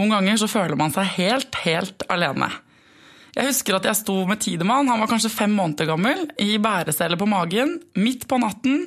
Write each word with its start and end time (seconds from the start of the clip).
noen 0.00 0.16
ganger 0.16 0.40
så 0.40 0.48
føler 0.48 0.78
man 0.80 0.92
seg 0.94 1.08
helt, 1.18 1.56
helt 1.66 2.04
alene. 2.08 2.48
Jeg 3.36 3.46
husker 3.46 3.76
at 3.76 3.84
jeg 3.86 3.98
sto 4.00 4.16
med 4.26 4.40
Tidemann, 4.42 4.88
han 4.90 5.02
var 5.02 5.10
kanskje 5.10 5.30
fem 5.30 5.52
måneder 5.54 5.92
gammel, 5.92 6.24
i 6.42 6.56
bæresele 6.62 7.18
på 7.20 7.28
magen, 7.30 7.76
midt 8.00 8.24
på 8.30 8.40
natten. 8.42 8.86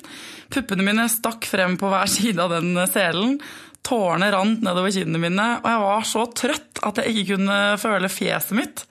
Puppene 0.51 0.83
mine 0.83 1.05
stakk 1.11 1.47
frem 1.47 1.77
på 1.79 1.91
hver 1.91 2.09
side 2.15 2.43
av 2.43 2.51
den 2.57 2.75
selen. 2.91 3.37
Tårene 3.83 4.31
rant 4.33 4.63
nedover 4.63 4.91
kinnene 4.95 5.21
mine, 5.21 5.47
og 5.61 5.69
jeg 5.69 5.83
var 5.83 6.07
så 6.07 6.25
trøtt 6.39 6.83
at 6.87 6.99
jeg 6.99 7.13
ikke 7.13 7.37
kunne 7.37 7.59
føle 7.79 8.11
fjeset 8.11 8.57
mitt. 8.57 8.85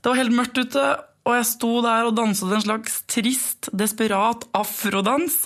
Det 0.00 0.10
var 0.10 0.20
helt 0.20 0.36
mørkt 0.36 0.60
ute, 0.60 0.84
og 1.26 1.38
jeg 1.38 1.48
sto 1.48 1.72
der 1.84 2.08
og 2.08 2.16
danset 2.16 2.52
en 2.54 2.64
slags 2.64 3.00
trist, 3.10 3.70
desperat 3.76 4.44
afrodans. 4.56 5.40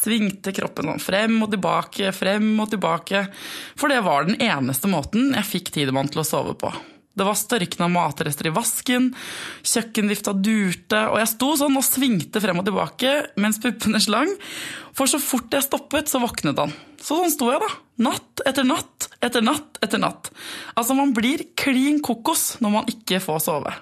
Svingte 0.00 0.54
kroppen 0.56 0.88
sånn 0.88 1.02
frem 1.02 1.34
og 1.44 1.50
tilbake, 1.52 2.12
frem 2.16 2.54
og 2.62 2.70
tilbake. 2.72 3.26
For 3.76 3.92
det 3.92 4.00
var 4.06 4.28
den 4.28 4.40
eneste 4.40 4.88
måten 4.88 5.34
jeg 5.36 5.48
fikk 5.48 5.74
Tidemann 5.74 6.08
til 6.08 6.22
å 6.22 6.26
sove 6.26 6.56
på. 6.56 6.72
Det 7.10 7.26
var 7.26 7.36
størkna 7.36 7.88
matrester 7.90 8.46
i 8.48 8.52
vasken, 8.54 9.10
kjøkkenvifta 9.66 10.32
durte, 10.40 11.02
og 11.10 11.18
jeg 11.20 11.30
sto 11.32 11.50
sånn 11.58 11.76
og 11.76 11.84
svingte 11.84 12.40
frem 12.40 12.62
og 12.62 12.68
tilbake 12.68 13.10
mens 13.42 13.58
puppene 13.60 14.00
slang. 14.00 14.30
For 14.96 15.10
så 15.10 15.20
fort 15.20 15.52
jeg 15.52 15.66
stoppet, 15.66 16.08
så 16.08 16.22
våknet 16.22 16.62
han. 16.62 16.72
Så 17.02 17.18
sånn 17.18 17.34
sto 17.34 17.50
jeg, 17.50 17.60
da. 17.60 17.70
Natt 18.06 18.44
etter 18.48 18.64
natt 18.64 19.10
etter 19.20 19.44
natt 19.44 19.82
etter 19.84 20.00
natt. 20.00 20.30
Altså, 20.78 20.96
man 20.96 21.12
blir 21.16 21.44
klin 21.58 22.00
kokos 22.04 22.54
når 22.64 22.76
man 22.78 22.88
ikke 22.88 23.20
får 23.20 23.44
sove. 23.50 23.74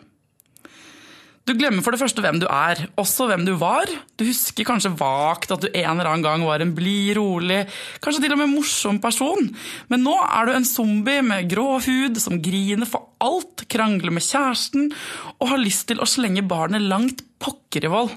Du 1.49 1.55
glemmer 1.57 1.81
for 1.81 1.97
det 1.97 2.01
første 2.03 2.21
hvem 2.21 2.43
du 2.43 2.45
er, 2.45 2.83
også 3.01 3.25
hvem 3.31 3.47
du 3.47 3.55
var. 3.57 3.89
Du 4.21 4.27
husker 4.29 4.67
kanskje 4.69 4.91
vagt 5.01 5.55
at 5.55 5.63
du 5.65 5.69
en 5.71 5.95
eller 5.95 6.11
annen 6.11 6.27
gang 6.27 6.43
var 6.45 6.61
en 6.61 6.75
blid, 6.77 7.15
rolig, 7.17 7.63
kanskje 8.05 8.27
til 8.27 8.35
og 8.35 8.43
med 8.43 8.53
morsom 8.53 8.99
person. 9.01 9.49
Men 9.89 10.05
nå 10.05 10.13
er 10.27 10.45
du 10.45 10.53
en 10.53 10.69
zombie 10.69 11.25
med 11.25 11.49
grå 11.49 11.79
hud 11.87 12.21
som 12.21 12.37
griner 12.45 12.91
for 12.91 13.15
alt, 13.25 13.65
krangler 13.73 14.13
med 14.13 14.27
kjæresten 14.27 14.91
og 15.39 15.49
har 15.55 15.63
lyst 15.63 15.87
til 15.89 16.05
å 16.05 16.11
slenge 16.11 16.45
barnet 16.45 16.85
langt 16.85 17.25
pokker 17.41 17.89
i 17.89 17.95
vold. 17.97 18.13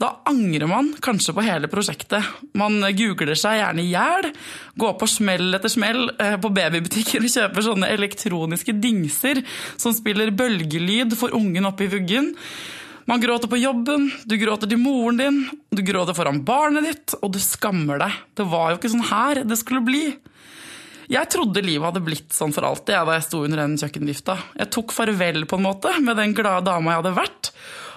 Da 0.00 0.10
angrer 0.26 0.66
man 0.70 0.90
kanskje 1.02 1.34
på 1.36 1.44
hele 1.46 1.70
prosjektet. 1.70 2.26
Man 2.58 2.80
googler 2.98 3.38
seg 3.38 3.60
gjerne 3.60 3.84
i 3.84 3.90
hjel, 3.92 4.30
går 4.80 4.96
på 5.00 5.08
smell 5.10 5.54
etter 5.54 5.72
smell 5.72 6.08
eh, 6.18 6.36
på 6.40 6.50
babybutikker 6.54 7.22
og 7.22 7.34
kjøper 7.34 7.68
sånne 7.68 7.90
elektroniske 7.94 8.74
dingser 8.82 9.44
som 9.76 9.94
spiller 9.94 10.34
bølgelyd 10.34 11.14
for 11.18 11.34
ungen 11.36 11.70
oppe 11.70 11.86
i 11.86 11.92
vuggen. 11.94 12.32
Man 13.06 13.20
gråter 13.20 13.50
på 13.52 13.60
jobben, 13.60 14.08
du 14.24 14.38
gråter 14.40 14.70
til 14.70 14.80
moren 14.80 15.18
din, 15.20 15.42
du 15.70 15.82
gråter 15.84 16.16
foran 16.16 16.40
barnet 16.46 16.86
ditt, 16.88 17.16
og 17.20 17.34
du 17.34 17.40
skammer 17.42 18.00
deg. 18.00 18.14
Det 18.32 18.46
var 18.48 18.72
jo 18.72 18.78
ikke 18.80 18.94
sånn 18.94 19.10
her 19.10 19.42
det 19.44 19.58
skulle 19.60 19.84
bli. 19.84 20.06
Jeg 21.12 21.28
trodde 21.28 21.60
livet 21.60 21.84
hadde 21.84 22.00
blitt 22.04 22.32
sånn 22.32 22.54
for 22.56 22.64
alltid 22.64 22.96
da 22.96 23.18
jeg 23.18 23.26
sto 23.26 23.42
under 23.44 23.60
den 23.60 23.76
kjøkkenvifta. 23.80 24.38
Jeg 24.56 24.70
tok 24.72 24.94
farvel 24.96 25.44
på 25.44 25.58
en 25.60 25.66
måte 25.66 25.92
med 26.00 26.16
den 26.16 26.32
glade 26.36 26.64
dama 26.70 26.94
jeg 26.94 27.02
hadde 27.02 27.18
vært, 27.18 27.50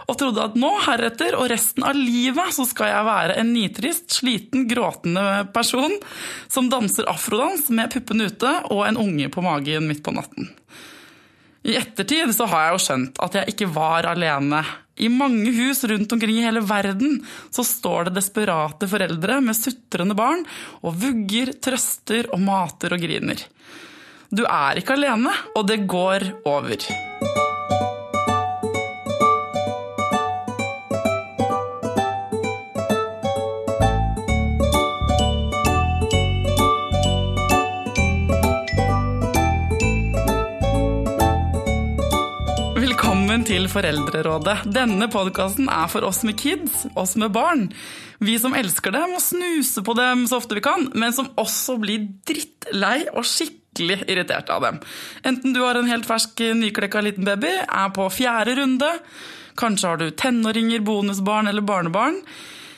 og 0.07 0.15
trodde 0.19 0.43
at 0.43 0.55
nå, 0.59 0.69
heretter 0.85 1.35
og 1.35 1.49
resten 1.51 1.83
av 1.83 1.97
livet, 1.97 2.53
så 2.55 2.63
skal 2.67 2.93
jeg 2.93 3.07
være 3.07 3.35
en 3.41 3.51
nitrist, 3.51 4.07
sliten, 4.15 4.63
gråtende 4.69 5.47
person 5.55 5.93
som 6.47 6.69
danser 6.71 7.09
afrodans 7.11 7.67
med 7.75 7.91
puppene 7.91 8.29
ute 8.31 8.53
og 8.71 8.85
en 8.87 8.99
unge 9.03 9.27
på 9.33 9.43
magen 9.43 9.89
midt 9.89 10.03
på 10.05 10.15
natten. 10.15 10.47
I 11.67 11.75
ettertid 11.75 12.31
så 12.35 12.47
har 12.47 12.67
jeg 12.67 12.75
jo 12.75 12.83
skjønt 12.85 13.19
at 13.25 13.35
jeg 13.35 13.51
ikke 13.51 13.67
var 13.75 14.07
alene. 14.07 14.61
I 14.97 15.09
mange 15.11 15.51
hus 15.53 15.83
rundt 15.89 16.13
omkring 16.15 16.39
i 16.39 16.45
hele 16.45 16.63
verden 16.63 17.19
så 17.51 17.65
står 17.67 18.07
det 18.07 18.15
desperate 18.21 18.87
foreldre 18.89 19.41
med 19.43 19.59
sutrende 19.59 20.15
barn 20.17 20.45
og 20.79 20.95
vugger, 21.03 21.51
trøster 21.59 22.31
og 22.31 22.41
mater 22.47 22.95
og 22.95 23.03
griner. 23.03 23.43
Du 24.31 24.45
er 24.47 24.79
ikke 24.79 24.95
alene, 24.97 25.35
og 25.55 25.67
det 25.67 25.83
går 25.87 26.31
over. 26.47 26.87
Til 43.47 43.67
Foreldrerådet. 43.71 44.65
Denne 44.75 45.07
podkasten 45.11 45.69
er 45.71 45.87
for 45.91 46.03
oss 46.07 46.19
med 46.27 46.35
kids, 46.39 46.83
oss 46.99 47.15
med 47.19 47.31
barn. 47.35 47.67
Vi 48.19 48.35
som 48.41 48.55
elsker 48.57 48.91
dem 48.91 49.13
og 49.15 49.23
snuser 49.23 49.85
på 49.87 49.95
dem 49.95 50.25
så 50.27 50.41
ofte 50.41 50.57
vi 50.57 50.63
kan, 50.65 50.89
men 50.97 51.15
som 51.15 51.29
også 51.39 51.77
blir 51.79 52.09
drittlei 52.27 53.05
og 53.13 53.23
skikkelig 53.27 54.01
irritert 54.09 54.51
av 54.51 54.65
dem. 54.65 54.81
Enten 55.27 55.55
du 55.55 55.61
har 55.63 55.79
en 55.79 55.87
helt 55.87 56.07
fersk, 56.09 56.43
nyklekka 56.59 57.03
liten 57.05 57.27
baby, 57.27 57.53
er 57.63 57.95
på 57.95 58.09
fjerde 58.11 58.57
runde, 58.59 58.91
kanskje 59.57 59.93
har 59.93 60.01
du 60.01 60.09
tenåringer, 60.11 60.83
bonusbarn 60.83 61.47
eller 61.47 61.63
barnebarn. 61.63 62.19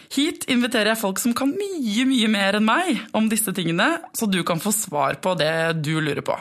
Hit 0.10 0.48
inviterer 0.50 0.90
jeg 0.90 1.02
folk 1.04 1.20
som 1.22 1.36
kan 1.38 1.52
mye, 1.54 2.04
mye 2.10 2.30
mer 2.34 2.58
enn 2.58 2.66
meg 2.66 3.04
om 3.14 3.28
disse 3.30 3.52
tingene, 3.54 3.86
så 4.18 4.26
du 4.26 4.40
kan 4.48 4.62
få 4.62 4.72
svar 4.74 5.20
på 5.22 5.36
det 5.38 5.84
du 5.86 6.00
lurer 6.02 6.24
på. 6.26 6.34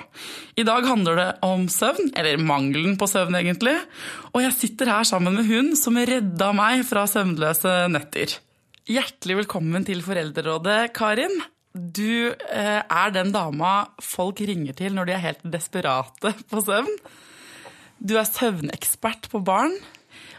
I 0.57 0.65
dag 0.65 0.89
handler 0.89 1.21
det 1.21 1.27
om 1.45 1.67
søvn, 1.69 2.15
eller 2.17 2.41
mangelen 2.41 2.97
på 2.97 3.09
søvn 3.11 3.37
egentlig, 3.37 3.77
og 4.33 4.41
jeg 4.41 4.57
sitter 4.57 4.93
her 4.95 5.05
sammen 5.09 5.37
med 5.37 5.51
hun 5.51 5.75
som 5.77 6.01
redda 6.01 6.49
meg 6.57 6.87
fra 6.89 7.05
søvnløse 7.13 7.75
netter. 7.93 8.39
Hjertelig 8.89 9.43
velkommen 9.43 9.85
til 9.85 10.01
Foreldrerådet, 10.01 10.81
Karin. 10.97 11.37
Du 11.77 12.33
eh, 12.33 12.81
er 12.81 13.13
den 13.13 13.35
dama 13.37 13.83
folk 14.01 14.41
ringer 14.49 14.73
til 14.81 14.97
når 14.97 15.11
de 15.11 15.17
er 15.19 15.27
helt 15.27 15.45
desperate 15.53 16.33
på 16.49 16.65
søvn. 16.65 16.97
Du 18.01 18.17
er 18.17 18.25
søvnekspert 18.25 19.29
på 19.29 19.45
barn. 19.45 19.77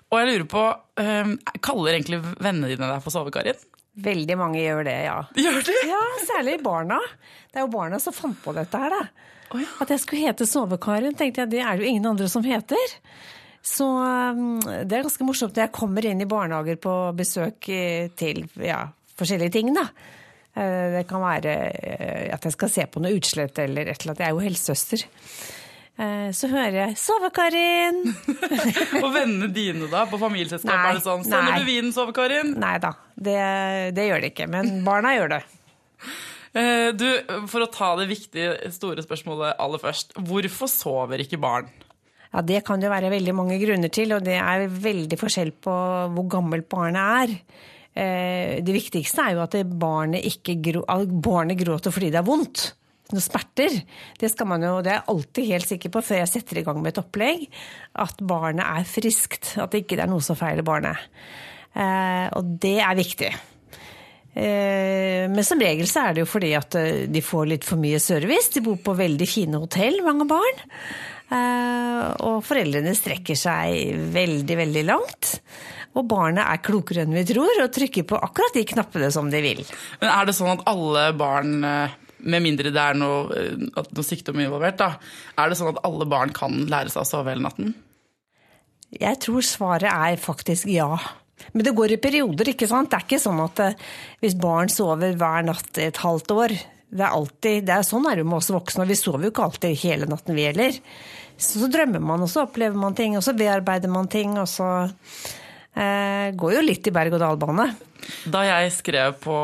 Og 0.09 0.17
jeg 0.17 0.29
lurer 0.29 0.47
på, 0.49 0.63
um, 1.01 1.35
Kaller 1.61 1.95
egentlig 1.95 2.21
vennene 2.41 2.71
dine 2.71 2.89
deg 2.89 3.03
for 3.03 3.13
sovekarien? 3.13 3.57
Veldig 3.99 4.37
mange 4.39 4.61
gjør 4.61 4.85
det, 4.87 4.95
ja. 5.05 5.17
Gjør 5.37 5.59
de? 5.67 5.75
Ja, 5.89 5.99
Særlig 6.25 6.59
barna. 6.65 6.97
Det 7.49 7.59
er 7.59 7.65
jo 7.65 7.73
barna 7.73 7.99
som 8.01 8.15
fant 8.15 8.37
på 8.41 8.53
dette 8.55 8.79
her, 8.79 8.95
da. 8.95 9.27
Oh, 9.49 9.59
ja. 9.61 9.69
At 9.81 9.91
jeg 9.93 10.01
skulle 10.03 10.29
hete 10.29 10.45
Sovekarin, 10.49 11.17
tenkte 11.17 11.43
jeg 11.43 11.51
det 11.51 11.61
er 11.65 11.77
det 11.77 11.85
jo 11.85 11.91
ingen 11.91 12.07
andre 12.11 12.29
som 12.31 12.45
heter. 12.45 12.95
Så 13.65 13.85
um, 13.85 14.59
det 14.61 14.97
er 14.97 15.05
ganske 15.05 15.25
morsomt 15.27 15.57
når 15.57 15.67
jeg 15.67 15.75
kommer 15.75 16.05
inn 16.07 16.23
i 16.23 16.29
barnehager 16.29 16.79
på 16.81 16.95
besøk 17.17 17.69
til 18.17 18.45
ja, 18.63 18.83
forskjellige 19.19 19.57
ting, 19.59 19.73
da. 19.77 19.89
Det 20.59 21.05
kan 21.07 21.21
være 21.21 21.51
at 22.33 22.43
jeg 22.43 22.51
skal 22.55 22.71
se 22.73 22.83
på 22.91 22.99
noe 22.99 23.13
utslett 23.15 23.59
eller 23.61 23.87
et 23.87 24.01
eller 24.01 24.11
annet. 24.11 24.23
Jeg 24.25 24.27
er 24.27 24.33
jo 24.33 24.41
helsesøster. 24.43 25.03
Så 25.99 26.47
hører 26.47 26.75
jeg 26.77 26.95
'Sove-Karin'. 26.95 27.97
og 29.03 29.09
vennene 29.11 29.49
dine, 29.51 29.89
da? 29.91 30.05
På 30.07 30.15
familieselskap, 30.21 30.71
er 30.71 30.95
det 30.95 31.03
sånn 31.03 31.25
'Sender 31.27 31.59
du 31.59 31.67
vinen, 31.67 31.91
Sove-Karin'? 31.91 32.53
Nei 32.55 32.77
da, 32.79 32.93
det, 33.19 33.35
det, 33.97 34.05
gjør 34.07 34.23
det 34.23 34.29
ikke. 34.31 34.47
Men 34.47 34.79
barna 34.85 35.11
gjør 35.17 35.33
det. 35.35 35.41
Du, 36.95 37.05
For 37.51 37.61
å 37.61 37.69
ta 37.69 37.91
det 37.99 38.07
viktige, 38.09 38.71
store 38.73 39.03
spørsmålet 39.03 39.59
aller 39.59 39.83
først. 39.83 40.15
Hvorfor 40.15 40.71
sover 40.71 41.21
ikke 41.21 41.37
barn? 41.41 41.67
Ja, 42.31 42.41
Det 42.41 42.63
kan 42.65 42.79
det 42.79 42.93
være 42.93 43.11
veldig 43.11 43.35
mange 43.35 43.59
grunner 43.59 43.91
til, 43.91 44.15
og 44.15 44.23
det 44.23 44.39
er 44.39 44.69
veldig 44.71 45.19
forskjell 45.19 45.51
på 45.51 45.75
hvor 46.15 46.31
gammelt 46.31 46.69
barnet 46.71 47.27
er. 47.27 47.35
Det 48.63 48.71
viktigste 48.71 49.25
er 49.25 49.35
jo 49.35 49.43
at 49.43 49.55
barnet 49.67 50.23
ikke 50.23 50.55
grå, 50.63 50.87
barnet 51.19 51.59
gråter 51.59 51.91
fordi 51.91 52.13
det 52.13 52.21
er 52.21 52.27
vondt 52.27 52.69
noe 53.15 53.23
smerter. 53.23 53.75
Det 54.19 54.31
skal 54.31 54.49
man 54.49 54.65
jo, 54.65 54.79
det 54.85 54.93
er 54.93 54.99
jeg 54.99 55.09
alltid 55.13 55.51
helt 55.53 55.69
sikker 55.69 55.93
på 55.93 56.03
før 56.05 56.21
jeg 56.21 56.31
setter 56.33 56.61
i 56.61 56.65
gang 56.67 56.81
med 56.81 56.93
et 56.93 57.01
opplegg. 57.01 57.45
At 58.05 58.23
barnet 58.25 58.65
er 58.65 58.89
friskt. 58.89 59.55
At 59.59 59.73
det 59.73 59.83
ikke 59.83 60.01
er 60.03 60.11
noe 60.11 60.23
som 60.25 60.37
feiler 60.39 60.65
barnet. 60.67 61.09
Eh, 61.73 62.27
og 62.37 62.57
det 62.61 62.77
er 62.85 62.97
viktig. 62.97 63.31
Eh, 64.39 65.25
men 65.29 65.45
som 65.45 65.61
regel 65.61 65.89
så 65.89 66.07
er 66.07 66.17
det 66.17 66.25
jo 66.25 66.29
fordi 66.29 66.51
at 66.57 66.79
de 67.09 67.23
får 67.25 67.53
litt 67.53 67.67
for 67.67 67.81
mye 67.81 68.01
service. 68.03 68.53
De 68.55 68.65
bor 68.65 68.79
på 68.83 68.97
veldig 68.97 69.29
fine 69.29 69.61
hotell, 69.61 70.01
mange 70.05 70.27
barn. 70.29 70.65
Eh, 71.29 72.05
og 72.25 72.41
foreldrene 72.45 72.95
strekker 72.97 73.37
seg 73.37 73.93
veldig, 74.13 74.55
veldig 74.63 74.85
langt. 74.87 75.35
Og 75.97 76.05
barnet 76.09 76.45
er 76.45 76.61
klokere 76.65 77.03
enn 77.05 77.15
vi 77.17 77.25
tror, 77.27 77.51
og 77.63 77.73
trykker 77.73 78.05
på 78.09 78.17
akkurat 78.17 78.55
de 78.57 78.65
knappene 78.69 79.09
som 79.13 79.29
de 79.31 79.41
vil. 79.43 79.63
Men 80.01 80.13
er 80.13 80.29
det 80.29 80.37
sånn 80.37 80.53
at 80.53 80.67
alle 80.69 81.09
barn 81.17 81.57
med 82.19 82.43
mindre 82.43 82.71
det 82.73 82.81
er 82.81 82.97
noe, 82.99 83.45
noe 83.75 84.05
sykdom 84.05 84.41
involvert, 84.43 84.79
da. 84.79 84.89
Er 85.39 85.49
det 85.49 85.59
sånn 85.59 85.71
at 85.73 85.81
alle 85.87 86.07
barn 86.09 86.33
kan 86.35 86.65
lære 86.69 86.91
seg 86.93 87.03
å 87.03 87.07
sove 87.07 87.31
hele 87.31 87.45
natten? 87.45 87.73
Jeg 88.95 89.19
tror 89.21 89.45
svaret 89.45 89.89
er 89.91 90.19
faktisk 90.21 90.69
ja. 90.71 90.95
Men 91.53 91.65
det 91.65 91.75
går 91.77 91.95
i 91.95 92.01
perioder, 92.01 92.51
ikke 92.51 92.67
sant. 92.69 92.89
Det 92.91 92.99
er 92.99 93.07
ikke 93.07 93.21
sånn 93.21 93.39
at 93.43 93.61
hvis 94.23 94.35
barn 94.39 94.71
sover 94.73 95.15
hver 95.19 95.45
natt 95.47 95.79
et 95.79 96.03
halvt 96.03 96.35
år 96.35 96.57
det 96.89 97.03
er 97.05 97.13
alltid, 97.13 97.67
det 97.67 97.73
er 97.75 97.83
Sånn 97.85 98.07
er 98.09 98.17
det 98.17 98.23
jo 98.23 98.29
med 98.31 98.39
oss 98.39 98.47
voksne, 98.49 98.87
vi 98.89 98.95
sover 98.97 99.27
jo 99.27 99.29
ikke 99.29 99.43
alltid 99.45 99.75
hele 99.83 100.07
natten, 100.09 100.33
vi 100.33 100.47
heller. 100.47 100.79
Så, 101.37 101.59
så 101.61 101.67
drømmer 101.69 102.01
man, 102.01 102.23
og 102.25 102.31
så 102.31 102.47
opplever 102.47 102.79
man 102.81 102.97
ting, 102.97 103.13
og 103.13 103.21
så 103.21 103.35
bearbeider 103.37 103.91
man 103.93 104.09
ting, 104.09 104.33
og 104.41 104.49
så 104.49 104.71
Eh, 104.79 105.48
går 106.39 106.55
jo 106.57 106.65
litt 106.65 106.87
i 106.89 106.93
berg-og-dal-bane. 106.95 107.69
Da 108.31 108.41
jeg 108.47 108.71
skrev 108.73 109.17
på 109.21 109.35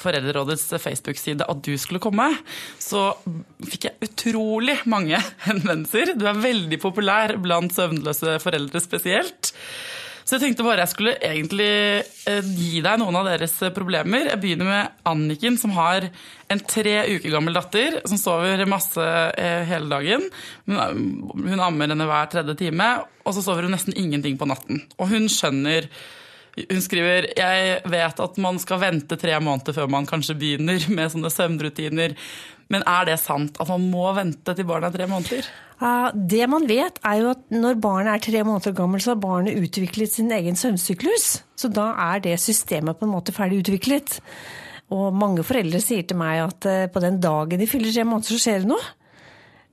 Foreldrerådets 0.00 0.66
Facebook-side 0.82 1.46
at 1.50 1.62
du 1.66 1.72
skulle 1.80 2.02
komme, 2.02 2.26
så 2.78 3.10
fikk 3.64 3.88
jeg 3.88 4.10
utrolig 4.10 4.76
mange 4.90 5.20
henvendelser. 5.48 6.14
Du 6.18 6.26
er 6.28 6.42
veldig 6.42 6.80
populær 6.82 7.36
blant 7.42 7.74
søvnløse 7.76 8.38
foreldre 8.42 8.82
spesielt. 8.82 9.54
Så 10.30 10.36
jeg 10.38 10.44
tenkte 10.44 10.62
bare 10.62 10.84
jeg 10.84 10.92
skulle 10.92 11.12
egentlig 11.26 11.72
eh, 12.30 12.50
gi 12.54 12.78
deg 12.84 13.00
noen 13.00 13.16
av 13.18 13.26
deres 13.26 13.56
problemer. 13.74 14.28
Jeg 14.28 14.38
begynner 14.38 14.68
med 14.68 15.00
Anniken, 15.10 15.56
som 15.58 15.72
har 15.74 16.04
en 16.06 16.60
tre 16.70 16.92
uker 17.16 17.32
gammel 17.34 17.56
datter 17.58 17.96
som 18.06 18.20
sover 18.20 18.62
masse 18.70 19.02
eh, 19.02 19.64
hele 19.66 19.90
dagen. 19.90 20.28
Hun 20.70 21.64
ammer 21.66 21.90
henne 21.90 22.06
hver 22.06 22.30
tredje 22.30 22.54
time, 22.60 22.86
og 23.26 23.34
så 23.34 23.42
sover 23.42 23.66
hun 23.66 23.74
nesten 23.74 23.98
ingenting 23.98 24.38
på 24.38 24.46
natten. 24.46 24.84
Og 25.02 25.10
hun 25.10 25.26
skjønner 25.26 25.90
hun 26.60 26.82
skriver 26.82 27.26
jeg 27.38 27.80
vet 27.90 28.22
at 28.22 28.38
man 28.42 28.58
skal 28.62 28.80
vente 28.82 29.18
tre 29.18 29.34
måneder 29.42 29.74
før 29.74 29.90
man 29.90 30.06
kanskje 30.06 30.38
begynner 30.38 30.86
med 30.94 31.10
sånne 31.10 31.32
søvnrutiner. 31.34 32.14
Men 32.70 32.86
er 32.86 33.10
det 33.10 33.18
sant 33.22 33.58
at 33.58 33.74
man 33.74 33.90
må 33.90 34.06
vente 34.14 34.54
til 34.54 34.70
barnet 34.70 34.92
er 34.92 35.00
tre 35.00 35.10
måneder? 35.10 35.50
Det 35.80 36.44
man 36.52 36.66
vet, 36.68 36.98
er 37.08 37.20
jo 37.22 37.30
at 37.32 37.44
når 37.54 37.78
barnet 37.80 38.12
er 38.12 38.24
tre 38.26 38.42
måneder 38.44 38.74
gammelt, 38.76 39.04
så 39.04 39.14
har 39.14 39.22
barnet 39.22 39.56
utviklet 39.56 40.12
sin 40.12 40.32
egen 40.36 40.58
søvnsyklus. 40.58 41.38
Så 41.56 41.70
da 41.72 41.94
er 42.12 42.20
det 42.20 42.36
systemet 42.40 42.98
på 43.00 43.08
en 43.08 43.14
måte 43.14 43.32
ferdig 43.32 43.62
utviklet. 43.62 44.18
Og 44.92 45.14
mange 45.14 45.44
foreldre 45.46 45.80
sier 45.80 46.04
til 46.04 46.18
meg 46.20 46.42
at 46.42 46.66
eh, 46.68 46.88
på 46.90 47.00
den 47.00 47.20
dagen 47.22 47.62
de 47.62 47.68
fyller 47.70 47.94
tre 47.94 48.04
måneder, 48.04 48.28
så 48.28 48.42
skjer 48.42 48.64
det 48.64 48.72
noe. 48.72 48.88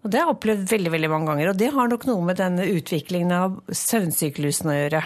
Og 0.05 0.11
Det 0.13 0.19
har 0.19 0.27
jeg 0.27 0.35
opplevd 0.35 0.67
veldig 0.69 0.91
veldig 0.93 1.07
mange 1.09 1.27
ganger, 1.31 1.49
og 1.49 1.57
det 1.57 1.67
har 1.73 1.89
nok 1.89 2.03
noe 2.07 2.25
med 2.29 2.37
denne 2.39 2.65
utviklingen 2.69 3.31
av 3.33 3.55
søvnsyklusen 3.75 4.69
å 4.69 4.75
gjøre. 4.75 5.01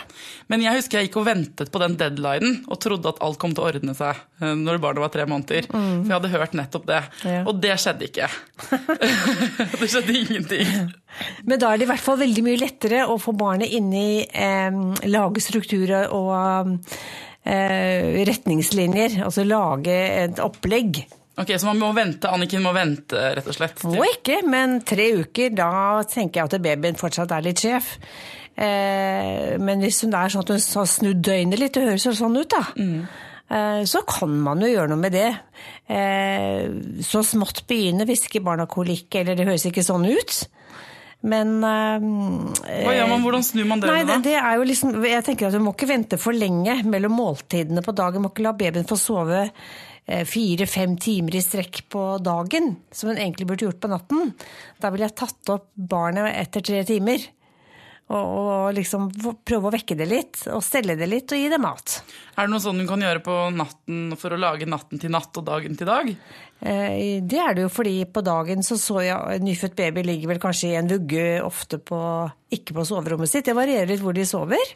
Men 0.51 0.65
jeg 0.65 0.77
husker 0.77 0.99
jeg 0.99 1.07
gikk 1.07 1.15
og 1.21 1.27
ventet 1.29 1.71
på 1.71 1.81
den 1.81 1.95
deadlinen 1.97 2.57
og 2.67 2.81
trodde 2.83 3.13
at 3.13 3.21
alt 3.23 3.39
kom 3.41 3.55
til 3.55 3.63
å 3.63 3.69
ordne 3.71 3.95
seg 3.97 4.19
eh, 4.43 4.51
når 4.59 4.81
barnet 4.83 5.05
var 5.05 5.13
tre 5.13 5.25
måneder. 5.31 5.69
Mm. 5.71 6.03
For 6.03 6.11
jeg 6.11 6.17
hadde 6.17 6.33
hørt 6.35 6.57
nettopp 6.59 6.89
det. 6.91 6.99
Ja. 7.23 7.39
Og 7.47 7.61
det 7.63 7.77
skjedde 7.81 8.07
ikke. 8.09 8.27
det 9.79 9.89
skjedde 9.93 10.17
ingenting. 10.19 10.75
Men 11.47 11.63
da 11.63 11.71
er 11.71 11.79
det 11.79 11.88
i 11.88 11.91
hvert 11.93 12.03
fall 12.03 12.19
veldig 12.21 12.45
mye 12.45 12.59
lettere 12.59 13.07
å 13.07 13.17
få 13.21 13.33
barnet 13.39 13.71
inn 13.71 13.89
i 13.95 14.21
eh, 14.27 14.83
lage 15.07 15.41
strukturer 15.41 16.11
og 16.11 16.75
eh, 17.47 18.21
retningslinjer. 18.27 19.21
Altså 19.23 19.47
lage 19.47 19.97
et 20.27 20.43
opplegg 20.43 21.05
Ok, 21.39 21.53
Så 21.57 21.65
man 21.65 21.79
må 21.79 21.91
vente, 21.95 22.29
Anniken 22.29 22.63
må 22.63 22.73
vente, 22.75 23.15
rett 23.37 23.47
og 23.47 23.55
slett? 23.55 23.83
Må 23.87 24.03
ikke, 24.09 24.41
men 24.47 24.81
tre 24.87 25.07
uker, 25.21 25.53
da 25.55 26.03
tenker 26.09 26.41
jeg 26.41 26.49
at 26.49 26.63
babyen 26.63 26.99
fortsatt 26.99 27.31
er 27.31 27.45
litt 27.45 27.63
sjef. 27.63 27.93
Eh, 28.51 29.55
men 29.61 29.83
hvis 29.85 30.03
hun 30.03 30.15
er 30.17 30.31
sånn 30.31 30.43
at 30.43 30.51
hun 30.51 30.59
har 30.59 30.89
snudd 30.91 31.21
døgnet 31.23 31.61
litt, 31.61 31.77
det 31.77 31.87
høres 31.87 32.07
jo 32.09 32.15
sånn 32.17 32.35
ut, 32.35 32.51
da. 32.51 32.65
Mm. 32.75 33.05
Eh, 33.51 33.83
så 33.87 34.03
kan 34.07 34.33
man 34.43 34.63
jo 34.63 34.73
gjøre 34.73 34.91
noe 34.91 34.99
med 34.99 35.15
det. 35.15 35.29
Eh, 35.87 36.67
så 37.05 37.23
smått 37.27 37.63
begynne 37.69 38.07
hvis 38.09 38.27
ikke 38.27 38.43
barna 38.43 38.67
har 38.67 38.73
kolikk, 38.73 39.07
eller 39.21 39.39
det 39.39 39.47
høres 39.47 39.69
ikke 39.71 39.85
sånn 39.87 40.09
ut. 40.11 40.41
Men 41.21 41.59
Hva 41.61 42.93
gjør 42.95 43.09
man, 43.11 43.21
Hvordan 43.21 43.43
snur 43.45 43.67
man 43.69 43.81
det? 43.83 43.91
Nei, 43.91 43.99
det, 44.09 44.15
det 44.25 44.31
er 44.39 44.55
jo 44.57 44.63
liksom, 44.65 44.95
jeg 45.05 45.21
tenker 45.27 45.51
at 45.51 45.53
Du 45.53 45.61
må 45.61 45.75
ikke 45.75 45.91
vente 45.91 46.17
for 46.17 46.33
lenge 46.33 46.79
mellom 46.89 47.13
måltidene 47.13 47.83
på 47.85 47.93
dagen. 47.93 48.17
Du 48.17 48.25
må 48.25 48.31
ikke 48.33 48.47
la 48.47 48.55
babyen 48.57 48.89
få 48.89 48.97
sove 48.97 49.43
Eh, 49.45 49.90
fire-fem 50.06 50.95
timer 51.00 51.38
i 51.38 51.44
strekk 51.44 51.83
på 51.94 52.01
dagen, 52.25 52.74
som 52.92 53.12
hun 53.12 53.19
egentlig 53.19 53.48
burde 53.48 53.68
gjort 53.68 53.81
på 53.83 53.92
natten. 53.92 54.33
Da 54.81 54.89
ville 54.92 55.07
jeg 55.07 55.18
tatt 55.21 55.51
opp 55.53 55.69
barnet 55.75 56.33
etter 56.36 56.65
tre 56.65 56.81
timer. 56.88 57.30
Og, 58.12 58.31
og 58.42 58.74
liksom 58.75 59.07
prøve 59.48 59.69
å 59.69 59.71
vekke 59.71 59.95
det 59.95 60.07
litt, 60.09 60.42
og 60.51 60.63
stelle 60.65 60.98
det 61.00 61.07
litt 61.07 61.31
og 61.31 61.39
gi 61.39 61.48
det 61.51 61.59
mat. 61.63 62.01
Er 62.36 62.48
det 62.48 62.51
noe 62.51 62.63
sånn 62.63 62.81
hun 62.81 62.89
kan 62.89 63.03
gjøre 63.06 63.21
på 63.24 63.36
natten 63.56 64.18
for 64.19 64.36
å 64.36 64.39
lage 64.42 64.68
natten 64.68 65.00
til 65.00 65.13
natt 65.13 65.38
og 65.39 65.45
dagen 65.48 65.77
til 65.80 65.88
dag? 65.88 66.12
Eh, 66.59 67.21
det 67.24 67.39
er 67.39 67.56
det 67.56 67.65
jo 67.65 67.71
fordi 67.71 67.95
på 68.12 68.24
dagen 68.25 68.68
så 68.68 68.75
så 68.81 69.00
jeg 69.06 69.45
nyfødt 69.45 69.80
baby 69.80 70.03
ligger 70.09 70.33
vel 70.33 70.44
kanskje 70.44 70.74
i 70.74 70.77
en 70.81 70.92
vugge, 70.92 71.25
ofte 71.45 71.80
på, 71.80 72.01
ikke 72.51 72.75
på 72.81 72.88
soverommet 72.92 73.31
sitt. 73.31 73.48
Det 73.48 73.56
varierer 73.56 73.94
litt 73.94 74.03
hvor 74.03 74.18
de 74.18 74.27
sover. 74.27 74.75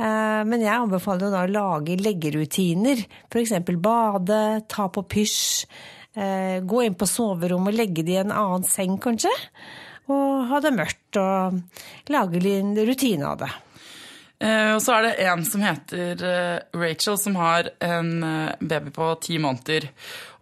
Eh, 0.00 0.42
men 0.48 0.62
jeg 0.62 0.72
anbefaler 0.72 1.28
jo 1.28 1.32
da 1.34 1.42
å 1.46 1.52
lage 1.52 1.98
leggerutiner. 2.00 3.02
F.eks. 3.28 3.56
bade, 3.76 4.42
ta 4.70 4.88
på 4.92 5.04
pysj, 5.04 5.66
eh, 6.16 6.60
gå 6.64 6.84
inn 6.86 6.96
på 6.96 7.08
soverommet, 7.08 7.76
legge 7.76 8.06
det 8.06 8.16
i 8.16 8.22
en 8.22 8.32
annen 8.32 8.64
seng 8.68 8.96
kanskje. 9.02 9.32
Og 10.12 10.48
ha 10.48 10.62
det 10.62 10.72
mørkt 10.74 11.20
og 11.20 11.60
lage 12.10 12.40
en 12.56 12.74
rutine 12.88 13.28
av 13.28 13.44
det. 13.44 13.52
Eh, 14.42 14.72
og 14.74 14.80
så 14.82 14.96
er 14.96 15.04
det 15.06 15.12
en 15.28 15.44
som 15.46 15.62
heter 15.62 16.24
Rachel, 16.74 17.14
som 17.20 17.36
har 17.38 17.68
en 17.78 18.10
baby 18.58 18.90
på 18.90 19.12
ti 19.22 19.38
måneder. 19.38 19.86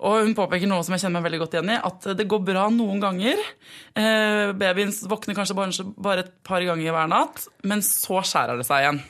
Og 0.00 0.22
hun 0.24 0.32
påpeker 0.38 0.70
noe 0.70 0.80
som 0.86 0.96
jeg 0.96 1.04
kjenner 1.04 1.18
meg 1.18 1.26
veldig 1.26 1.42
godt 1.42 1.58
igjen 1.58 1.74
i, 1.74 1.80
at 1.90 2.08
det 2.16 2.30
går 2.30 2.46
bra 2.46 2.70
noen 2.72 3.02
ganger. 3.02 3.42
Babyen 4.56 4.94
våkner 5.10 5.36
kanskje 5.36 5.58
bare 6.00 6.24
et 6.24 6.32
par 6.46 6.64
ganger 6.64 6.96
hver 6.96 7.12
natt, 7.12 7.44
men 7.68 7.84
så 7.84 8.22
skjærer 8.24 8.56
det 8.56 8.70
seg 8.70 8.86
igjen. 8.86 9.02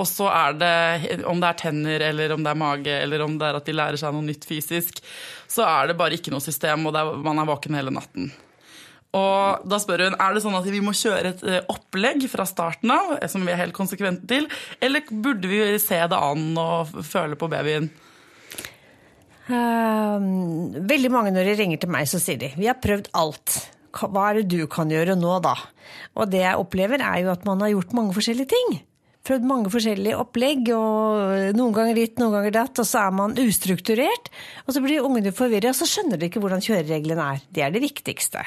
Og 0.00 0.08
så 0.08 0.28
er 0.32 0.56
det, 0.60 1.24
om 1.28 1.42
det 1.42 1.50
er 1.50 1.58
tenner 1.60 2.06
eller 2.08 2.32
om 2.34 2.44
det 2.44 2.52
er 2.52 2.62
mage 2.62 2.94
eller 2.94 3.24
om 3.26 3.36
det 3.40 3.48
er 3.48 3.58
at 3.58 3.68
de 3.68 3.76
lærer 3.76 4.00
seg 4.00 4.14
noe 4.14 4.24
nytt 4.24 4.46
fysisk, 4.48 5.02
så 5.50 5.66
er 5.68 5.90
det 5.90 5.98
bare 6.00 6.16
ikke 6.16 6.32
noe 6.32 6.44
system, 6.44 6.88
og 6.88 6.96
er, 6.96 7.12
man 7.24 7.42
er 7.42 7.48
våken 7.48 7.76
hele 7.76 7.92
natten. 7.94 8.32
Og 9.12 9.66
da 9.68 9.76
spør 9.80 10.06
hun 10.06 10.16
er 10.16 10.32
det 10.32 10.40
sånn 10.40 10.56
at 10.56 10.68
vi 10.72 10.80
må 10.80 10.94
kjøre 10.96 11.34
et 11.34 11.42
eh, 11.44 11.64
opplegg 11.72 12.24
fra 12.32 12.46
starten 12.48 12.94
av, 12.94 13.18
som 13.28 13.44
vi 13.44 13.52
er 13.52 13.60
helt 13.60 13.76
konsekvente 13.76 14.24
til, 14.30 14.48
eller 14.80 15.04
burde 15.12 15.50
vi 15.50 15.60
se 15.82 15.98
det 16.08 16.16
an 16.16 16.46
og 16.56 16.94
føle 17.04 17.36
på 17.36 17.50
babyen? 17.52 17.90
Um, 19.52 20.72
veldig 20.88 21.10
mange 21.12 21.32
når 21.34 21.50
de 21.50 21.58
ringer 21.58 21.82
til 21.82 21.92
meg, 21.92 22.08
så 22.08 22.20
sier 22.22 22.40
de 22.40 22.52
vi 22.56 22.70
har 22.70 22.80
prøvd 22.80 23.10
alt. 23.18 23.58
Hva 23.92 24.30
er 24.30 24.40
det 24.40 24.54
du 24.54 24.64
kan 24.72 24.88
gjøre 24.88 25.18
nå, 25.18 25.34
da? 25.44 25.58
Og 26.16 26.30
det 26.32 26.40
jeg 26.40 26.56
opplever, 26.62 27.04
er 27.04 27.26
jo 27.26 27.34
at 27.34 27.44
man 27.44 27.60
har 27.60 27.74
gjort 27.74 27.92
mange 27.98 28.16
forskjellige 28.16 28.54
ting 28.54 28.78
prøvd 29.26 29.46
mange 29.46 29.70
forskjellige 29.72 30.18
opplegg, 30.18 30.70
og 30.74 31.52
noen 31.56 31.76
ganger 31.76 31.98
litt, 31.98 32.18
noen 32.18 32.34
ganger 32.36 32.56
datt, 32.56 32.80
og 32.82 32.88
så 32.88 33.04
er 33.06 33.16
man 33.16 33.36
ustrukturert. 33.38 34.30
Og 34.66 34.74
så 34.74 34.82
blir 34.84 35.06
ungene 35.06 35.34
forvirra, 35.36 35.70
og 35.70 35.78
så 35.78 35.88
skjønner 35.88 36.18
de 36.18 36.28
ikke 36.28 36.42
hvordan 36.42 36.64
kjørereglene 36.64 37.28
er. 37.34 37.44
Det 37.54 37.64
er 37.64 37.74
det 37.74 37.84
viktigste. 37.84 38.44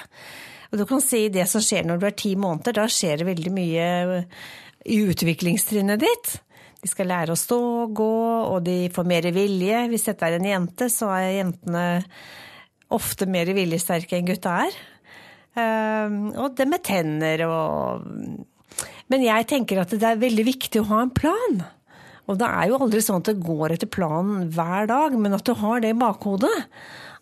Og 0.72 0.82
du 0.82 0.86
kan 0.90 1.04
si 1.04 1.28
det 1.32 1.46
som 1.48 1.64
skjer 1.64 1.86
når 1.88 2.02
du 2.02 2.08
er 2.10 2.18
ti 2.20 2.34
måneder, 2.40 2.76
da 2.76 2.88
skjer 2.92 3.22
det 3.22 3.30
veldig 3.30 3.54
mye 3.56 3.86
i 4.86 4.98
utviklingstrinnet 5.06 6.02
ditt. 6.02 6.34
De 6.84 6.90
skal 6.92 7.10
lære 7.10 7.34
å 7.34 7.40
stå 7.40 7.60
og 7.86 7.94
gå, 7.98 8.16
og 8.52 8.60
de 8.66 8.90
får 8.94 9.08
mer 9.10 9.30
vilje. 9.34 9.86
Hvis 9.90 10.10
dette 10.10 10.28
er 10.28 10.36
en 10.38 10.50
jente, 10.50 10.90
så 10.94 11.10
er 11.16 11.38
jentene 11.40 11.86
ofte 12.94 13.26
mer 13.32 13.50
viljesterke 13.56 14.20
enn 14.20 14.28
gutta 14.28 14.60
er. 14.68 14.76
Ehm, 15.58 16.20
og 16.36 16.54
det 16.60 16.68
med 16.70 16.84
tenner 16.86 17.46
og 17.48 18.06
men 19.12 19.26
jeg 19.26 19.48
tenker 19.50 19.82
at 19.82 19.94
det 19.94 20.08
er 20.10 20.22
veldig 20.22 20.46
viktig 20.48 20.82
å 20.82 20.90
ha 20.92 21.02
en 21.06 21.14
plan. 21.14 21.64
Og 22.26 22.38
det 22.42 22.48
er 22.50 22.70
jo 22.72 22.80
aldri 22.82 23.02
sånn 23.06 23.22
at 23.22 23.30
det 23.30 23.42
går 23.46 23.76
etter 23.76 23.90
planen 23.92 24.48
hver 24.54 24.90
dag, 24.90 25.18
men 25.20 25.38
at 25.38 25.46
du 25.46 25.54
har 25.60 25.84
det 25.84 25.94
i 25.94 25.98
bakhodet. 25.98 26.54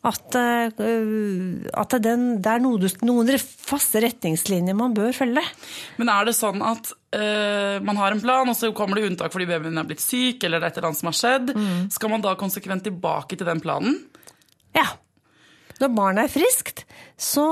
At, 0.04 0.36
uh, 0.36 0.68
at 1.80 1.94
den, 2.04 2.24
det 2.44 2.52
er 2.52 2.64
noe, 2.64 2.90
noen 3.08 3.30
faste 3.40 4.02
retningslinjer 4.04 4.76
man 4.76 4.96
bør 4.96 5.14
følge. 5.16 5.44
Men 6.00 6.12
er 6.12 6.28
det 6.28 6.36
sånn 6.36 6.60
at 6.68 6.92
uh, 7.16 7.80
man 7.84 8.00
har 8.00 8.16
en 8.16 8.24
plan, 8.24 8.52
og 8.52 8.58
så 8.60 8.74
kommer 8.76 9.00
det 9.00 9.08
unntak 9.08 9.32
fordi 9.32 9.48
babyen 9.48 9.80
er 9.80 9.88
blitt 9.88 10.04
syk, 10.04 10.44
eller 10.44 10.60
det 10.60 10.68
er 10.68 10.74
et 10.74 10.82
eller 10.82 10.90
annet 10.92 11.04
som 11.04 11.12
har 11.12 11.20
skjedd. 11.20 11.54
Mm. 11.56 11.78
Skal 11.96 12.12
man 12.12 12.26
da 12.26 12.36
konsekvent 12.40 12.84
tilbake 12.88 13.40
til 13.40 13.48
den 13.48 13.64
planen? 13.64 14.02
Ja. 14.76 14.90
Når 15.80 15.96
barnet 15.96 16.28
er 16.28 16.36
friskt, 16.36 16.84
så, 17.24 17.46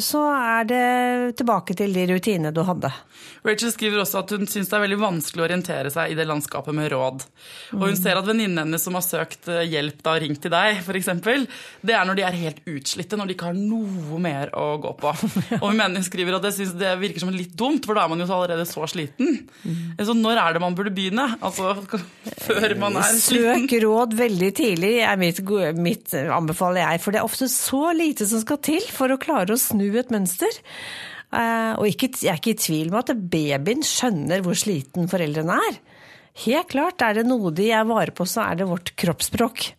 så 0.00 0.22
er 0.32 0.68
det 0.68 0.86
tilbake 1.36 1.76
til 1.76 1.92
de 1.92 2.06
rutinene 2.08 2.54
du 2.54 2.62
hadde. 2.64 2.90
Rachel 3.46 3.70
skriver 3.72 4.02
også 4.02 4.22
at 4.22 4.32
hun 4.34 4.48
syns 4.50 4.70
det 4.70 4.76
er 4.76 4.82
veldig 4.82 4.98
vanskelig 5.00 5.42
å 5.42 5.46
orientere 5.46 5.90
seg 5.92 6.12
i 6.12 6.16
det 6.18 6.26
landskapet 6.28 6.74
med 6.74 6.90
råd. 6.92 7.24
Og 7.76 7.84
hun 7.86 7.98
ser 7.98 8.18
at 8.18 8.26
venninnene 8.26 8.64
hennes 8.64 8.82
som 8.82 8.96
har 8.98 9.04
søkt 9.04 9.48
eh, 9.52 9.66
hjelp 9.68 10.00
da 10.04 10.16
ringt 10.20 10.40
til 10.44 10.52
deg, 10.52 10.80
f.eks., 10.82 11.10
det 11.84 11.94
er 11.94 12.08
når 12.08 12.18
de 12.18 12.24
er 12.26 12.38
helt 12.38 12.60
utslitte, 12.68 13.18
når 13.18 13.30
de 13.30 13.36
ikke 13.36 13.50
har 13.50 13.58
noe 13.58 14.20
mer 14.22 14.52
å 14.58 14.66
gå 14.82 14.94
på. 15.00 15.12
Og 15.60 15.66
hun 15.66 15.78
mener 15.78 16.00
hun 16.00 16.06
skriver 16.06 16.38
at 16.38 16.46
det, 16.48 16.54
synes 16.56 16.74
det 16.78 16.94
virker 17.00 17.24
som 17.24 17.32
litt 17.34 17.54
dumt, 17.58 17.86
for 17.86 17.98
da 17.98 18.06
er 18.06 18.12
man 18.12 18.22
jo 18.22 18.28
allerede 18.28 18.66
så 18.68 18.86
sliten. 18.90 19.44
Så 20.00 20.16
når 20.16 20.42
er 20.42 20.56
det 20.56 20.64
man 20.64 20.76
burde 20.78 20.94
begynne? 20.94 21.28
Altså 21.38 21.76
før 22.46 22.76
man 22.80 22.98
er 23.00 23.12
sliten? 23.12 23.68
Søk 23.68 23.76
råd 23.84 24.18
veldig 24.18 24.50
tidlig, 24.58 24.94
er 25.04 25.20
mitt, 25.20 25.42
mitt 25.78 26.16
anbefaler 26.16 26.84
jeg. 26.84 27.04
For 27.04 27.14
det 27.14 27.22
er 27.22 27.28
ofte 27.28 27.50
så 27.52 27.92
lite 27.96 28.26
som 28.28 28.42
skal 28.42 28.60
til 28.64 28.84
for 28.92 29.14
å 29.14 29.17
klare 29.22 29.54
å 29.54 29.60
snu 29.60 29.86
et 29.98 30.12
mønster. 30.14 30.60
Eh, 31.28 31.72
og 31.76 31.84
ikke, 31.90 32.08
jeg 32.16 32.32
er 32.32 32.40
ikke 32.40 32.54
i 32.54 32.60
tvil 32.62 32.92
med 32.92 33.02
at 33.02 33.26
babyen 33.32 33.84
skjønner 33.84 34.44
hvor 34.44 34.56
sliten 34.56 35.10
foreldrene 35.10 35.58
er. 35.68 35.80
Helt 36.44 36.70
klart, 36.70 37.02
er 37.02 37.18
det 37.18 37.26
noe 37.26 37.50
de 37.52 37.66
er 37.74 37.88
vare 37.88 38.14
på, 38.14 38.24
så 38.28 38.46
er 38.46 38.60
det 38.60 38.68
vårt 38.70 38.94
kroppsspråk. 38.98 39.72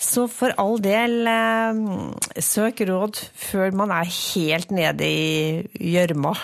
Så 0.00 0.24
for 0.32 0.54
all 0.56 0.78
del, 0.80 1.26
eh, 1.28 2.40
søk 2.40 2.80
råd 2.88 3.20
før 3.36 3.74
man 3.76 3.92
er 3.92 4.08
helt 4.08 4.72
nede 4.72 5.04
i 5.04 5.68
gjørma. 5.92 6.34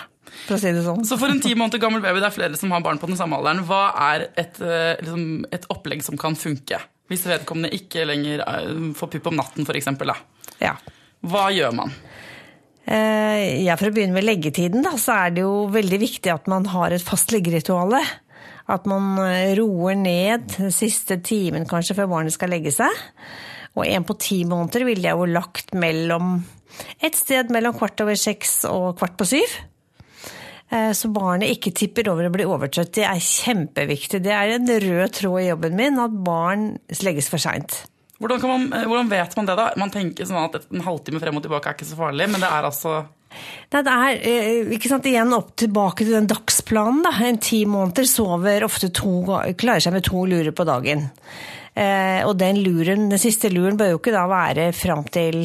for 0.45 0.53
å 0.53 0.59
si 0.59 0.69
det 0.71 0.83
sånn. 0.85 1.01
Så 1.07 1.17
for 1.17 1.31
en 1.31 1.39
ti 1.41 1.55
måneder 1.55 1.79
gammel 1.81 2.01
baby, 2.03 2.19
det 2.19 2.27
er 2.27 2.35
flere 2.35 2.57
som 2.59 2.69
har 2.71 2.83
barn 2.85 2.99
på 2.99 3.07
den 3.07 3.17
samme 3.17 3.39
alderen, 3.39 3.65
hva 3.65 3.89
er 4.13 4.27
et, 4.37 4.59
eh, 4.61 4.95
liksom, 5.01 5.45
et 5.51 5.65
opplegg 5.73 6.03
som 6.03 6.15
kan 6.15 6.35
funke? 6.35 6.77
Hvis 7.09 7.25
vedkommende 7.25 7.71
ikke 7.73 8.05
lenger 8.05 8.43
får 8.93 9.09
pupp 9.09 9.27
om 9.31 9.37
natten, 9.39 9.65
f.eks. 9.65 9.87
Ja. 10.61 10.75
Hva 11.25 11.47
gjør 11.53 11.73
man? 11.79 11.93
Eh, 12.87 13.63
ja, 13.65 13.75
For 13.75 13.89
å 13.89 13.95
begynne 13.95 14.15
med 14.15 14.27
leggetiden, 14.27 14.83
da, 14.85 14.93
så 15.01 15.17
er 15.25 15.35
det 15.35 15.43
jo 15.43 15.67
veldig 15.73 15.99
viktig 15.99 16.31
at 16.31 16.47
man 16.47 16.67
har 16.71 16.95
et 16.95 17.03
fast 17.03 17.33
leggerituale. 17.35 17.99
At 18.71 18.87
man 18.87 19.17
eh, 19.23 19.55
roer 19.59 19.95
ned 19.99 20.47
den 20.57 20.71
siste 20.75 21.19
timen 21.23 21.67
kanskje 21.67 21.97
før 21.97 22.11
barnet 22.13 22.35
skal 22.35 22.51
legge 22.53 22.71
seg. 22.75 22.93
Og 23.77 23.85
en 23.87 24.05
på 24.07 24.15
ti 24.19 24.41
måneder 24.47 24.87
ville 24.87 25.05
jeg 25.05 25.19
jo 25.19 25.27
lagt 25.29 25.75
mellom 25.77 26.37
et 27.03 27.15
sted 27.17 27.49
mellom 27.53 27.75
kvart 27.77 28.01
over 28.03 28.17
seks 28.19 28.61
og 28.69 28.97
kvart 28.99 29.17
på 29.19 29.27
syv. 29.29 29.57
Eh, 30.71 30.91
Så 30.95 31.11
barnet 31.11 31.51
ikke 31.51 31.75
tipper 31.75 32.09
over 32.11 32.27
og 32.27 32.35
blir 32.35 32.49
overtrøtt. 32.51 32.93
Det 32.99 33.05
er 33.07 33.19
kjempeviktig. 33.23 34.23
Det 34.23 34.33
er 34.35 34.55
en 34.55 34.67
rød 34.67 35.13
tråd 35.19 35.43
i 35.43 35.49
jobben 35.49 35.75
min 35.79 35.99
at 36.03 36.17
barn 36.23 36.69
legges 37.03 37.29
for 37.31 37.41
seint. 37.41 37.83
Hvordan, 38.17 38.41
man, 38.49 38.65
eh, 38.73 38.87
hvordan 38.89 39.11
vet 39.11 39.35
man 39.37 39.49
det, 39.49 39.57
da? 39.59 39.67
Man 39.77 39.93
tenker 39.93 40.25
sånn 40.25 40.41
at 40.41 40.65
en 40.71 40.85
halvtime 40.85 41.21
frem 41.21 41.37
og 41.37 41.45
tilbake 41.45 41.69
er 41.69 41.77
ikke 41.77 41.89
så 41.89 41.99
farlig, 41.99 42.29
men 42.31 42.43
det 42.43 42.49
er 42.49 42.67
altså 42.71 43.03
Nei, 43.73 43.81
det 43.83 43.91
er 43.91 44.21
eh, 44.25 44.69
ikke 44.73 44.89
sant, 44.89 45.05
igjen 45.05 45.35
opp 45.35 45.51
tilbake 45.59 46.05
til 46.05 46.15
den 46.15 46.29
dagsplanen. 46.31 47.03
Da. 47.05 47.11
En 47.27 47.37
ti 47.43 47.59
måneder 47.69 48.07
sover 48.09 48.65
ofte 48.65 48.89
to, 48.95 49.19
klarer 49.59 49.83
seg 49.83 49.93
med 49.93 50.05
to 50.07 50.23
lurer 50.25 50.55
på 50.55 50.65
dagen. 50.65 51.03
Eh, 51.77 52.23
og 52.25 52.37
den 52.39 52.63
luren, 52.63 53.09
den 53.11 53.21
siste 53.21 53.51
luren 53.53 53.77
bør 53.77 53.91
jo 53.93 53.99
ikke 53.99 54.15
da 54.15 54.23
være 54.31 54.71
fram 54.73 55.03
til 55.13 55.43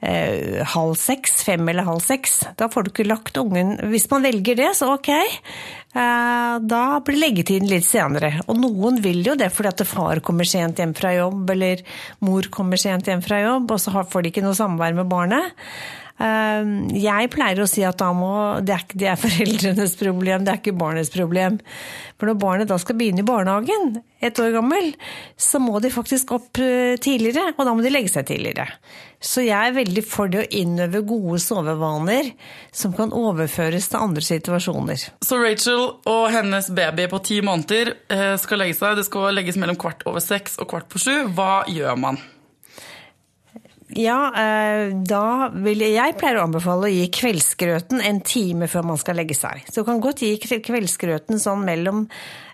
eh, 0.00 0.64
halv 0.74 0.96
seks, 1.00 1.42
fem 1.46 1.68
eller 1.68 1.86
halv 1.88 2.02
seks. 2.04 2.40
Da 2.58 2.68
får 2.70 2.86
du 2.86 2.92
ikke 2.92 3.08
lagt 3.08 3.38
ungen 3.40 3.76
Hvis 3.90 4.08
man 4.10 4.26
velger 4.26 4.58
det, 4.58 4.70
så 4.78 4.92
ok. 4.94 5.10
Eh, 5.12 6.56
da 6.70 6.82
blir 7.04 7.20
leggetiden 7.22 7.70
litt 7.70 7.86
senere. 7.88 8.34
Og 8.46 8.58
noen 8.60 9.00
vil 9.04 9.22
jo 9.26 9.36
det 9.38 9.50
fordi 9.54 9.72
at 9.72 9.86
far 9.88 10.22
kommer 10.24 10.48
sent 10.48 10.82
hjem 10.82 10.94
fra 10.98 11.14
jobb, 11.16 11.48
eller 11.54 11.84
mor 12.24 12.50
kommer 12.54 12.80
sent 12.80 13.08
hjem 13.08 13.24
fra 13.24 13.42
jobb, 13.44 13.70
og 13.74 13.80
så 13.82 14.04
får 14.04 14.24
de 14.24 14.32
ikke 14.32 14.44
noe 14.44 14.58
samvær 14.58 14.98
med 14.98 15.10
barnet. 15.10 15.56
Eh, 16.18 16.70
Jeg 16.98 17.30
pleier 17.34 17.62
å 17.62 17.68
si 17.70 17.84
at 17.86 18.02
må, 18.16 18.32
det, 18.66 18.74
er, 18.74 18.84
det 18.98 19.10
er 19.12 19.20
foreldrenes 19.22 19.96
problem, 20.00 20.44
det 20.46 20.54
er 20.54 20.60
ikke 20.62 20.76
barnets 20.78 21.12
problem. 21.14 21.58
For 22.18 22.30
når 22.30 22.40
barnet 22.42 22.70
da 22.70 22.78
skal 22.82 22.98
begynne 22.98 23.22
i 23.22 23.26
barnehagen, 23.28 24.00
ett 24.18 24.38
år 24.42 24.50
gammel, 24.56 24.92
så 25.38 25.60
må 25.62 25.78
de 25.82 25.92
faktisk 25.94 26.32
opp 26.34 26.58
eh, 26.62 26.96
tidligere, 26.98 27.52
og 27.54 27.62
da 27.68 27.74
må 27.76 27.84
de 27.86 27.92
legge 27.94 28.10
seg 28.10 28.26
tidligere. 28.30 28.66
Så 29.22 29.42
jeg 29.42 29.54
er 29.70 29.74
veldig 29.74 30.02
for 30.06 30.30
det 30.30 30.44
å 30.44 30.48
innøve 30.54 31.00
gode 31.06 31.40
sovevaner 31.42 32.28
som 32.74 32.92
kan 32.94 33.10
overføres 33.14 33.88
til 33.90 33.98
andre 34.02 34.22
situasjoner. 34.22 35.08
Så 35.26 35.38
Rachel 35.42 35.84
og 36.06 36.24
hennes 36.34 36.70
baby 36.74 37.08
på 37.10 37.22
ti 37.26 37.40
måneder 37.42 37.94
eh, 38.10 38.34
skal 38.38 38.62
legge 38.62 38.78
seg. 38.78 38.98
Det 38.98 39.06
skal 39.08 39.34
legges 39.34 39.58
mellom 39.58 39.78
kvart 39.78 40.06
over 40.06 40.22
seks 40.22 40.58
og 40.62 40.70
kvart 40.70 40.90
på 40.90 41.02
sju. 41.02 41.14
Hva 41.34 41.64
gjør 41.70 41.98
man? 41.98 42.20
Ja, 43.96 44.18
eh, 44.36 44.90
da 45.08 45.48
vil 45.54 45.80
jeg, 45.80 45.94
jeg 45.96 46.16
pleier 46.20 46.36
å 46.40 46.44
anbefale 46.44 46.88
å 46.88 46.92
gi 46.92 47.06
kveldsgrøten 47.14 48.02
en 48.04 48.18
time 48.20 48.68
før 48.68 48.84
man 48.90 48.98
skal 49.00 49.16
legge 49.16 49.36
seg. 49.38 49.62
Så 49.70 49.80
du 49.80 49.88
kan 49.88 50.02
godt 50.04 50.20
gi 50.24 50.34
kve- 50.42 50.60
kveldsgrøten 50.66 51.40
sånn 51.40 51.64
mellom 51.64 52.02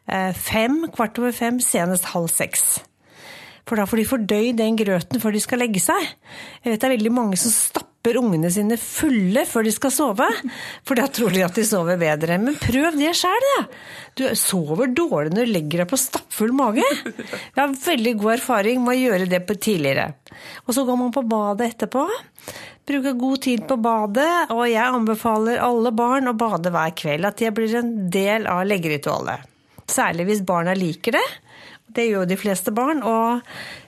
eh, 0.07 0.31
fem, 0.37 0.85
kvart 0.95 1.19
over 1.19 1.35
fem, 1.35 1.59
senest 1.65 2.07
halv 2.13 2.31
seks. 2.31 2.79
For 3.67 3.81
da 3.81 3.87
får 3.89 4.03
de 4.03 4.07
fordøyd 4.13 4.59
den 4.61 4.77
grøten 4.79 5.23
før 5.23 5.35
de 5.35 5.43
skal 5.43 5.63
legge 5.65 5.81
seg. 5.83 6.07
Jeg 6.63 6.71
vet 6.75 6.81
det 6.83 6.89
er 6.91 6.97
veldig 6.99 7.15
mange 7.17 7.41
som 7.41 7.51
stapper 7.55 7.91
ungene 8.21 8.51
sine 8.53 8.77
fulle 8.81 9.47
før 9.49 9.65
de 9.65 9.73
skal 9.73 9.93
sove. 9.95 10.27
For 10.85 10.99
da 10.99 11.07
tror 11.09 11.33
de 11.33 11.45
at 11.47 11.57
de 11.57 11.65
sover 11.65 11.97
bedre. 12.01 12.37
Men 12.43 12.59
prøv 12.61 12.99
det 12.99 13.15
sjøl, 13.17 13.47
da. 13.49 13.63
Du 14.21 14.25
sover 14.39 14.93
dårlig 14.93 15.33
når 15.33 15.49
du 15.49 15.55
legger 15.55 15.83
deg 15.83 15.91
på 15.91 16.01
stappfull 16.01 16.53
mage. 16.57 16.85
Jeg 16.85 17.57
har 17.57 17.73
veldig 17.87 18.15
god 18.21 18.35
erfaring 18.37 18.85
med 18.85 18.93
å 18.93 19.01
gjøre 19.01 19.31
det 19.33 19.41
på 19.49 19.57
tidligere. 19.57 20.11
Og 20.67 20.77
så 20.77 20.85
går 20.85 21.01
man 21.01 21.15
på 21.17 21.25
badet 21.31 21.73
etterpå. 21.73 22.05
Bruker 22.85 23.17
god 23.17 23.43
tid 23.47 23.65
på 23.65 23.79
badet, 23.81 24.53
og 24.53 24.67
jeg 24.69 24.85
anbefaler 24.85 25.63
alle 25.65 25.95
barn 25.97 26.29
å 26.29 26.37
bade 26.37 26.73
hver 26.75 26.93
kveld. 26.99 27.25
At 27.25 27.41
det 27.41 27.55
blir 27.57 27.81
en 27.81 27.95
del 28.13 28.45
av 28.51 28.67
leggeritualet. 28.69 29.49
Særlig 29.89 30.29
hvis 30.29 30.45
barna 30.45 30.77
liker 30.77 31.17
det. 31.17 31.25
Det 31.95 32.07
gjør 32.09 32.29
de 32.29 32.37
fleste 32.41 32.73
barn, 32.75 33.03
og 33.05 33.45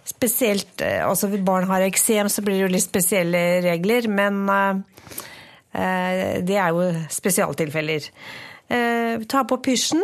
spesielt 0.07 0.83
eh, 0.85 1.03
altså 1.07 1.31
hvis 1.33 1.45
barn 1.47 1.69
har 1.71 1.85
eksem, 1.87 2.31
så 2.33 2.45
blir 2.45 2.59
det 2.59 2.67
jo 2.67 2.75
litt 2.77 2.87
spesielle 2.87 3.43
regler, 3.67 4.09
men 4.09 4.45
eh, 4.49 6.43
det 6.47 6.59
er 6.59 6.75
jo 6.75 6.89
spesialtilfeller. 7.13 8.11
Eh, 8.69 9.27
ta 9.31 9.45
på 9.47 9.61
pysjen. 9.65 10.03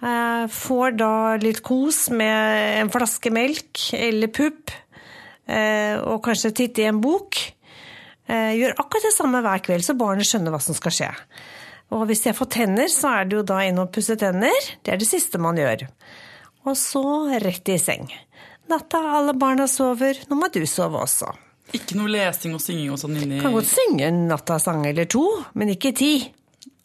Eh, 0.00 0.44
får 0.48 0.96
da 0.96 1.14
litt 1.40 1.60
kos 1.64 2.06
med 2.14 2.80
en 2.80 2.92
flaske 2.92 3.32
melk 3.34 3.90
eller 3.96 4.32
pupp, 4.32 4.72
eh, 5.46 5.96
og 6.00 6.22
kanskje 6.24 6.54
titte 6.56 6.84
i 6.84 6.88
en 6.88 7.02
bok. 7.04 7.36
Eh, 8.30 8.54
gjør 8.56 8.78
akkurat 8.78 9.08
det 9.08 9.16
samme 9.16 9.42
hver 9.44 9.64
kveld, 9.66 9.84
så 9.84 9.98
barnet 9.98 10.28
skjønner 10.28 10.54
hva 10.54 10.62
som 10.62 10.76
skal 10.78 10.94
skje. 10.94 11.10
Og 11.90 12.06
hvis 12.06 12.22
jeg 12.28 12.36
får 12.38 12.48
tenner, 12.54 12.88
så 12.88 13.10
er 13.18 13.26
det 13.26 13.40
jo 13.40 13.46
da 13.46 13.58
inn 13.66 13.80
og 13.82 13.90
pusse 13.92 14.14
tenner. 14.16 14.68
Det 14.84 14.94
er 14.94 15.00
det 15.00 15.08
siste 15.10 15.40
man 15.42 15.58
gjør. 15.58 15.88
Og 16.68 16.76
så 16.78 17.02
rett 17.42 17.72
i 17.72 17.78
seng. 17.82 18.06
Natta, 18.70 19.00
alle 19.18 19.34
barna 19.34 19.66
sover, 19.66 20.20
nå 20.30 20.36
må 20.38 20.46
du 20.54 20.62
sove 20.68 21.00
også. 21.02 21.32
Ikke 21.74 21.96
noe 21.98 22.10
lesing 22.10 22.54
og 22.56 22.62
synging 22.62 22.90
og 22.94 22.98
sånn 22.98 23.16
inni 23.18 23.38
Kan 23.42 23.54
godt 23.54 23.68
synge 23.70 24.06
en 24.08 24.24
nattasang 24.30 24.84
eller 24.88 25.06
to, 25.10 25.24
men 25.58 25.70
ikke 25.74 25.92
ti. 25.96 26.12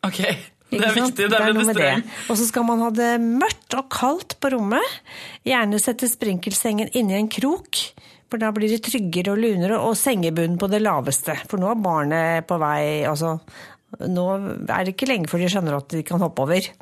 Ok, 0.06 0.20
det 0.72 0.82
er 0.82 0.96
viktig. 0.98 1.28
Det 1.30 1.42
er 1.42 1.54
med 1.58 1.70
streng. 1.70 2.04
Og 2.30 2.40
så 2.40 2.48
skal 2.50 2.66
man 2.68 2.82
ha 2.86 2.92
det 2.94 3.12
mørkt 3.22 3.78
og 3.78 3.90
kaldt 3.94 4.38
på 4.42 4.54
rommet. 4.56 4.98
Gjerne 5.46 5.82
sette 5.82 6.10
sprinkelsengen 6.10 6.94
inni 6.98 7.18
en 7.18 7.30
krok, 7.34 7.82
for 8.30 8.42
da 8.42 8.50
blir 8.54 8.74
det 8.74 8.82
tryggere 8.86 9.36
og 9.36 9.42
lunere, 9.42 9.78
og 9.78 9.98
sengebunnen 10.00 10.58
på 10.62 10.70
det 10.72 10.82
laveste. 10.82 11.38
For 11.50 11.62
nå 11.62 11.70
er 11.74 11.86
barnet 11.86 12.50
på 12.50 12.58
vei 12.62 13.06
Altså, 13.06 13.38
nå 14.02 14.26
er 14.66 14.82
det 14.86 14.96
ikke 14.96 15.10
lenge 15.10 15.30
før 15.32 15.46
de 15.46 15.54
skjønner 15.54 15.78
at 15.78 15.94
de 15.94 16.02
kan 16.06 16.22
hoppe 16.22 16.46
over. 16.46 16.74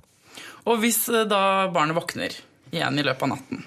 Og 0.63 0.79
hvis 0.79 1.05
eh, 1.11 1.27
da 1.27 1.67
barnet 1.75 1.99
våkner 1.99 2.35
igjen 2.73 2.99
i 2.99 3.05
løpet 3.05 3.27
av 3.27 3.35
natten 3.35 3.63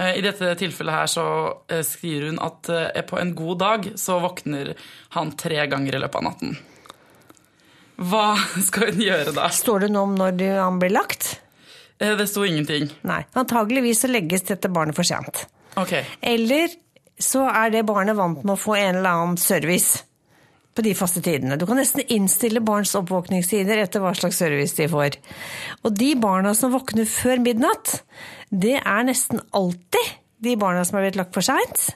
I 0.00 0.22
dette 0.24 0.54
tilfellet 0.56 0.94
her 0.96 1.08
så 1.10 1.24
eh, 1.68 1.82
skriver 1.84 2.30
hun 2.30 2.38
at 2.40 2.68
eh, 2.72 3.02
på 3.04 3.18
en 3.20 3.34
god 3.36 3.58
dag 3.60 3.88
så 4.00 4.16
våkner 4.22 4.70
han 5.16 5.32
tre 5.36 5.66
ganger 5.68 5.98
i 5.98 6.00
løpet 6.00 6.20
av 6.22 6.24
natten. 6.30 6.54
Hva 8.00 8.30
skal 8.68 8.92
hun 8.94 9.02
gjøre 9.04 9.34
da? 9.36 9.50
Står 9.52 9.84
det 9.84 9.90
noe 9.92 10.08
om 10.08 10.14
når 10.16 10.40
han 10.56 10.78
blir 10.80 10.94
lagt? 10.96 11.34
Eh, 12.00 12.14
Det 12.16 12.26
sto 12.30 12.44
ingenting. 12.48 12.88
Nei. 13.08 13.20
Antageligvis 13.36 14.00
så 14.06 14.10
legges 14.10 14.46
dette 14.48 14.70
barnet 14.72 14.96
for 14.96 15.04
sent. 15.06 15.44
Ok. 15.76 15.92
Eller 16.20 16.72
så 17.22 17.44
er 17.52 17.70
det 17.76 17.84
barnet 17.88 18.16
vant 18.18 18.40
med 18.42 18.56
å 18.56 18.60
få 18.60 18.74
en 18.80 18.96
eller 19.02 19.12
annen 19.12 19.38
service 19.40 20.00
på 20.74 20.84
de 20.84 20.94
faste 20.96 21.20
tidene. 21.24 21.58
Du 21.60 21.66
kan 21.68 21.78
nesten 21.80 22.04
innstille 22.12 22.62
barns 22.64 22.94
oppvåkningstider 22.98 23.82
etter 23.82 24.02
hva 24.02 24.14
slags 24.16 24.40
service 24.40 24.76
de 24.78 24.88
får. 24.88 25.18
Og 25.84 25.94
de 25.98 26.12
barna 26.20 26.54
som 26.56 26.72
våkner 26.72 27.08
før 27.08 27.42
midnatt, 27.44 27.98
det 28.48 28.78
er 28.80 29.06
nesten 29.08 29.42
alltid 29.52 30.16
de 30.42 30.56
barna 30.58 30.84
som 30.84 30.98
har 30.98 31.06
blitt 31.06 31.20
lagt 31.20 31.36
for 31.36 31.44
seint, 31.46 31.92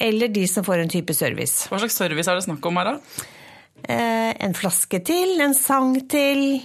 eller 0.00 0.30
de 0.30 0.44
som 0.48 0.64
får 0.66 0.84
en 0.84 0.92
type 0.92 1.14
service. 1.16 1.66
Hva 1.70 1.80
slags 1.82 1.98
service 1.98 2.30
er 2.30 2.38
det 2.38 2.46
snakk 2.46 2.68
om 2.70 2.78
her, 2.78 2.92
da? 2.92 3.24
Eh, 3.80 4.30
en 4.44 4.54
flaske 4.54 5.00
til, 5.02 5.40
en 5.42 5.56
sang 5.56 5.96
til, 6.12 6.60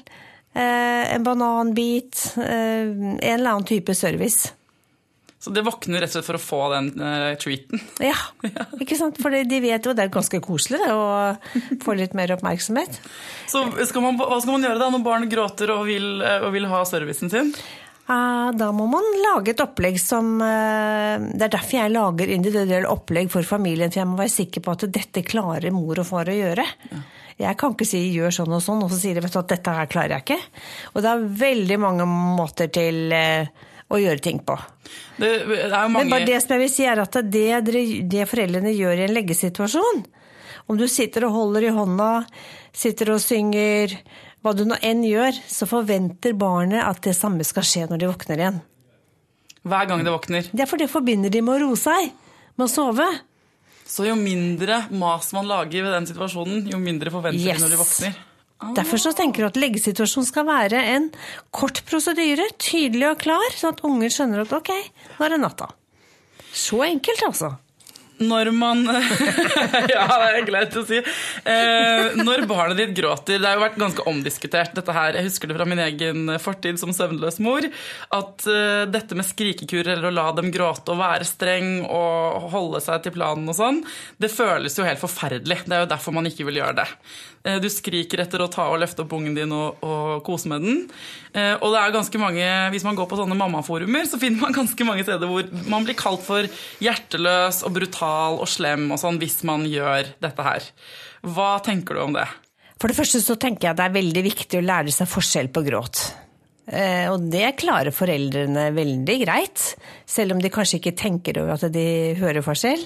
eh, 0.54 1.16
en 1.16 1.24
bananbit, 1.24 2.38
eh, 2.38 2.86
en 2.86 3.20
eller 3.22 3.50
annen 3.56 3.66
type 3.66 3.96
service. 3.96 4.52
Så 5.46 5.52
det 5.54 5.62
våkner 5.62 6.02
rett 6.02 6.10
og 6.10 6.18
slett 6.18 6.26
for 6.26 6.40
å 6.40 6.42
få 6.42 6.60
den 6.74 6.88
uh, 6.98 7.36
treaten. 7.38 7.82
Ja, 8.10 8.18
ikke 8.82 8.98
sant? 8.98 9.20
For 9.22 9.30
de 9.30 9.60
vet 9.62 9.86
jo 9.86 9.94
det 9.94 10.08
er 10.08 10.14
ganske 10.14 10.40
koselig 10.42 10.80
det, 10.82 10.90
å 10.90 11.78
få 11.86 11.94
litt 12.00 12.16
mer 12.18 12.34
oppmerksomhet. 12.34 12.98
Så 13.52 13.62
skal 13.86 14.02
man, 14.02 14.18
hva 14.18 14.40
skal 14.42 14.56
man 14.58 14.66
gjøre 14.66 14.82
da 14.82 14.88
når 14.90 15.04
barn 15.06 15.28
gråter 15.30 15.70
og 15.76 15.84
vil, 15.86 16.16
eh, 16.26 16.42
og 16.42 16.50
vil 16.56 16.66
ha 16.72 16.80
servicen 16.90 17.30
sin? 17.30 17.52
Eh, 18.10 18.48
Da 18.58 18.72
må 18.74 18.88
man 18.90 19.06
lage 19.22 19.54
et 19.54 19.62
opplegg 19.62 20.00
som 20.02 20.36
eh, 20.42 21.22
Det 21.30 21.46
er 21.48 21.54
derfor 21.56 21.78
jeg 21.78 21.94
lager 21.94 22.34
individuelle 22.34 22.90
opplegg 22.90 23.30
for 23.34 23.46
familien, 23.46 23.94
for 23.94 24.02
jeg 24.02 24.10
må 24.10 24.18
være 24.24 24.34
sikker 24.40 24.66
på 24.66 24.74
at 24.76 24.88
dette 24.98 25.26
klarer 25.26 25.74
mor 25.74 26.02
og 26.02 26.10
far 26.10 26.30
å 26.30 26.36
gjøre. 26.40 26.66
Jeg 27.38 27.58
kan 27.60 27.74
ikke 27.74 27.88
si 27.90 28.02
'gjør 28.14 28.32
sånn 28.32 28.54
og 28.56 28.62
sånn', 28.64 28.84
og 28.86 28.90
så 28.94 28.98
sier 28.98 29.18
de 29.18 29.22
vet 29.26 29.34
du, 29.34 29.40
at 29.42 29.50
dette 29.52 29.78
her 29.78 29.90
klarer 29.92 30.14
jeg 30.16 30.26
ikke. 30.26 30.42
Og 30.96 31.02
det 31.04 31.10
er 31.12 31.26
veldig 31.46 31.80
mange 31.84 32.06
måter 32.10 32.70
til 32.72 33.12
eh, 33.12 33.50
å 33.92 34.00
gjøre 34.02 34.22
ting 34.24 34.40
på. 34.46 34.58
Det, 35.18 35.30
det 35.46 35.70
jo 35.70 35.90
Men 35.94 36.12
bare 36.12 36.28
det 36.28 36.42
som 36.44 36.56
jeg 36.56 36.64
vil 36.66 36.74
si 36.74 36.86
er 36.90 37.02
at 37.04 37.18
det, 37.32 37.48
det 38.10 38.28
foreldrene 38.30 38.74
gjør 38.74 39.02
i 39.02 39.06
en 39.06 39.14
leggesituasjon 39.16 40.04
Om 40.66 40.80
du 40.80 40.88
sitter 40.90 41.28
og 41.28 41.36
holder 41.36 41.68
i 41.68 41.74
hånda, 41.76 42.10
sitter 42.74 43.14
og 43.14 43.22
synger, 43.22 43.94
hva 44.42 44.54
du 44.58 44.64
nå 44.66 44.78
enn 44.82 45.04
gjør, 45.06 45.38
så 45.50 45.68
forventer 45.70 46.34
barnet 46.38 46.82
at 46.82 47.04
det 47.06 47.14
samme 47.18 47.46
skal 47.46 47.66
skje 47.66 47.86
når 47.92 48.02
de 48.02 48.10
våkner 48.10 48.42
igjen. 48.42 48.60
Hver 49.66 49.88
gang 49.90 50.04
de 50.06 50.14
våkner. 50.14 50.50
Det 50.52 50.66
er 50.66 50.70
for 50.70 50.82
det 50.82 50.90
forbinder 50.90 51.34
de 51.34 51.42
med 51.46 51.58
å 51.58 51.68
roe 51.68 51.80
seg, 51.80 52.12
med 52.58 52.66
å 52.68 52.70
sove. 52.70 53.08
Så 53.86 54.06
jo 54.10 54.16
mindre 54.18 54.84
mas 54.94 55.30
man 55.38 55.46
lager 55.50 55.86
ved 55.86 55.94
den 55.94 56.10
situasjonen, 56.10 56.64
jo 56.72 56.82
mindre 56.82 57.14
forventer 57.14 57.46
Yes. 57.46 57.62
de 57.62 57.66
når 57.68 57.74
de 57.76 57.82
våkner. 57.82 58.18
Derfor 58.76 59.02
så 59.02 59.12
tenker 59.12 59.44
du 59.44 59.50
at 59.50 59.58
leggesituasjonen 59.60 60.28
skal 60.30 60.46
være 60.48 60.80
en 60.94 61.10
kort 61.54 61.82
prosedyre, 61.90 62.48
tydelig 62.62 63.10
og 63.10 63.20
klar, 63.26 63.58
sånn 63.58 63.76
at 63.76 63.84
unger 63.88 64.14
skjønner 64.14 64.46
at 64.46 64.54
ok, 64.56 64.72
nå 65.18 65.26
er 65.28 65.36
det 65.36 65.42
natta. 65.44 65.68
Så 66.56 66.80
enkelt, 66.88 67.26
altså. 67.28 67.52
Når 68.22 68.52
man 68.56 68.86
Ja, 69.92 70.06
det 70.08 70.30
er 70.30 70.46
greit 70.48 70.76
å 70.80 70.84
si. 70.88 71.02
Eh, 71.02 72.16
når 72.22 72.46
barnet 72.48 72.80
ditt 72.80 72.94
gråter 72.96 73.42
Det 73.42 73.50
har 73.50 73.58
jo 73.58 73.66
vært 73.66 73.80
ganske 73.82 74.06
omdiskutert, 74.08 74.76
dette 74.78 74.96
her. 74.96 75.18
Jeg 75.20 75.28
husker 75.28 75.52
det 75.52 75.58
fra 75.58 75.68
min 75.68 75.82
egen 75.84 76.32
fortid 76.42 76.80
som 76.80 76.94
søvnløs 76.96 77.42
mor. 77.44 77.68
At 78.16 78.48
eh, 78.48 78.86
dette 78.92 79.18
med 79.18 79.28
skrikekur 79.28 79.84
eller 79.84 80.10
å 80.10 80.16
la 80.16 80.30
dem 80.38 80.52
gråte 80.56 80.96
og 80.96 81.02
være 81.02 81.28
streng 81.28 81.84
og 81.84 82.50
holde 82.56 82.82
seg 82.84 83.04
til 83.04 83.16
planen 83.18 83.52
og 83.52 83.58
sånn, 83.58 83.84
det 84.22 84.32
føles 84.32 84.80
jo 84.80 84.88
helt 84.88 85.02
forferdelig. 85.02 85.64
Det 85.66 85.76
er 85.76 85.84
jo 85.86 85.92
derfor 85.92 86.16
man 86.16 86.30
ikke 86.30 86.48
vil 86.48 86.62
gjøre 86.62 86.80
det. 86.84 86.90
Eh, 87.46 87.60
du 87.62 87.68
skriker 87.74 88.24
etter 88.24 88.42
å 88.42 88.50
ta 88.52 88.70
og 88.72 88.80
løfte 88.84 89.04
opp 89.04 89.18
ungen 89.18 89.36
din 89.38 89.52
og, 89.56 89.84
og 89.84 90.24
kose 90.28 90.50
med 90.52 90.64
den. 90.66 90.82
Eh, 91.36 91.54
og 91.60 91.76
det 91.76 91.84
er 91.84 91.98
ganske 91.98 92.22
mange, 92.22 92.48
hvis 92.72 92.88
man 92.88 92.96
går 92.98 93.12
på 93.12 93.20
sånne 93.20 93.38
mammaforumer, 93.38 94.08
så 94.08 94.22
finner 94.22 94.48
man 94.48 94.56
ganske 94.56 94.88
mange 94.88 95.04
steder 95.04 95.30
hvor 95.30 95.52
man 95.68 95.84
blir 95.84 96.00
kalt 96.00 96.24
for 96.24 96.48
hjerteløs 96.84 97.64
og 97.68 97.76
brutal 97.76 98.05
og 98.40 98.48
slem 98.50 98.90
og 98.94 99.02
sånn 99.02 99.20
hvis 99.22 99.42
man 99.48 99.66
gjør 99.70 100.16
dette 100.24 100.46
her. 100.46 100.68
Hva 101.26 101.56
tenker 101.66 101.98
du 101.98 102.06
om 102.06 102.18
det? 102.18 102.28
For 102.82 102.92
det 102.92 102.98
første 102.98 103.22
så 103.24 103.38
tenker 103.40 103.70
jeg 103.70 103.80
det 103.80 103.88
er 103.88 103.98
veldig 103.98 104.24
viktig 104.26 104.60
å 104.60 104.66
lære 104.66 104.94
seg 104.94 105.10
forskjell 105.10 105.52
på 105.56 105.64
gråt. 105.66 106.04
Eh, 106.66 107.06
og 107.14 107.28
det 107.30 107.52
klarer 107.62 107.94
foreldrene 107.94 108.72
veldig 108.74 109.16
greit, 109.22 109.66
selv 110.10 110.34
om 110.34 110.42
de 110.42 110.50
kanskje 110.54 110.80
ikke 110.80 110.96
tenker 110.98 111.38
over 111.44 111.60
at 111.60 111.74
de 111.74 112.16
hører 112.18 112.46
forskjell. 112.46 112.82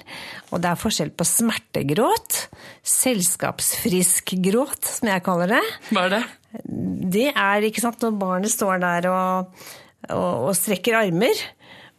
Og 0.51 0.59
det 0.59 0.71
er 0.71 0.81
forskjell 0.81 1.13
på 1.15 1.27
smertegråt, 1.27 2.41
selskapsfrisk 2.99 4.35
gråt, 4.43 4.81
som 4.99 5.13
jeg 5.13 5.25
kaller 5.25 5.55
det. 5.55 5.63
Hva 5.93 6.07
er 6.09 6.17
det? 6.17 6.23
Det 7.15 7.29
er 7.31 7.67
ikke 7.67 7.85
sant, 7.85 8.03
når 8.03 8.19
barnet 8.19 8.51
står 8.51 8.83
der 8.83 9.07
og, 9.13 9.63
og, 10.09 10.49
og 10.49 10.53
strekker 10.57 10.99
armer. 10.99 11.47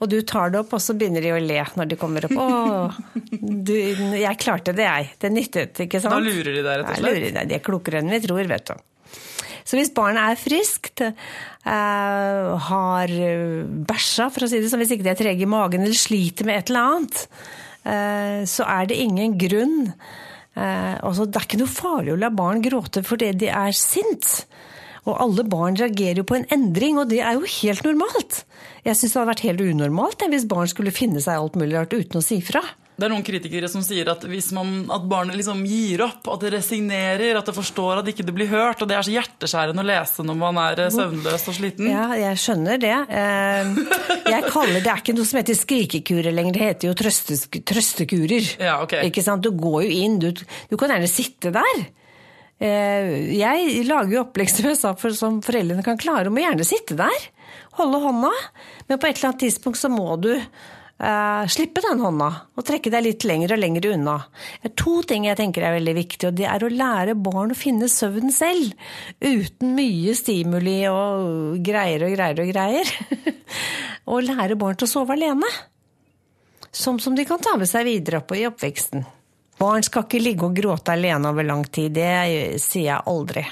Og 0.01 0.09
du 0.09 0.21
tar 0.25 0.53
det 0.53 0.63
opp, 0.63 0.71
og 0.77 0.81
så 0.81 0.95
begynner 0.97 1.25
de 1.25 1.33
å 1.35 1.41
le 1.45 1.61
når 1.77 1.91
de 1.91 1.97
kommer 2.01 2.25
opp. 2.25 2.33
'Å, 2.33 2.47
du, 3.69 3.75
jeg 4.17 4.39
klarte 4.41 4.73
det, 4.77 4.87
jeg. 4.87 5.11
Det 5.21 5.33
nyttet', 5.35 5.83
ikke 5.85 6.01
sant? 6.01 6.17
Da 6.17 6.23
lurer 6.25 6.55
de 6.57 6.63
deg, 6.63 6.71
rett 6.81 6.89
og 6.89 7.03
slett? 7.03 7.19
lurer 7.19 7.35
de. 7.37 7.45
De 7.51 7.59
er 7.59 7.67
klokere 7.67 8.01
enn 8.01 8.15
vi 8.15 8.23
tror, 8.25 8.41
vet 8.49 8.73
du. 8.73 8.81
Så 9.71 9.77
hvis 9.79 9.93
barnet 9.95 10.33
er 10.33 10.41
friskt, 10.41 11.03
eh, 11.05 12.49
har 12.71 13.13
bæsja, 13.91 14.31
for 14.33 14.47
å 14.47 14.51
si 14.51 14.59
det 14.59 14.71
sånn, 14.73 14.81
hvis 14.83 14.97
ikke 14.97 15.07
de 15.07 15.13
er 15.13 15.21
trege 15.21 15.45
i 15.45 15.51
magen 15.51 15.85
eller 15.85 16.01
sliter 16.01 16.49
med 16.49 16.59
et 16.59 16.73
eller 16.73 16.89
annet, 16.89 17.21
eh, 17.85 18.41
så 18.51 18.67
er 18.67 18.89
det 18.91 18.99
ingen 18.99 19.37
grunn 19.39 19.93
eh, 20.57 20.97
Det 20.97 21.37
er 21.37 21.47
ikke 21.47 21.61
noe 21.61 21.71
farlig 21.71 22.17
å 22.17 22.19
la 22.19 22.33
barn 22.35 22.65
gråte 22.65 23.05
fordi 23.07 23.31
de 23.45 23.53
er 23.53 23.77
sint. 23.77 24.47
Og 25.09 25.17
alle 25.25 25.45
barn 25.49 25.79
reagerer 25.81 26.21
jo 26.21 26.27
på 26.29 26.37
en 26.41 26.49
endring, 26.53 26.99
og 27.01 27.09
det 27.09 27.23
er 27.25 27.39
jo 27.39 27.47
helt 27.61 27.87
normalt. 27.89 28.43
Jeg 28.85 28.97
syns 28.99 29.15
det 29.15 29.21
hadde 29.23 29.31
vært 29.33 29.47
helt 29.49 29.65
unormalt 29.65 30.27
hvis 30.31 30.45
barn 30.51 30.69
skulle 30.69 30.93
finne 30.93 31.23
seg 31.25 31.39
alt 31.41 31.57
mulig 31.61 31.77
rart 31.79 31.95
uten 31.97 32.21
å 32.21 32.25
si 32.25 32.41
fra. 32.45 32.61
Det 33.01 33.07
er 33.09 33.13
noen 33.15 33.25
kritikere 33.25 33.65
som 33.73 33.81
sier 33.81 34.11
at 34.13 34.27
hvis 34.29 34.51
man, 34.53 34.83
at 34.93 35.07
barnet 35.09 35.39
liksom 35.39 35.63
gir 35.65 36.03
opp, 36.05 36.27
at 36.35 36.43
det 36.45 36.51
resignerer, 36.53 37.39
at 37.39 37.47
det 37.49 37.55
forstår 37.57 38.03
at 38.03 38.11
ikke 38.13 38.27
det 38.29 38.35
blir 38.37 38.51
hørt, 38.51 38.83
og 38.85 38.91
det 38.91 38.99
er 38.99 39.07
så 39.07 39.15
hjerteskjærende 39.15 39.81
å 39.81 39.89
lese 39.89 40.27
når 40.29 40.37
man 40.37 40.59
er 40.61 40.83
eh, 40.85 40.91
søvnløs 40.93 41.47
og 41.49 41.57
sliten. 41.57 41.89
Ja, 41.89 42.11
jeg 42.21 42.37
skjønner 42.43 42.77
det. 42.83 42.93
Eh, 43.09 43.73
Jeg 44.29 44.45
kaller 44.53 44.85
Det 44.85 44.93
er 44.93 45.01
ikke 45.01 45.17
noe 45.17 45.25
som 45.31 45.41
heter 45.41 45.57
skrikekurer 45.57 46.37
lenger, 46.37 46.59
det 46.59 46.67
heter 46.67 46.91
jo 46.91 46.99
trøstekurer. 47.73 48.51
Ja, 48.61 48.77
ok. 48.85 48.99
Ikke 49.09 49.25
sant? 49.25 49.49
Du 49.49 49.57
går 49.57 49.87
jo 49.87 49.97
inn, 50.05 50.19
du, 50.21 50.29
du 50.37 50.77
kan 50.77 50.93
gjerne 50.93 51.09
sitte 51.11 51.55
der. 51.57 51.83
Eh, 52.61 53.37
Jeg 53.39 53.85
lager 53.89 54.13
jo 54.15 54.25
opplegg 54.27 54.51
som 54.53 54.75
sa, 54.77 54.95
for, 55.01 55.17
som 55.17 55.41
foreldrene 55.45 55.85
kan 55.87 56.01
klare, 56.01 56.29
om 56.29 56.37
å 56.37 56.43
gjerne 56.45 56.67
sitte 56.69 56.99
der. 56.99 57.31
Holde 57.79 58.03
hånda. 58.03 58.33
Men 58.89 59.01
på 59.01 59.09
et 59.09 59.17
eller 59.17 59.33
annet 59.33 59.47
tidspunkt 59.47 59.81
så 59.81 59.89
må 59.93 60.19
du 60.21 60.35
eh, 61.01 61.45
slippe 61.49 61.81
den 61.85 62.03
hånda 62.05 62.29
og 62.59 62.67
trekke 62.69 62.93
deg 62.93 63.07
litt 63.07 63.25
lenger 63.29 63.55
og 63.57 63.63
lenger 63.63 63.89
unna. 63.95 64.17
Det 64.61 64.73
er 64.73 64.77
to 64.83 64.99
ting 65.09 65.25
jeg 65.29 65.39
tenker 65.41 65.65
er 65.65 65.79
veldig 65.79 65.95
viktig, 65.97 66.29
og 66.29 66.37
det 66.37 66.49
er 66.51 66.67
å 66.67 66.73
lære 66.73 67.17
barn 67.17 67.55
å 67.55 67.59
finne 67.59 67.89
søvnen 67.89 68.35
selv. 68.35 68.75
Uten 69.25 69.73
mye 69.79 70.17
stimuli 70.19 70.83
og 70.91 71.63
greier 71.65 72.05
og 72.07 72.17
greier 72.17 72.45
og 72.45 72.53
greier. 72.53 72.93
og 74.11 74.27
lære 74.27 74.59
barn 74.61 74.77
til 74.77 74.91
å 74.91 74.95
sove 74.99 75.17
alene. 75.17 75.49
Som, 76.71 77.01
som 77.03 77.17
de 77.17 77.25
kan 77.27 77.41
ta 77.43 77.57
med 77.59 77.67
seg 77.67 77.89
videre 77.89 78.21
opp 78.21 78.31
i 78.37 78.45
oppveksten. 78.47 79.03
Barn 79.61 79.85
skal 79.85 80.07
ikke 80.07 80.23
ligge 80.23 80.47
og 80.49 80.57
gråte 80.57 80.95
alene 80.95 81.29
over 81.31 81.45
lang 81.45 81.67
tid. 81.69 81.93
Det 81.99 82.61
sier 82.63 82.87
jeg 82.95 83.09
aldri. 83.11 83.45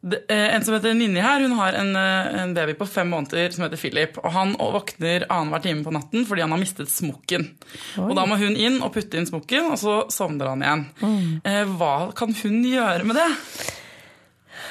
Eh, 0.00 0.54
En 0.54 0.62
som 0.64 0.72
heter 0.72 0.94
Ninni 0.96 1.20
her, 1.20 1.42
hun 1.44 1.52
har 1.58 1.76
en, 1.76 1.90
eh, 1.96 2.42
en 2.42 2.54
baby 2.56 2.72
på 2.72 2.86
fem 2.88 3.10
måneder 3.12 3.52
som 3.52 3.66
heter 3.66 3.76
Philip. 3.76 4.16
Og 4.24 4.32
han 4.32 4.54
våkner 4.56 5.26
annenhver 5.28 5.62
time 5.62 5.84
på 5.84 5.92
natten 5.92 6.24
fordi 6.26 6.40
han 6.40 6.54
har 6.54 6.62
mistet 6.62 6.88
smokken. 6.88 7.50
Og 7.98 8.14
da 8.16 8.24
må 8.24 8.38
hun 8.40 8.56
inn 8.56 8.80
og 8.80 8.94
putte 8.94 9.18
inn 9.20 9.28
smokken, 9.28 9.72
og 9.72 9.76
så 9.76 9.98
sovner 10.10 10.48
han 10.54 10.64
igjen. 10.64 10.86
Mm. 11.02 11.76
Hva 11.76 11.92
kan 12.16 12.32
hun 12.32 12.64
gjøre 12.64 13.04
med 13.04 13.16
det? 13.20 13.28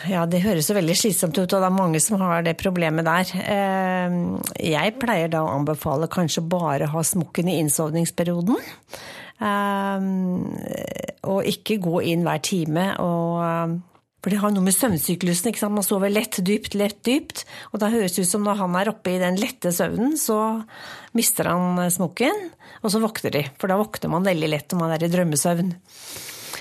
Ja, 0.10 0.26
det 0.26 0.42
høres 0.42 0.70
jo 0.70 0.76
veldig 0.78 0.96
slitsomt 0.96 1.38
ut, 1.38 1.54
og 1.54 1.60
det 1.62 1.68
er 1.68 1.76
mange 1.76 2.00
som 2.02 2.22
har 2.24 2.42
det 2.42 2.58
problemet 2.58 3.06
der. 3.06 3.30
Eh, 3.44 4.18
Jeg 4.74 4.98
pleier 4.98 5.30
da 5.30 5.44
å 5.44 5.54
anbefale 5.60 6.08
kanskje 6.10 6.42
bare 6.48 6.88
å 6.88 6.94
ha 6.96 7.02
smokken 7.06 7.50
i 7.50 7.60
innsovningsperioden. 7.62 8.58
Eh, 9.40 10.08
Og 11.30 11.46
ikke 11.48 11.78
gå 11.84 12.02
inn 12.12 12.26
hver 12.28 12.42
time 12.44 12.90
og 13.00 13.80
For 14.20 14.34
det 14.34 14.40
har 14.42 14.52
noe 14.52 14.66
med 14.66 14.76
søvnsyklusen, 14.76 15.48
ikke 15.48 15.62
sant. 15.62 15.72
Man 15.78 15.86
sover 15.88 16.12
lett, 16.12 16.42
dypt, 16.44 16.74
lett, 16.76 16.98
dypt. 17.08 17.46
Og 17.72 17.80
da 17.80 17.88
høres 17.88 18.18
det 18.18 18.26
ut 18.26 18.32
som 18.34 18.44
når 18.44 18.58
han 18.60 18.74
er 18.76 18.90
oppe 18.92 19.14
i 19.14 19.22
den 19.22 19.38
lette 19.40 19.72
søvnen, 19.72 20.18
så 20.20 20.60
mister 21.16 21.48
han 21.48 21.80
smokken, 21.88 22.50
og 22.84 22.92
så 22.92 23.00
våkner 23.00 23.32
de. 23.32 23.46
For 23.56 23.72
da 23.72 23.78
våkner 23.80 24.12
man 24.12 24.28
veldig 24.28 24.50
lett 24.52 24.76
når 24.76 24.82
man 24.82 24.92
er 24.92 25.06
i 25.08 25.12
drømmesøvn. 25.14 25.72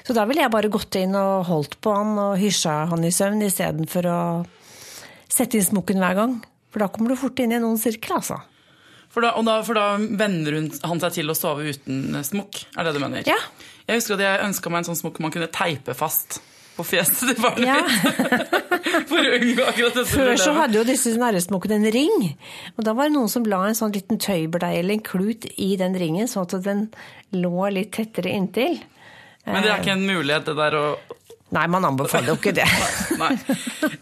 Så 0.07 0.15
da 0.15 0.23
ville 0.31 0.45
jeg 0.45 0.55
bare 0.55 0.71
gått 0.71 1.01
inn 1.03 1.19
og 1.19 1.49
holdt 1.51 1.75
på 1.83 1.97
han 1.99 2.15
og 2.29 2.39
hysja 2.39 2.85
han 2.93 3.03
i 3.03 3.11
søvn 3.11 3.43
istedenfor 3.49 4.07
å 4.07 4.21
sette 5.27 5.59
inn 5.59 5.67
smokken 5.67 5.99
hver 5.99 6.15
gang. 6.15 6.39
For 6.71 6.79
da 6.85 6.89
kommer 6.95 7.11
du 7.11 7.19
fort 7.19 7.43
inn 7.43 7.57
i 7.57 7.59
noen 7.59 7.81
sirkel, 7.83 8.21
altså. 8.21 8.39
For 9.19 9.25
da, 9.27 9.33
og 9.35 9.47
da, 9.49 9.55
for 9.67 9.75
da 9.75 9.85
venner 9.99 10.55
hun, 10.55 10.69
han 10.87 11.01
seg 11.03 11.17
til 11.17 11.33
å 11.33 11.35
sove 11.35 11.65
uten 11.73 12.15
eh, 12.15 12.23
smokk? 12.23 12.61
Er 12.79 12.87
det 12.87 12.93
du 12.95 13.01
mener? 13.03 13.25
Ja. 13.27 13.35
Jeg 13.89 13.99
husker 13.99 14.15
at 14.15 14.23
jeg 14.23 14.45
ønska 14.47 14.71
meg 14.71 14.85
en 14.85 14.87
sånn 14.93 14.99
smokk 15.01 15.19
man 15.25 15.33
kunne 15.35 15.49
teipe 15.51 15.97
fast 15.99 16.37
på 16.77 16.85
fjeset 16.87 17.33
til 17.33 17.41
barnet 17.43 17.67
Ja. 17.67 17.81
mitt. 17.83 18.55
For 19.11 19.19
å 19.19 19.33
unngå 19.41 19.65
akkurat 19.67 19.97
dette 19.99 20.07
Før 20.13 20.39
så 20.39 20.53
hadde 20.55 20.79
jo 20.79 20.85
disse 20.87 21.11
næresmokkene 21.19 21.81
en 21.81 21.89
ring. 21.97 22.29
Og 22.79 22.87
da 22.87 22.95
var 22.95 23.09
det 23.11 23.17
noen 23.17 23.33
som 23.33 23.49
la 23.51 23.65
en 23.67 23.75
sånn 23.81 23.91
liten 23.97 24.21
tøybleie 24.23 24.79
eller 24.85 24.95
en 25.01 25.03
klut 25.03 25.49
i 25.59 25.73
den 25.81 25.99
ringen, 25.99 26.31
sånn 26.31 26.47
at 26.47 26.55
den 26.69 26.85
lå 27.35 27.67
litt 27.75 27.91
tettere 27.99 28.31
inntil. 28.39 28.79
Men 29.49 29.65
det 29.67 29.73
er 29.75 29.83
ikke 29.83 29.97
en 29.99 30.07
mulighet, 30.07 30.47
det 30.47 30.55
der 30.61 30.79
å 30.79 30.85
Nei, 31.55 31.65
man 31.73 31.87
anbefaler 31.89 32.35
jo 32.35 32.37
ikke 32.37 32.53
det. 32.57 32.67
Nei. 33.23 33.33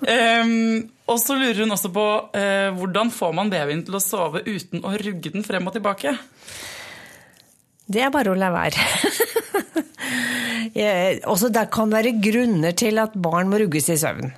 Um, 0.07 0.81
og 1.07 1.21
så 1.23 1.37
lurer 1.39 1.63
hun 1.63 1.75
også 1.77 1.93
på 1.95 2.07
uh, 2.35 2.71
hvordan 2.75 3.13
får 3.15 3.37
man 3.39 3.53
babyen 3.53 3.85
til 3.87 3.99
å 3.99 4.03
sove 4.03 4.43
uten 4.47 4.83
å 4.83 4.97
rugge 4.99 5.31
den 5.35 5.47
frem 5.47 5.69
og 5.71 5.77
tilbake? 5.77 6.17
Det 7.87 8.03
er 8.03 8.11
bare 8.15 8.33
å 8.33 8.39
la 8.39 8.51
være. 8.55 8.83
Også 11.33 11.49
det 11.55 11.69
kan 11.73 11.93
være 11.93 12.19
grunner 12.21 12.75
til 12.77 12.99
at 13.01 13.15
barn 13.17 13.49
må 13.49 13.61
rugges 13.63 13.87
i 13.95 13.97
søvn. 14.01 14.33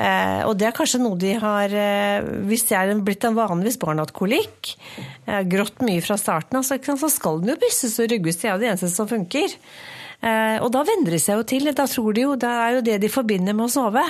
Eh, 0.00 0.42
og 0.46 0.54
det 0.58 0.68
er 0.68 0.74
kanskje 0.74 1.00
noe 1.02 1.18
de 1.18 1.32
har 1.42 1.72
eh, 1.74 2.22
Hvis 2.46 2.62
det 2.68 2.76
er 2.78 2.92
blitt 3.02 3.24
en 3.26 3.34
vane 3.34 3.64
hvis 3.66 3.74
barnet 3.80 4.04
har 4.04 4.06
hatt 4.06 4.14
kolikk, 4.14 4.76
eh, 5.26 5.40
grått 5.50 5.82
mye 5.82 6.04
fra 6.04 6.14
starten 6.20 6.60
av, 6.60 6.66
så, 6.66 6.78
så 6.78 7.10
skal 7.10 7.40
den 7.42 7.52
jo 7.52 7.58
bysses 7.60 7.98
og 7.98 8.12
rugges. 8.12 8.38
Det 8.38 8.52
er 8.52 8.60
det 8.62 8.70
eneste 8.70 8.92
som 8.94 9.10
funker. 9.10 9.56
Eh, 10.22 10.58
og 10.60 10.70
da 10.74 10.82
venner 10.84 11.10
de 11.16 11.18
seg 11.22 11.38
jo 11.40 11.42
til. 11.48 11.70
Da 11.72 11.86
tror 11.88 12.12
de 12.14 12.20
jo 12.26 12.34
det 12.36 12.48
er 12.50 12.74
jo 12.76 12.80
det 12.84 12.98
de 13.00 13.08
forbinder 13.08 13.54
med 13.56 13.66
å 13.68 13.72
sove. 13.72 14.04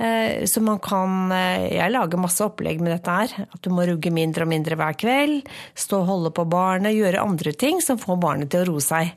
Eh, 0.00 0.46
Så 0.48 0.62
man 0.64 0.78
kan 0.80 1.30
eh, 1.32 1.68
Jeg 1.76 1.92
lager 1.92 2.16
masse 2.18 2.40
opplegg 2.40 2.80
med 2.80 2.94
dette 2.96 3.10
her. 3.10 3.46
At 3.52 3.60
du 3.62 3.70
må 3.70 3.84
rugge 3.86 4.10
mindre 4.10 4.46
og 4.46 4.48
mindre 4.48 4.76
hver 4.80 4.96
kveld. 4.96 5.48
Stå 5.76 6.00
og 6.02 6.06
holde 6.08 6.30
på 6.32 6.46
barnet. 6.48 6.96
Gjøre 6.96 7.20
andre 7.20 7.52
ting 7.52 7.80
som 7.84 7.98
får 8.00 8.16
barnet 8.22 8.50
til 8.50 8.64
å 8.64 8.70
roe 8.72 8.80
seg. 8.80 9.12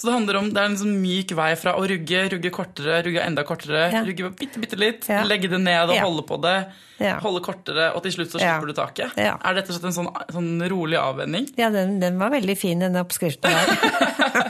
Så 0.00 0.06
det 0.08 0.14
handler 0.14 0.36
om, 0.38 0.46
det 0.48 0.56
er 0.60 0.64
en 0.70 0.76
sånn 0.80 0.94
myk 0.96 1.32
vei 1.36 1.50
fra 1.60 1.74
å 1.76 1.82
rugge, 1.84 2.22
rugge 2.32 2.50
kortere, 2.52 3.02
rugge 3.04 3.20
enda 3.20 3.42
kortere, 3.44 3.90
Ja. 3.92 4.00
rugge 4.00 4.30
bitte, 4.32 4.56
bitte 4.60 4.76
litt, 4.80 5.04
Ja. 5.08 5.22
legge 5.28 5.48
det 5.50 5.60
ned 5.60 5.90
og 5.90 5.94
Ja. 5.94 6.04
holde 6.06 6.22
på 6.24 6.40
det, 6.40 6.72
Ja. 6.98 7.18
holde 7.20 7.42
kortere, 7.44 7.94
og 7.94 8.02
til 8.02 8.12
slutt 8.12 8.30
så 8.32 8.40
slipper 8.40 8.66
du 8.66 8.72
taket. 8.72 9.12
Er 9.18 9.36
det 9.36 9.56
rett 9.56 9.68
og 9.68 9.76
slett 9.76 9.84
en 9.84 9.92
sånn, 9.92 10.26
sånn 10.32 10.68
rolig 10.70 10.96
avvenning? 10.96 11.50
Ja, 11.58 11.68
den, 11.68 12.00
den 12.00 12.18
var 12.18 12.30
veldig 12.30 12.56
fin, 12.56 12.78
den 12.78 12.94
oppskriften 12.96 13.42
der. 13.52 14.49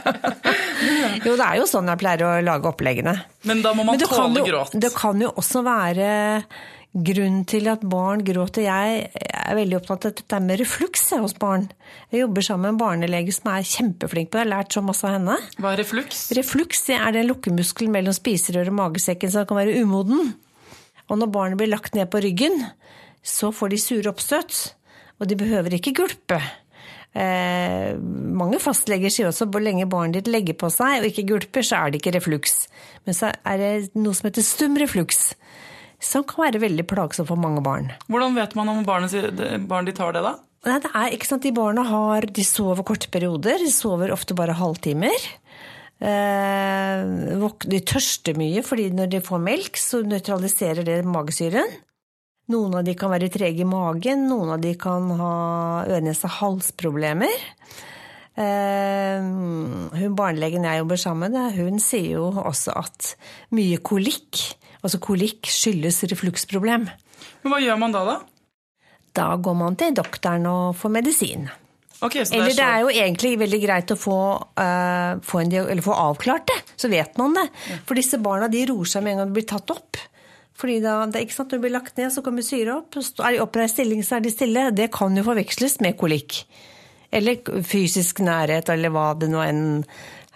jo, 1.25 1.37
det 1.37 1.45
er 1.45 1.61
jo 1.61 1.69
sånn 1.69 1.89
jeg 1.91 2.01
pleier 2.01 2.25
å 2.27 2.33
lage 2.45 2.69
oppleggene. 2.69 3.15
Men 3.49 3.63
da 3.65 3.73
må 3.77 3.85
man 3.87 3.99
tåle 4.01 4.45
gråt. 4.47 4.77
det 4.77 4.93
kan 4.95 5.21
jo 5.21 5.33
også 5.41 5.63
være 5.65 6.11
Grunnen 6.91 7.45
til 7.47 7.69
at 7.71 7.83
barn 7.87 8.19
gråter 8.27 8.65
Jeg 8.65 8.95
er 9.15 9.55
veldig 9.55 9.77
opptatt 9.77 10.09
av 10.09 10.15
dette 10.17 10.39
med 10.43 10.59
refluks 10.59 11.05
hos 11.15 11.37
barn. 11.39 11.69
Jeg 12.11 12.25
jobber 12.25 12.43
sammen 12.43 12.65
med 12.65 12.73
en 12.73 12.81
barnelege 12.81 13.31
som 13.31 13.47
er 13.53 13.63
kjempeflink 13.63 14.27
på 14.27 14.35
det. 14.35 14.41
Jeg 14.41 14.49
har 14.49 14.51
lært 14.57 14.75
så 14.75 14.83
masse 14.83 15.07
av 15.07 15.15
henne. 15.15 15.37
Hva 15.55 15.71
er 15.71 15.79
refluks? 15.79 16.25
Refluks 16.35 16.83
er 16.91 17.15
den 17.15 17.29
lukkemuskelen 17.29 17.95
mellom 17.95 18.15
spiserøret 18.15 18.73
og 18.73 18.75
magesekken 18.81 19.31
som 19.31 19.47
kan 19.47 19.61
være 19.61 19.79
umoden. 19.79 20.33
Og 21.07 21.21
når 21.21 21.31
barnet 21.31 21.61
blir 21.61 21.71
lagt 21.71 21.95
ned 21.95 22.11
på 22.11 22.19
ryggen, 22.25 22.59
så 23.23 23.53
får 23.55 23.71
de 23.71 23.79
sure 23.79 24.11
oppstøt. 24.11 24.59
Og 25.23 25.31
de 25.31 25.39
behøver 25.39 25.77
ikke 25.77 25.95
gulpe. 25.95 26.41
Eh, 27.11 27.97
mange 27.99 28.61
fastleger 28.63 29.11
sier 29.11 29.27
også 29.27 29.49
hvor 29.51 29.63
lenge 29.63 29.89
barnet 29.91 30.21
ditt 30.21 30.31
legger 30.31 30.55
på 30.55 30.69
seg 30.71 31.01
og 31.01 31.09
ikke 31.09 31.27
gulper, 31.33 31.65
så 31.67 31.81
er 31.81 31.91
det 31.91 31.99
ikke 32.01 32.15
refluks. 32.15 32.65
Men 33.07 33.17
så 33.17 33.33
er 33.43 33.59
det 33.59 33.73
noe 33.99 34.15
som 34.15 34.29
heter 34.29 34.45
stum 34.47 34.79
refluks 34.79 35.31
som 36.01 36.25
kan 36.25 36.47
være 36.47 36.61
veldig 36.63 36.85
plagsomt 36.89 37.29
for 37.29 37.39
mange 37.39 37.61
barn. 37.65 37.91
Hvordan 38.09 38.33
vet 38.37 38.55
man 38.57 38.71
om 38.73 38.81
barnet, 38.87 39.13
barnet 39.69 39.91
ditt 39.91 40.01
har 40.01 40.15
det, 40.15 40.23
da? 40.25 40.37
Nei, 40.65 40.79
det 40.81 40.91
er 40.93 41.13
ikke 41.15 41.29
sant, 41.29 41.45
De 41.45 41.53
barna 41.53 41.83
har, 41.87 42.25
de 42.29 42.43
sover 42.45 42.85
korte 42.85 43.09
perioder. 43.13 43.61
De 43.61 43.71
sover 43.73 44.13
ofte 44.13 44.37
bare 44.37 44.57
halvtimer. 44.57 45.29
Eh, 46.01 47.45
de 47.69 47.79
tørster 47.85 48.37
mye, 48.37 48.61
fordi 48.65 48.89
når 48.93 49.13
de 49.13 49.23
får 49.25 49.41
melk, 49.41 49.77
så 49.77 50.01
nøytraliserer 50.05 50.85
det 50.85 50.99
magesyren. 51.05 51.69
Noen 52.51 52.79
av 52.79 52.85
de 52.87 52.95
kan 52.99 53.11
være 53.13 53.31
trege 53.31 53.63
i 53.63 53.67
magen, 53.67 54.27
noen 54.29 54.55
av 54.55 54.63
de 54.63 54.73
kan 54.79 55.07
ha 55.19 55.35
øre-nese-hals-problemer. 55.87 57.45
Eh, 58.41 59.19
hun 59.99 60.15
Barnelegen 60.17 60.65
jeg 60.67 60.81
jobber 60.81 60.99
sammen 60.99 61.35
med, 61.35 61.55
hun 61.59 61.79
sier 61.83 62.17
jo 62.17 62.29
også 62.31 62.75
at 62.79 63.13
mye 63.55 63.81
kolikk 63.83 64.39
Altså 64.81 64.97
kolikk 64.97 65.45
skyldes 65.45 65.99
refluksproblem. 66.09 66.87
Men 67.43 67.53
hva 67.53 67.59
gjør 67.61 67.75
man 67.77 67.93
da, 67.93 67.99
da? 68.01 68.15
Da 69.13 69.27
går 69.43 69.57
man 69.59 69.75
til 69.77 69.93
doktoren 69.97 70.47
og 70.49 70.77
får 70.79 70.93
medisin. 70.95 71.49
Okay, 72.01 72.25
det 72.25 72.33
eller 72.33 72.49
er 72.49 72.57
det 72.57 72.65
er 72.65 72.79
jo 72.81 72.93
egentlig 73.03 73.31
veldig 73.37 73.59
greit 73.61 73.91
å 73.93 73.97
få, 73.99 74.21
uh, 74.57 75.19
få, 75.21 75.43
en, 75.43 75.83
få 75.85 75.93
avklart 75.93 76.47
det, 76.49 76.57
så 76.73 76.89
vet 76.89 77.19
man 77.21 77.35
det. 77.37 77.45
For 77.85 77.99
disse 77.99 78.17
barna 78.17 78.49
de 78.49 78.63
roer 78.71 78.89
seg 78.89 79.05
med 79.05 79.13
en 79.13 79.21
gang 79.21 79.29
de 79.29 79.37
blir 79.37 79.45
tatt 79.51 79.73
opp. 79.75 79.99
Fordi 80.61 80.77
da, 80.83 80.99
det 81.09 81.25
ikke 81.25 81.39
sant, 81.39 81.51
Når 81.51 81.57
de 81.57 81.65
blir 81.65 81.73
lagt 81.73 81.97
ned, 81.97 82.11
så 82.13 82.21
kommer 82.21 82.45
syre 82.45 82.77
opp. 82.77 82.97
Er 83.01 83.33
de 83.33 83.41
oppreist 83.41 83.79
stilling, 83.79 84.03
så 84.05 84.19
er 84.19 84.25
de 84.25 84.33
stille. 84.33 84.69
Det 84.77 84.91
kan 84.93 85.17
jo 85.17 85.25
forveksles 85.25 85.79
med 85.81 85.97
kolikk. 85.97 86.43
Eller 87.11 87.41
fysisk 87.67 88.21
nærhet, 88.23 88.69
eller 88.71 88.93
hva 88.93 89.11
det 89.19 89.31
nå 89.33 89.41
enn 89.43 89.63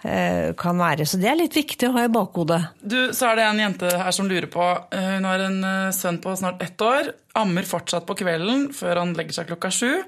Eh, 0.06 0.52
kan 0.54 0.78
være. 0.78 1.06
Så 1.08 1.18
det 1.18 1.30
er 1.30 1.38
litt 1.38 1.56
viktig 1.56 1.88
å 1.88 1.94
ha 1.96 2.04
i 2.06 2.12
bakhodet. 2.12 2.60
Du, 2.78 3.12
Så 3.16 3.30
er 3.30 3.38
det 3.38 3.46
en 3.46 3.62
jente 3.62 3.90
her 3.90 4.12
som 4.14 4.28
lurer 4.28 4.46
på 4.52 4.62
eh, 4.92 5.06
Hun 5.16 5.24
har 5.26 5.42
en 5.42 5.56
eh, 5.64 5.94
sønn 5.96 6.20
på 6.22 6.34
snart 6.36 6.62
ett 6.62 6.82
år. 6.84 7.10
Ammer 7.34 7.66
fortsatt 7.66 8.06
på 8.06 8.14
kvelden 8.20 8.68
før 8.76 9.00
han 9.02 9.14
legger 9.16 9.40
seg 9.40 9.48
klokka 9.50 9.72
sju. 9.74 10.04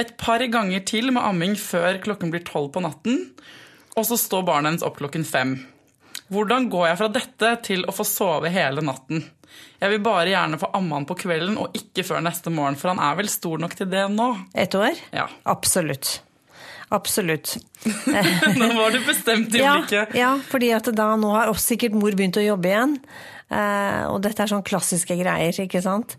Et 0.00 0.14
par 0.18 0.42
ganger 0.50 0.82
til 0.88 1.12
med 1.12 1.22
amming 1.22 1.54
før 1.60 2.00
klokken 2.02 2.32
blir 2.32 2.42
tolv 2.48 2.72
på 2.74 2.82
natten. 2.82 3.28
Og 3.94 4.08
så 4.08 4.18
står 4.18 4.46
barnet 4.48 4.72
hennes 4.72 4.86
opp 4.88 4.98
klokken 4.98 5.26
fem. 5.28 5.58
Hvordan 6.32 6.70
går 6.72 6.88
jeg 6.88 7.00
fra 7.02 7.10
dette 7.12 7.52
til 7.68 7.84
å 7.84 7.94
få 7.94 8.06
sove 8.08 8.50
hele 8.54 8.82
natten? 8.86 9.22
Jeg 9.80 9.94
vil 9.94 10.02
bare 10.04 10.28
gjerne 10.28 10.58
få 10.60 10.68
amme 10.76 10.98
han 10.98 11.06
på 11.08 11.16
kvelden 11.22 11.56
og 11.60 11.76
ikke 11.76 12.04
før 12.04 12.20
neste 12.24 12.52
morgen, 12.52 12.76
for 12.76 12.92
han 12.92 13.00
er 13.00 13.14
vel 13.16 13.30
stor 13.32 13.62
nok 13.62 13.76
til 13.78 13.88
det 13.88 14.04
nå? 14.12 14.28
Et 14.52 14.74
år? 14.76 14.98
Ja. 15.16 15.24
Absolutt. 15.48 16.18
Absolutt. 16.90 17.54
nå 18.60 18.68
var 18.76 18.92
du 18.92 19.00
bestemt 19.06 19.54
i 19.54 19.62
blikket. 19.62 20.12
Ja, 20.12 20.18
ja, 20.18 20.30
fordi 20.50 20.72
at 20.76 20.90
da 20.96 21.12
nå 21.16 21.30
har 21.36 21.52
også 21.52 21.72
sikkert 21.76 21.96
mor 21.96 22.12
begynt 22.18 22.40
å 22.40 22.44
jobbe 22.44 22.72
igjen. 22.72 22.96
Eh, 23.50 24.04
og 24.06 24.20
dette 24.22 24.44
er 24.44 24.50
sånn 24.52 24.66
klassiske 24.66 25.16
greier, 25.18 25.56
ikke 25.64 25.82
sant. 25.82 26.14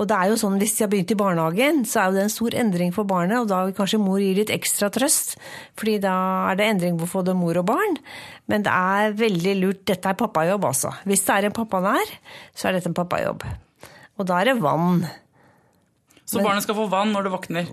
Og 0.00 0.08
det 0.08 0.16
er 0.16 0.30
jo 0.32 0.38
sånn, 0.40 0.58
Hvis 0.58 0.76
de 0.76 0.84
har 0.84 0.90
begynt 0.90 1.12
i 1.12 1.18
barnehagen, 1.18 1.82
så 1.86 2.00
er 2.00 2.06
jo 2.06 2.16
det 2.16 2.22
en 2.24 2.32
stor 2.32 2.54
endring 2.58 2.92
for 2.92 3.04
barnet. 3.04 3.38
Og 3.38 3.48
da 3.48 3.64
vil 3.64 3.74
kanskje 3.76 4.00
mor 4.00 4.18
gi 4.18 4.34
litt 4.34 4.50
ekstra 4.50 4.90
trøst, 4.90 5.36
fordi 5.76 5.98
da 6.00 6.50
er 6.50 6.56
det 6.56 6.66
endring 6.66 6.98
på 6.98 7.06
både 7.12 7.36
mor 7.36 7.60
og 7.60 7.66
barn. 7.66 7.98
Men 8.48 8.64
det 8.66 8.72
er 8.72 9.12
veldig 9.12 9.54
lurt. 9.60 9.84
Dette 9.86 10.08
er 10.08 10.18
pappajobb, 10.18 10.64
altså. 10.64 10.94
Hvis 11.04 11.24
det 11.26 11.36
er 11.36 11.50
en 11.50 11.58
pappa 11.60 11.82
der, 11.84 12.14
så 12.54 12.68
er 12.68 12.78
dette 12.78 12.90
en 12.90 12.98
pappajobb. 12.98 13.44
Og 14.18 14.26
da 14.26 14.40
er 14.40 14.50
det 14.50 14.62
vann. 14.62 15.04
Så 16.32 16.40
men, 16.40 16.46
barnet 16.48 16.64
skal 16.64 16.76
få 16.78 16.86
vann 16.88 17.10
når 17.12 17.26
det 17.26 17.30
våkner? 17.34 17.66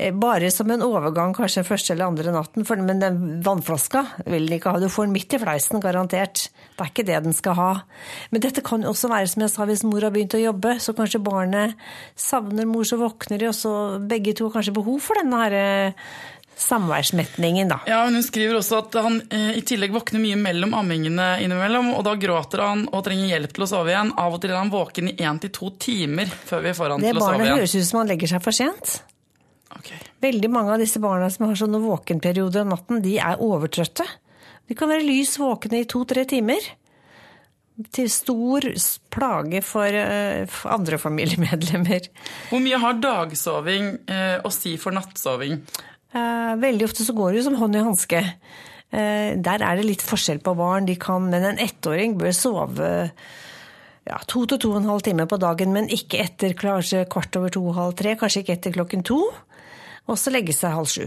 Eh, 0.00 0.14
bare 0.16 0.48
som 0.54 0.70
en 0.72 0.84
overgang, 0.86 1.34
kanskje 1.36 1.66
første 1.66 1.92
eller 1.92 2.08
andre 2.08 2.32
natten. 2.32 2.64
For, 2.64 2.80
men 2.80 3.02
den 3.02 3.18
vannflaska 3.44 4.04
vil 4.24 4.48
den 4.48 4.56
ikke 4.56 4.72
ha. 4.72 4.80
Du 4.80 4.88
får 4.88 5.10
den 5.10 5.16
midt 5.18 5.36
i 5.36 5.40
fleisen, 5.42 5.82
garantert. 5.84 6.46
Det 6.48 6.86
er 6.86 6.92
ikke 6.92 7.04
det 7.10 7.18
den 7.26 7.36
skal 7.36 7.58
ha. 7.58 7.68
Men 8.32 8.44
dette 8.46 8.64
kan 8.64 8.86
også 8.88 9.10
være, 9.12 9.28
som 9.28 9.44
jeg 9.44 9.52
sa, 9.52 9.68
hvis 9.68 9.84
mor 9.84 10.08
har 10.08 10.14
begynt 10.14 10.38
å 10.38 10.40
jobbe, 10.40 10.78
så 10.80 10.96
kanskje 10.96 11.20
barnet 11.26 11.76
savner 12.16 12.70
mor, 12.70 12.88
så 12.88 12.96
våkner 13.02 13.42
de, 13.42 13.50
og 13.50 13.58
så 13.58 13.74
begge 14.00 14.32
to 14.38 14.48
har 14.48 14.56
kanskje 14.56 14.76
behov 14.80 15.04
for 15.04 15.20
denne 15.20 15.44
her 15.44 15.58
eh, 15.58 16.08
samværsmetningen, 16.58 17.68
da. 17.70 17.78
Ja, 17.86 18.04
men 18.04 18.18
Hun 18.18 18.22
skriver 18.26 18.58
også 18.58 18.80
at 18.82 18.96
han 18.98 19.20
eh, 19.30 19.58
i 19.58 19.62
tillegg 19.66 19.92
våkner 19.94 20.22
mye 20.22 20.38
mellom 20.40 20.74
ammingene 20.74 21.28
innimellom. 21.44 21.92
Og 21.94 22.02
da 22.06 22.16
gråter 22.18 22.64
han 22.64 22.86
og 22.90 23.04
trenger 23.06 23.30
hjelp 23.30 23.54
til 23.54 23.66
å 23.66 23.70
sove 23.70 23.94
igjen. 23.94 24.10
Av 24.18 24.34
og 24.34 24.42
til 24.42 24.54
er 24.54 24.60
han 24.60 24.72
våken 24.72 25.12
i 25.12 25.16
én 25.22 25.38
til 25.42 25.54
to 25.54 25.70
timer 25.80 26.26
før 26.28 26.66
vi 26.66 26.74
får 26.78 26.96
han 26.96 27.04
det 27.04 27.12
til 27.12 27.20
å 27.20 27.22
sove 27.22 27.36
igjen. 27.36 27.44
Det 27.44 27.46
barnet 27.46 27.62
høres 27.62 27.76
ut 27.78 27.90
som 27.90 28.02
han 28.02 28.10
legger 28.12 28.32
seg 28.34 28.44
for 28.44 28.58
sent. 28.58 28.96
Okay. 29.78 30.00
Veldig 30.24 30.50
mange 30.50 30.74
av 30.74 30.82
disse 30.82 31.00
barna 31.02 31.28
som 31.30 31.46
har 31.46 31.58
sånne 31.60 31.80
våkenperioder 31.82 32.64
om 32.64 32.74
natten, 32.74 33.02
de 33.04 33.18
er 33.22 33.42
overtrøtte. 33.44 34.06
De 34.68 34.76
kan 34.76 34.90
være 34.90 35.06
lys 35.06 35.36
våkne 35.40 35.82
i 35.82 35.88
to-tre 35.88 36.26
timer. 36.28 36.64
Til 37.94 38.08
stor 38.10 38.64
plage 39.14 39.60
for, 39.62 39.86
uh, 39.86 40.42
for 40.50 40.74
andre 40.74 40.98
familiemedlemmer. 40.98 42.08
Hvor 42.50 42.64
mye 42.64 42.80
har 42.82 42.98
dagsoving 42.98 43.92
eh, 44.10 44.40
å 44.42 44.50
si 44.50 44.74
for 44.82 44.96
nattsoving? 44.96 45.60
Eh, 46.16 46.54
veldig 46.62 46.86
ofte 46.88 47.04
så 47.04 47.14
går 47.16 47.32
det 47.32 47.40
jo 47.40 47.48
som 47.50 47.58
hånd 47.60 47.76
i 47.76 47.84
hanske. 47.84 48.22
Eh, 48.88 49.36
der 49.36 49.64
er 49.64 49.76
det 49.76 49.84
litt 49.84 50.04
forskjell 50.04 50.40
på 50.44 50.56
barn. 50.56 50.88
De 50.88 50.96
kan, 51.00 51.28
men 51.28 51.44
en 51.44 51.60
ettåring 51.60 52.16
bør 52.20 52.32
sove 52.36 52.90
ja, 54.08 54.18
to 54.24 54.44
til 54.48 54.60
to 54.62 54.72
og 54.72 54.80
en 54.80 54.88
halv 54.88 55.04
time 55.04 55.26
på 55.28 55.36
dagen, 55.40 55.74
men 55.74 55.90
ikke 55.92 56.22
etter 56.24 56.54
kanskje 56.56 57.04
kvart 57.12 57.36
over 57.36 57.52
to, 57.52 57.64
halv 57.76 57.96
tre, 57.98 58.14
kanskje 58.16 58.44
ikke 58.44 58.56
etter 58.56 58.76
klokken 58.78 59.04
to. 59.04 59.20
Og 60.08 60.16
så 60.16 60.32
legge 60.32 60.54
seg 60.56 60.72
halv 60.72 60.88
sju. 60.88 61.04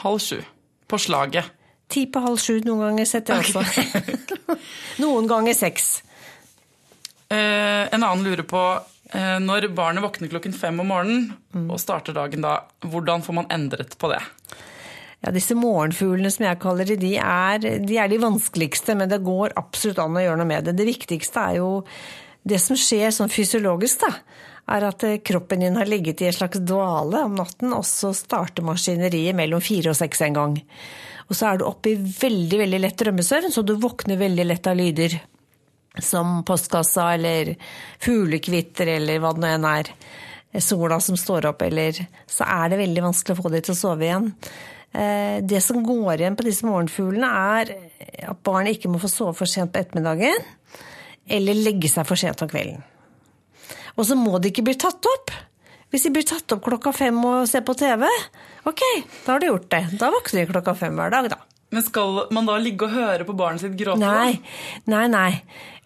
Halv 0.00 0.22
sju. 0.24 0.38
På 0.88 0.96
slaget. 1.00 1.52
Ti 1.92 2.06
på 2.08 2.22
halv 2.24 2.40
sju 2.40 2.62
noen 2.64 2.86
ganger 2.86 3.08
setter 3.08 3.42
jeg 3.42 3.52
også. 3.52 4.16
noen 5.04 5.28
ganger 5.28 5.56
seks. 5.56 5.90
Eh, 7.28 7.84
en 7.92 8.00
annen 8.00 8.24
lurer 8.24 8.46
på 8.48 8.62
når 9.12 9.66
barnet 9.76 10.04
våkner 10.04 10.30
klokken 10.32 10.54
fem 10.56 10.78
om 10.80 10.88
morgenen 10.88 11.26
mm. 11.52 11.66
og 11.66 11.80
starter 11.82 12.16
dagen 12.16 12.44
da, 12.44 12.62
hvordan 12.80 13.24
får 13.26 13.36
man 13.36 13.50
endret 13.52 13.98
på 14.00 14.08
det? 14.12 14.22
Ja, 15.22 15.30
Disse 15.30 15.54
morgenfuglene 15.54 16.32
som 16.34 16.48
jeg 16.48 16.60
kaller 16.62 16.88
det, 16.88 16.98
de 17.02 17.12
er, 17.20 17.62
de 17.62 17.98
er 18.00 18.10
de 18.10 18.18
vanskeligste, 18.22 18.96
men 18.98 19.10
det 19.10 19.22
går 19.22 19.54
absolutt 19.60 20.00
an 20.02 20.18
å 20.18 20.24
gjøre 20.24 20.40
noe 20.40 20.50
med 20.50 20.66
det. 20.66 20.74
Det 20.80 20.88
viktigste 20.88 21.44
er 21.44 21.60
jo 21.60 21.68
det 22.42 22.58
som 22.58 22.78
skjer 22.78 23.14
sånn 23.14 23.30
fysiologisk, 23.30 24.02
da, 24.02 24.10
er 24.74 24.88
at 24.88 25.06
eh, 25.06 25.20
kroppen 25.22 25.62
din 25.62 25.78
har 25.78 25.86
ligget 25.86 26.24
i 26.24 26.28
en 26.30 26.34
slags 26.34 26.62
dvale 26.66 27.22
om 27.28 27.36
natten, 27.38 27.70
og 27.76 27.86
så 27.86 28.10
starter 28.16 28.66
maskineriet 28.66 29.38
mellom 29.38 29.62
fire 29.62 29.92
og 29.92 29.98
seks 29.98 30.24
en 30.26 30.38
gang. 30.38 30.58
Og 31.28 31.38
så 31.38 31.52
er 31.52 31.60
du 31.60 31.68
oppe 31.68 31.92
i 31.92 32.00
veldig, 32.00 32.58
veldig 32.64 32.82
lett 32.82 32.98
drømmesøvn, 32.98 33.54
så 33.54 33.62
du 33.62 33.76
våkner 33.78 34.18
veldig 34.18 34.48
lett 34.48 34.66
av 34.66 34.78
lyder 34.78 35.20
som 36.00 36.40
postkassa 36.44 37.12
eller 37.14 37.54
fuglekvitter 38.02 38.94
eller 38.96 39.20
hva 39.20 39.32
det 39.36 39.54
nå 39.60 39.72
er, 39.80 39.90
sola 40.60 41.00
som 41.00 41.16
står 41.16 41.48
opp, 41.48 41.62
eller 41.62 41.96
Så 42.26 42.44
er 42.44 42.68
det 42.68 42.80
veldig 42.80 43.02
vanskelig 43.02 43.38
å 43.38 43.42
få 43.42 43.52
dem 43.52 43.64
til 43.64 43.74
å 43.74 43.78
sove 43.78 44.04
igjen. 44.04 44.32
Eh, 44.92 45.40
det 45.40 45.60
som 45.64 45.82
går 45.84 46.20
igjen 46.20 46.36
på 46.36 46.44
disse 46.44 46.66
morgenfuglene, 46.68 47.28
er 47.28 48.28
at 48.28 48.42
barnet 48.44 48.76
ikke 48.76 48.90
må 48.92 49.00
få 49.00 49.08
sove 49.08 49.36
for 49.36 49.48
sent 49.48 49.72
på 49.72 49.80
ettermiddagen, 49.80 50.36
eller 51.28 51.54
legge 51.56 51.88
seg 51.88 52.08
for 52.08 52.20
sent 52.20 52.44
om 52.44 52.50
kvelden. 52.50 52.82
Og 53.96 54.04
så 54.08 54.16
må 54.16 54.38
de 54.40 54.52
ikke 54.52 54.64
bli 54.64 54.76
tatt 54.80 55.04
opp. 55.08 55.32
Hvis 55.92 56.06
de 56.06 56.12
blir 56.14 56.24
tatt 56.24 56.52
opp 56.54 56.62
klokka 56.64 56.92
fem 56.96 57.18
og 57.20 57.48
ser 57.48 57.64
på 57.68 57.76
TV, 57.76 58.06
ok, 58.68 58.82
da 59.26 59.34
har 59.34 59.42
de 59.42 59.50
gjort 59.50 59.68
det. 59.72 59.82
Da 60.00 60.08
våkner 60.12 60.44
de 60.44 60.52
klokka 60.52 60.76
fem 60.76 60.96
hver 60.96 61.12
dag, 61.12 61.28
da. 61.34 61.40
Men 61.72 61.84
skal 61.86 62.26
man 62.34 62.48
da 62.48 62.58
ligge 62.60 62.84
og 62.84 62.92
høre 62.92 63.24
på 63.24 63.34
barnet 63.36 63.64
sitt 63.64 63.76
gråte? 63.80 64.00
Nei, 64.02 64.36
nei. 64.92 65.06
nei. 65.08 65.30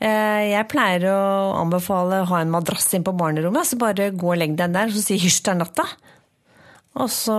Eh, 0.02 0.50
jeg 0.50 0.68
pleier 0.68 1.06
å 1.12 1.20
anbefale 1.60 2.24
å 2.24 2.28
ha 2.32 2.42
en 2.42 2.52
madrass 2.52 2.90
inn 2.98 3.06
på 3.06 3.14
barnerommet. 3.16 3.68
Så 3.68 3.78
bare 3.80 4.10
gå 4.10 4.32
og 4.32 4.40
legg 4.40 4.56
deg 4.58 4.74
der, 4.74 4.90
og 4.90 4.96
så 4.96 5.04
si 5.04 5.18
'hysj, 5.20 5.42
det 5.46 5.54
er 5.54 5.60
natta'. 5.62 5.88
Og 6.96 7.10
så 7.12 7.36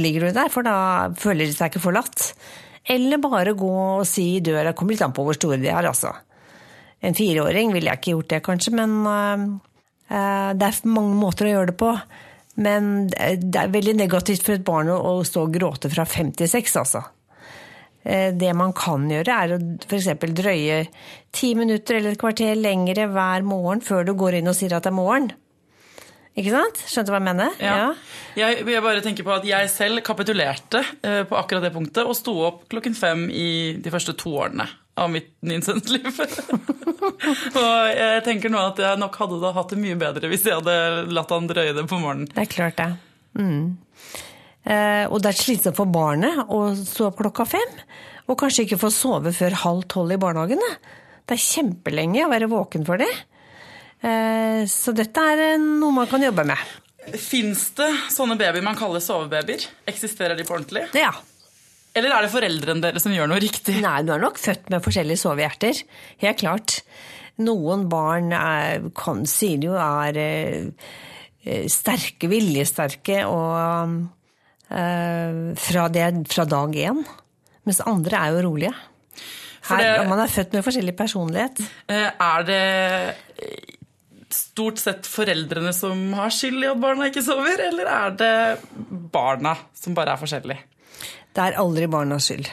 ligger 0.00 0.28
du 0.28 0.36
der, 0.38 0.48
for 0.54 0.64
da 0.64 1.10
føler 1.18 1.50
de 1.50 1.52
seg 1.52 1.72
ikke 1.72 1.86
forlatt. 1.90 2.32
Eller 2.88 3.18
bare 3.18 3.56
gå 3.58 3.72
og 3.98 4.06
si 4.08 4.36
i 4.36 4.44
døra. 4.44 4.72
Kommer 4.72 4.94
litt 4.94 5.04
an 5.04 5.14
på 5.16 5.24
hvor 5.26 5.36
store 5.36 5.58
de 5.60 5.68
er, 5.72 5.88
altså. 5.88 6.12
En 7.04 7.16
fireåring 7.16 7.72
ville 7.74 7.90
jeg 7.90 8.00
ikke 8.00 8.14
gjort 8.14 8.30
det, 8.30 8.44
kanskje, 8.46 8.72
men 8.78 8.92
uh, 9.04 10.52
det 10.56 10.68
er 10.68 10.78
mange 10.88 11.18
måter 11.18 11.48
å 11.48 11.52
gjøre 11.52 11.72
det 11.72 11.76
på. 11.80 11.90
Men 12.64 13.08
det 13.10 13.58
er 13.60 13.72
veldig 13.74 13.96
negativt 13.98 14.44
for 14.46 14.54
et 14.54 14.64
barn 14.64 14.92
å 14.94 15.18
stå 15.26 15.48
og 15.48 15.56
gråte 15.56 15.90
fra 15.92 16.06
fem 16.08 16.30
til 16.32 16.48
seks, 16.48 16.76
altså. 16.80 17.02
Eh, 18.04 18.32
Det 18.36 18.52
man 18.56 18.72
kan 18.76 19.08
gjøre, 19.10 19.38
er 19.44 19.56
å 19.56 19.60
f.eks. 19.88 20.10
drøye 20.36 20.82
ti 21.32 21.54
minutter 21.56 21.98
eller 21.98 22.14
et 22.14 22.20
kvarter 22.20 22.54
lengre 22.58 23.08
hver 23.10 23.46
morgen 23.46 23.80
før 23.84 24.04
du 24.04 24.14
går 24.14 24.40
inn 24.40 24.50
og 24.52 24.56
sier 24.58 24.76
at 24.76 24.84
det 24.84 24.92
er 24.92 24.98
morgen. 24.98 25.32
Ikke 26.34 26.50
sant? 26.50 26.80
Skjønte 26.90 27.08
du 27.08 27.14
hva 27.14 27.20
jeg 27.20 27.28
mener? 27.28 27.58
Ja. 27.62 27.92
Jeg, 28.34 28.64
jeg 28.66 28.82
bare 28.82 29.02
tenker 29.04 29.26
på 29.26 29.36
at 29.36 29.44
jeg 29.46 29.68
selv 29.70 30.02
kapitulerte 30.06 30.80
eh, 31.06 31.22
på 31.30 31.36
akkurat 31.38 31.62
det 31.62 31.70
punktet 31.76 32.02
og 32.02 32.16
sto 32.18 32.34
opp 32.48 32.64
klokken 32.72 32.96
fem 32.98 33.28
i 33.30 33.76
de 33.78 33.92
første 33.94 34.16
to 34.18 34.32
årene 34.42 34.66
av 34.98 35.10
mitt 35.10 35.30
Ninsens-liv. 35.46 36.10
og 37.62 37.70
jeg 37.94 38.24
tenker 38.26 38.50
nå 38.50 38.60
at 38.66 38.82
jeg 38.82 38.98
nok 39.00 39.16
hadde 39.22 39.40
da 39.42 39.54
hatt 39.56 39.72
det 39.74 39.80
mye 39.82 39.98
bedre 39.98 40.30
hvis 40.30 40.44
jeg 40.46 40.58
hadde 40.58 40.76
latt 41.14 41.32
han 41.34 41.48
drøye 41.50 41.74
det 41.78 41.86
på 41.90 41.98
morgenen. 42.02 42.28
Det 42.34 42.44
er 42.44 42.50
klart 42.50 42.78
det. 42.82 42.90
Mm. 43.38 43.76
Eh, 44.64 45.04
og 45.10 45.20
det 45.20 45.30
er 45.30 45.36
slitsomt 45.36 45.76
for 45.76 45.90
barnet 45.92 46.48
å 46.48 46.70
stå 46.78 47.10
opp 47.10 47.18
klokka 47.20 47.44
fem, 47.48 47.74
og 48.24 48.38
kanskje 48.40 48.64
ikke 48.64 48.80
få 48.80 48.90
sove 48.92 49.34
før 49.36 49.58
halv 49.64 49.84
tolv 49.92 50.14
i 50.16 50.20
barnehagene. 50.20 50.70
Det 51.24 51.36
er 51.36 51.44
kjempelenge 51.44 52.24
å 52.24 52.30
være 52.32 52.48
våken 52.52 52.86
for 52.88 53.00
det. 53.00 53.10
Eh, 54.04 54.64
så 54.70 54.94
dette 54.96 55.26
er 55.34 55.44
eh, 55.50 55.60
noe 55.60 55.92
man 56.00 56.08
kan 56.08 56.24
jobbe 56.24 56.46
med. 56.48 56.72
Fins 57.20 57.66
det 57.76 57.90
sånne 58.14 58.38
babyer 58.40 58.64
man 58.64 58.78
kaller 58.78 59.04
sovebabyer? 59.04 59.68
Eksisterer 59.90 60.38
de 60.38 60.48
på 60.48 60.56
ordentlig? 60.56 60.86
Ja. 60.96 61.12
Eller 61.94 62.16
er 62.16 62.24
det 62.24 62.32
foreldrene 62.32 62.82
deres 62.86 63.04
som 63.04 63.12
gjør 63.12 63.28
noe 63.30 63.42
riktig? 63.44 63.76
Nei, 63.84 63.98
du 64.02 64.14
er 64.16 64.22
nok 64.22 64.40
født 64.40 64.72
med 64.72 64.82
forskjellige 64.82 65.20
sovehjerter. 65.20 65.84
Helt 66.24 66.40
klart. 66.40 66.78
Noen 67.44 67.84
barn 67.92 68.32
er, 68.34 68.88
kan, 68.96 69.22
sier 69.28 69.60
jo 69.68 69.76
er 69.76 70.16
sterke, 71.68 72.30
viljesterke 72.32 73.20
og 73.28 74.13
fra, 74.74 75.86
det, 75.92 76.08
fra 76.32 76.44
dag 76.50 76.74
én. 76.82 77.04
Mens 77.64 77.80
andre 77.88 78.18
er 78.20 78.34
jo 78.36 78.42
rolige. 78.48 78.74
Her, 79.68 79.78
det- 80.00 80.08
Man 80.10 80.20
er 80.20 80.28
født 80.28 80.52
med 80.52 80.64
forskjellig 80.66 80.96
personlighet. 80.98 81.60
Eh, 81.88 82.10
Er 82.20 82.42
det 82.44 82.58
eh, 83.38 83.78
stort 84.34 84.78
sett 84.82 85.06
foreldrene 85.08 85.72
som 85.72 86.12
har 86.18 86.28
skyld 86.34 86.64
i 86.64 86.68
at 86.72 86.80
barna 86.82 87.06
ikke 87.08 87.22
sover, 87.24 87.60
eller 87.70 87.86
er 87.88 88.10
det 88.18 88.34
barna 89.14 89.54
som 89.78 89.94
bare 89.96 90.12
er 90.12 90.20
forskjellige? 90.20 90.58
Det 91.34 91.42
er 91.48 91.56
aldri 91.62 91.86
barnas 91.90 92.28
skyld. 92.28 92.50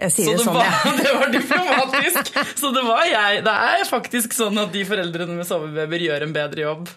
Jeg 0.00 0.12
sier 0.14 0.24
Så 0.24 0.30
det 0.30 0.38
det 0.38 0.44
sånn, 0.44 0.54
var, 0.54 0.64
jeg. 0.64 0.98
det 1.04 1.14
var 1.16 1.32
diplomatisk. 1.34 2.34
Så 2.60 2.70
det 2.76 2.82
var 2.86 3.04
jeg. 3.08 3.40
Det 3.44 3.54
er 3.70 3.84
faktisk 3.88 4.36
sånn 4.36 4.58
at 4.62 4.70
de 4.72 4.84
foreldrene 4.88 5.36
med 5.40 5.48
sovebabyer 5.48 6.04
gjør 6.06 6.26
en 6.28 6.32
bedre 6.36 6.62
jobb. 6.66 6.90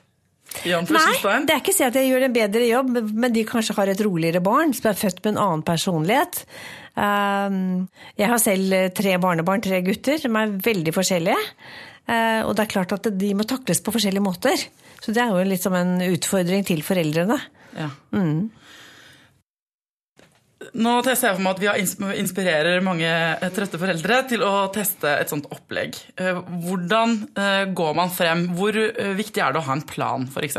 Nei, 0.94 1.46
det 1.48 1.56
er 1.56 1.62
ikke 1.64 1.74
å 1.74 1.78
si 1.78 1.86
at 1.86 1.98
jeg 1.98 2.10
gjør 2.12 2.28
en 2.28 2.36
bedre 2.36 2.68
jobb, 2.68 2.92
men 3.12 3.34
de 3.36 3.44
kanskje 3.48 3.76
har 3.78 3.92
et 3.92 4.04
roligere 4.06 4.42
barn 4.44 4.74
som 4.78 4.92
er 4.92 5.00
født 5.00 5.24
med 5.24 5.34
en 5.34 5.42
annen 5.46 5.66
personlighet. 5.68 6.44
Um, 6.94 7.88
Jeg 8.20 8.30
har 8.30 8.42
selv 8.42 8.76
tre 8.94 9.18
barnebarn, 9.18 9.64
tre 9.66 9.82
gutter, 9.86 10.20
som 10.22 10.36
er 10.38 10.54
veldig 10.64 10.94
forskjellige. 10.94 11.40
Uh, 12.08 12.44
Og 12.46 12.54
det 12.56 12.66
er 12.66 12.74
klart 12.76 12.94
at 12.94 13.10
de 13.18 13.34
må 13.34 13.48
takles 13.50 13.82
på 13.82 13.94
forskjellige 13.96 14.24
måter. 14.24 14.68
Så 15.04 15.12
det 15.12 15.24
er 15.24 15.34
jo 15.34 15.48
litt 15.48 15.64
som 15.64 15.76
en 15.76 15.98
utfordring 16.06 16.64
til 16.68 16.84
foreldrene. 16.86 17.40
Ja. 17.76 17.90
Nå 20.74 20.94
tester 21.06 21.30
jeg 21.30 21.38
for 21.38 21.46
meg 21.46 21.60
at 21.60 21.62
vi 21.62 22.22
inspirerer 22.24 22.82
mange 22.86 23.06
eh, 23.06 23.52
trøtte 23.54 23.78
foreldre 23.78 24.24
til 24.32 24.42
å 24.46 24.54
teste 24.74 25.12
et 25.22 25.30
sånt 25.30 25.46
opplegg. 25.54 26.00
Eh, 26.18 26.40
Hvordan 26.66 27.20
eh, 27.38 27.66
går 27.78 27.94
man 28.00 28.14
frem? 28.14 28.48
Hvor 28.58 28.78
viktig 29.20 29.44
er 29.44 29.54
det 29.54 29.62
å 29.62 29.68
ha 29.68 29.78
en 29.78 29.86
plan, 29.86 30.26
f.eks.? 30.26 30.58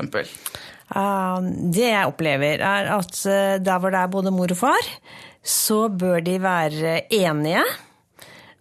Uh, 0.94 1.42
Det 1.74 1.88
jeg 1.88 2.07
opplever, 2.12 2.62
er 2.62 2.92
at 2.94 3.18
der 3.64 3.83
hvor 3.83 3.90
det 3.90 4.05
er 4.05 4.12
både 4.12 4.35
mor 4.35 4.55
og 4.55 4.61
far, 4.61 4.92
så 5.42 5.88
bør 5.90 6.22
de 6.22 6.38
være 6.38 6.96
enige. 7.11 7.64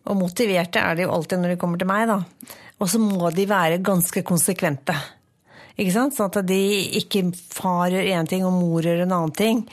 Og 0.09 0.17
motiverte 0.19 0.81
er 0.81 0.97
de 0.97 1.05
jo 1.05 1.13
alltid 1.13 1.43
når 1.43 1.53
de 1.53 1.61
kommer 1.61 1.79
til 1.79 1.91
meg, 1.91 2.09
da. 2.09 2.17
Og 2.81 2.89
så 2.89 2.99
må 2.99 3.29
de 3.31 3.45
være 3.47 3.83
ganske 3.85 4.25
konsekvente. 4.25 4.95
Ikke 5.77 5.93
sant? 5.93 6.15
Sånn 6.17 6.29
at 6.29 6.45
de 6.49 6.63
ikke 6.99 7.27
far 7.53 7.93
gjør 7.93 8.09
én 8.17 8.29
ting 8.29 8.43
og 8.45 8.57
mor 8.57 8.85
gjør 8.85 9.05
en 9.05 9.15
annen 9.15 9.37
ting. 9.37 9.63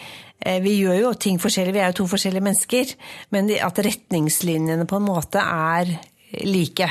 Eh, 0.41 0.61
Vi 0.65 0.79
gjør 0.83 1.01
jo 1.01 1.13
ting 1.15 1.39
forskjellig, 1.39 1.73
vi 1.77 1.83
er 1.83 1.93
jo 1.93 2.03
to 2.03 2.07
forskjellige 2.11 2.45
mennesker. 2.45 2.95
Men 3.31 3.51
at 3.51 3.83
retningslinjene 3.87 4.87
på 4.89 4.97
en 5.01 5.09
måte 5.09 5.41
er 5.43 5.99
like. 6.47 6.89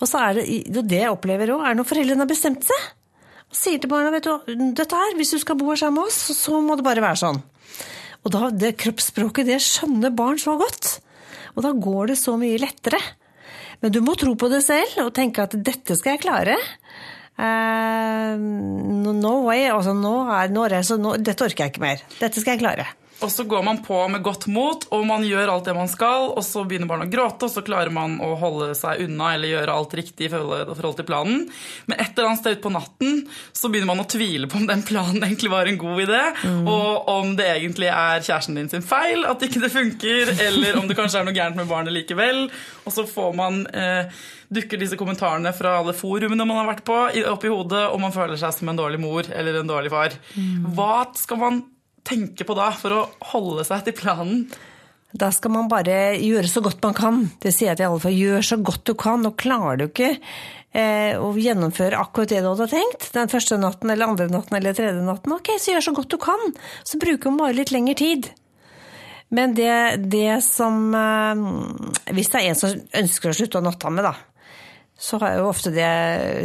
Og 0.00 0.08
så 0.08 0.22
er 0.24 0.34
det 0.40 0.46
og 0.76 0.88
det 0.88 1.02
jeg 1.02 1.12
opplever 1.12 1.52
òg, 1.54 1.66
er 1.68 1.76
når 1.76 1.88
foreldrene 1.88 2.24
har 2.24 2.30
bestemt 2.30 2.64
seg. 2.64 2.88
Og 3.50 3.56
sier 3.58 3.80
til 3.82 3.90
barna 3.90 4.12
vet 4.14 4.24
du, 4.24 4.54
dette 4.78 4.96
her, 4.96 5.16
hvis 5.18 5.32
du 5.34 5.38
skal 5.42 5.58
bo 5.58 5.68
her 5.72 5.76
sammen 5.76 6.00
med 6.00 6.08
oss, 6.08 6.20
så- 6.38 6.62
må 6.62 6.76
det 6.76 6.84
bare 6.84 7.02
være 7.02 7.18
sånn. 7.18 7.42
Og 8.24 8.30
da, 8.32 8.50
det 8.50 8.76
kroppsspråket, 8.76 9.46
det 9.46 9.60
skjønner 9.60 10.14
barn 10.14 10.38
så 10.38 10.56
godt. 10.58 11.00
Og 11.56 11.62
da 11.62 11.72
går 11.72 12.08
det 12.08 12.18
så 12.18 12.36
mye 12.38 12.58
lettere. 12.60 13.00
Men 13.82 13.92
du 13.92 14.00
må 14.00 14.14
tro 14.16 14.34
på 14.34 14.48
det 14.50 14.62
selv 14.62 15.06
og 15.06 15.14
tenke 15.14 15.42
at 15.42 15.50
dette 15.64 15.96
skal 15.96 16.16
jeg 16.16 16.20
klare. 16.26 16.56
Eh, 17.40 18.36
no, 18.38 19.12
no 19.16 19.34
way. 19.46 19.66
Altså, 19.72 19.96
nå 19.96 20.14
er, 20.28 20.52
nå 20.52 20.66
er 20.66 20.80
jeg 20.80 20.90
så, 20.92 21.00
nå, 21.00 21.16
dette 21.24 21.46
orker 21.46 21.66
jeg 21.66 21.74
ikke 21.74 21.86
mer. 21.86 22.02
Dette 22.20 22.42
skal 22.42 22.56
jeg 22.56 22.64
klare. 22.66 22.90
Og 23.20 23.28
så 23.28 23.44
går 23.44 23.62
man 23.62 23.82
på 23.84 23.96
med 24.08 24.22
godt 24.24 24.46
mot, 24.48 24.84
og 24.96 25.02
man 25.04 25.24
gjør 25.28 25.50
alt 25.52 25.66
det 25.68 25.74
man 25.76 25.90
skal, 25.92 26.30
og 26.32 26.40
så 26.44 26.62
begynner 26.64 26.88
barna 26.88 27.04
å 27.04 27.12
gråte, 27.12 27.46
og 27.46 27.52
så 27.52 27.62
klarer 27.64 27.92
man 27.92 28.16
å 28.24 28.30
holde 28.40 28.70
seg 28.78 29.02
unna 29.04 29.34
eller 29.34 29.52
gjøre 29.52 29.74
alt 29.76 29.96
riktig 29.98 30.30
i 30.30 30.32
forhold, 30.32 30.96
til 30.96 31.08
planen. 31.08 31.42
Men 31.84 32.00
et 32.00 32.14
eller 32.14 32.30
annet 32.30 32.40
sted 32.40 32.56
utpå 32.56 32.72
natten 32.72 33.20
så 33.52 33.68
begynner 33.68 33.92
man 33.92 34.02
å 34.06 34.08
tvile 34.08 34.48
på 34.48 34.62
om 34.62 34.66
den 34.70 34.84
planen 34.88 35.20
egentlig 35.20 35.52
var 35.52 35.68
en 35.68 35.80
god 35.80 36.02
idé, 36.06 36.22
og 36.64 37.12
om 37.12 37.36
det 37.36 37.50
egentlig 37.58 37.92
er 37.92 38.24
kjæresten 38.24 38.56
din 38.56 38.72
sin 38.72 38.86
feil 38.86 39.28
at 39.28 39.44
ikke 39.44 39.64
det 39.66 39.72
funker, 39.74 40.34
eller 40.48 40.80
om 40.80 40.88
det 40.88 40.96
kanskje 40.98 41.20
er 41.20 41.28
noe 41.28 41.36
gærent 41.36 41.60
med 41.60 41.68
barnet 41.68 41.96
likevel. 41.96 42.46
Og 42.86 42.94
så 42.94 43.04
får 43.04 43.36
man 43.36 43.66
eh, 43.76 44.22
dukker 44.50 44.80
disse 44.80 44.98
kommentarene 44.98 45.52
fra 45.56 45.76
alle 45.80 45.94
forumene 45.96 46.46
man 46.48 46.58
har 46.62 46.70
vært 46.72 46.86
på, 46.86 46.96
opp 47.30 47.46
i 47.46 47.52
hodet, 47.52 47.84
og 47.90 48.00
man 48.02 48.14
føler 48.14 48.40
seg 48.40 48.56
som 48.56 48.72
en 48.72 48.80
dårlig 48.80 49.00
mor 49.02 49.28
eller 49.30 49.60
en 49.60 49.70
dårlig 49.70 49.92
far. 49.92 50.16
Hva 50.74 51.04
skal 51.18 51.40
man 51.40 51.62
tenke 52.06 52.46
på 52.48 52.56
da 52.58 52.70
for 52.74 52.96
å 52.96 53.06
holde 53.32 53.66
seg 53.68 53.86
til 53.86 53.96
planen? 54.00 54.44
Da 55.10 55.32
skal 55.34 55.50
man 55.50 55.70
bare 55.70 56.14
gjøre 56.22 56.48
så 56.50 56.62
godt 56.62 56.84
man 56.86 56.94
kan. 56.94 57.24
Det 57.42 57.50
sier 57.54 57.72
jeg 57.72 57.80
til 57.80 57.88
alle, 57.88 58.02
for 58.02 58.14
gjør 58.14 58.46
så 58.46 58.58
godt 58.62 58.84
du 58.86 58.92
kan. 58.98 59.26
Og 59.26 59.38
klarer 59.42 59.80
du 59.80 59.86
ikke 59.88 60.12
eh, 60.14 61.18
å 61.18 61.32
gjennomføre 61.34 61.98
akkurat 61.98 62.30
det 62.30 62.42
du 62.44 62.50
hadde 62.52 62.68
tenkt, 62.70 63.08
den 63.16 63.32
første 63.32 63.58
natten 63.58 63.90
eller 63.90 64.12
andre 64.12 64.28
natten 64.30 64.58
eller 64.58 64.76
tredje 64.76 65.02
natten, 65.02 65.34
ok, 65.34 65.56
så 65.58 65.74
gjør 65.74 65.88
så 65.88 65.96
godt 65.98 66.14
du 66.14 66.20
kan. 66.22 66.54
Så 66.86 67.00
bruker 67.02 67.32
man 67.32 67.42
bare 67.42 67.58
litt 67.58 67.74
lengre 67.74 67.98
tid. 67.98 68.30
Men 69.34 69.54
det, 69.54 69.74
det 70.10 70.40
som 70.42 70.88
eh, 70.98 71.42
Hvis 72.16 72.32
det 72.32 72.40
er 72.40 72.48
en 72.50 72.58
som 72.58 72.72
ønsker 73.02 73.30
å 73.30 73.36
slutte 73.38 73.60
å 73.60 73.66
natta 73.66 73.90
med, 73.94 74.06
da, 74.06 74.14
så 75.00 75.18
har 75.20 75.32
jeg 75.32 75.40
jo 75.40 75.48
ofte 75.48 75.72
det 75.72 75.90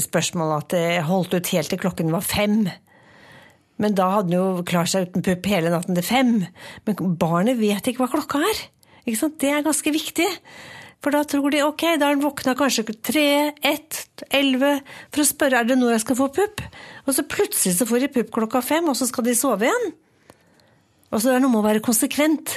spørsmålet 0.05 0.63
at 0.63 0.75
det 0.75 1.07
holdt 1.09 1.35
ut 1.35 1.51
helt 1.51 1.71
til 1.73 1.81
klokken 1.81 2.13
var 2.13 2.23
fem. 2.23 2.69
Men 3.81 3.97
da 3.97 4.07
hadde 4.13 4.31
den 4.31 4.37
jo 4.39 4.63
klart 4.67 4.93
seg 4.93 5.09
uten 5.09 5.25
pupp 5.25 5.49
hele 5.51 5.73
natten 5.73 5.97
til 5.97 6.07
fem. 6.07 6.31
Men 6.87 7.17
barnet 7.19 7.59
vet 7.59 7.91
ikke 7.91 8.05
hva 8.05 8.13
klokka 8.13 8.39
er. 8.47 8.61
Ikke 9.03 9.19
sant? 9.19 9.35
Det 9.43 9.51
er 9.51 9.65
ganske 9.65 9.91
viktig. 9.91 10.29
For 11.03 11.13
da 11.13 11.25
tror 11.27 11.51
de 11.53 11.59
ok, 11.61 11.83
da 11.99 12.07
har 12.07 12.15
den 12.15 12.23
våkna 12.23 12.55
kanskje 12.57 12.87
tre, 13.05 13.51
ett, 13.59 14.23
elleve, 14.33 14.79
for 15.13 15.21
å 15.21 15.27
spørre 15.27 15.59
er 15.59 15.67
det 15.67 15.75
nå 15.77 15.91
jeg 15.91 16.01
skal 16.01 16.17
få 16.17 16.31
pupp. 16.33 16.63
Og 17.05 17.13
så 17.13 17.27
plutselig 17.29 17.75
så 17.77 17.85
får 17.89 18.05
de 18.05 18.13
pupp 18.15 18.31
klokka 18.39 18.63
fem, 18.65 18.87
og 18.89 18.97
så 18.97 19.05
skal 19.09 19.27
de 19.27 19.35
sove 19.37 19.67
igjen. 19.67 19.91
Og 21.11 21.19
så 21.19 21.29
det 21.29 21.35
er 21.35 21.43
noe 21.43 21.53
med 21.53 21.61
å 21.61 21.67
være 21.67 21.83
konsekvent 21.85 22.55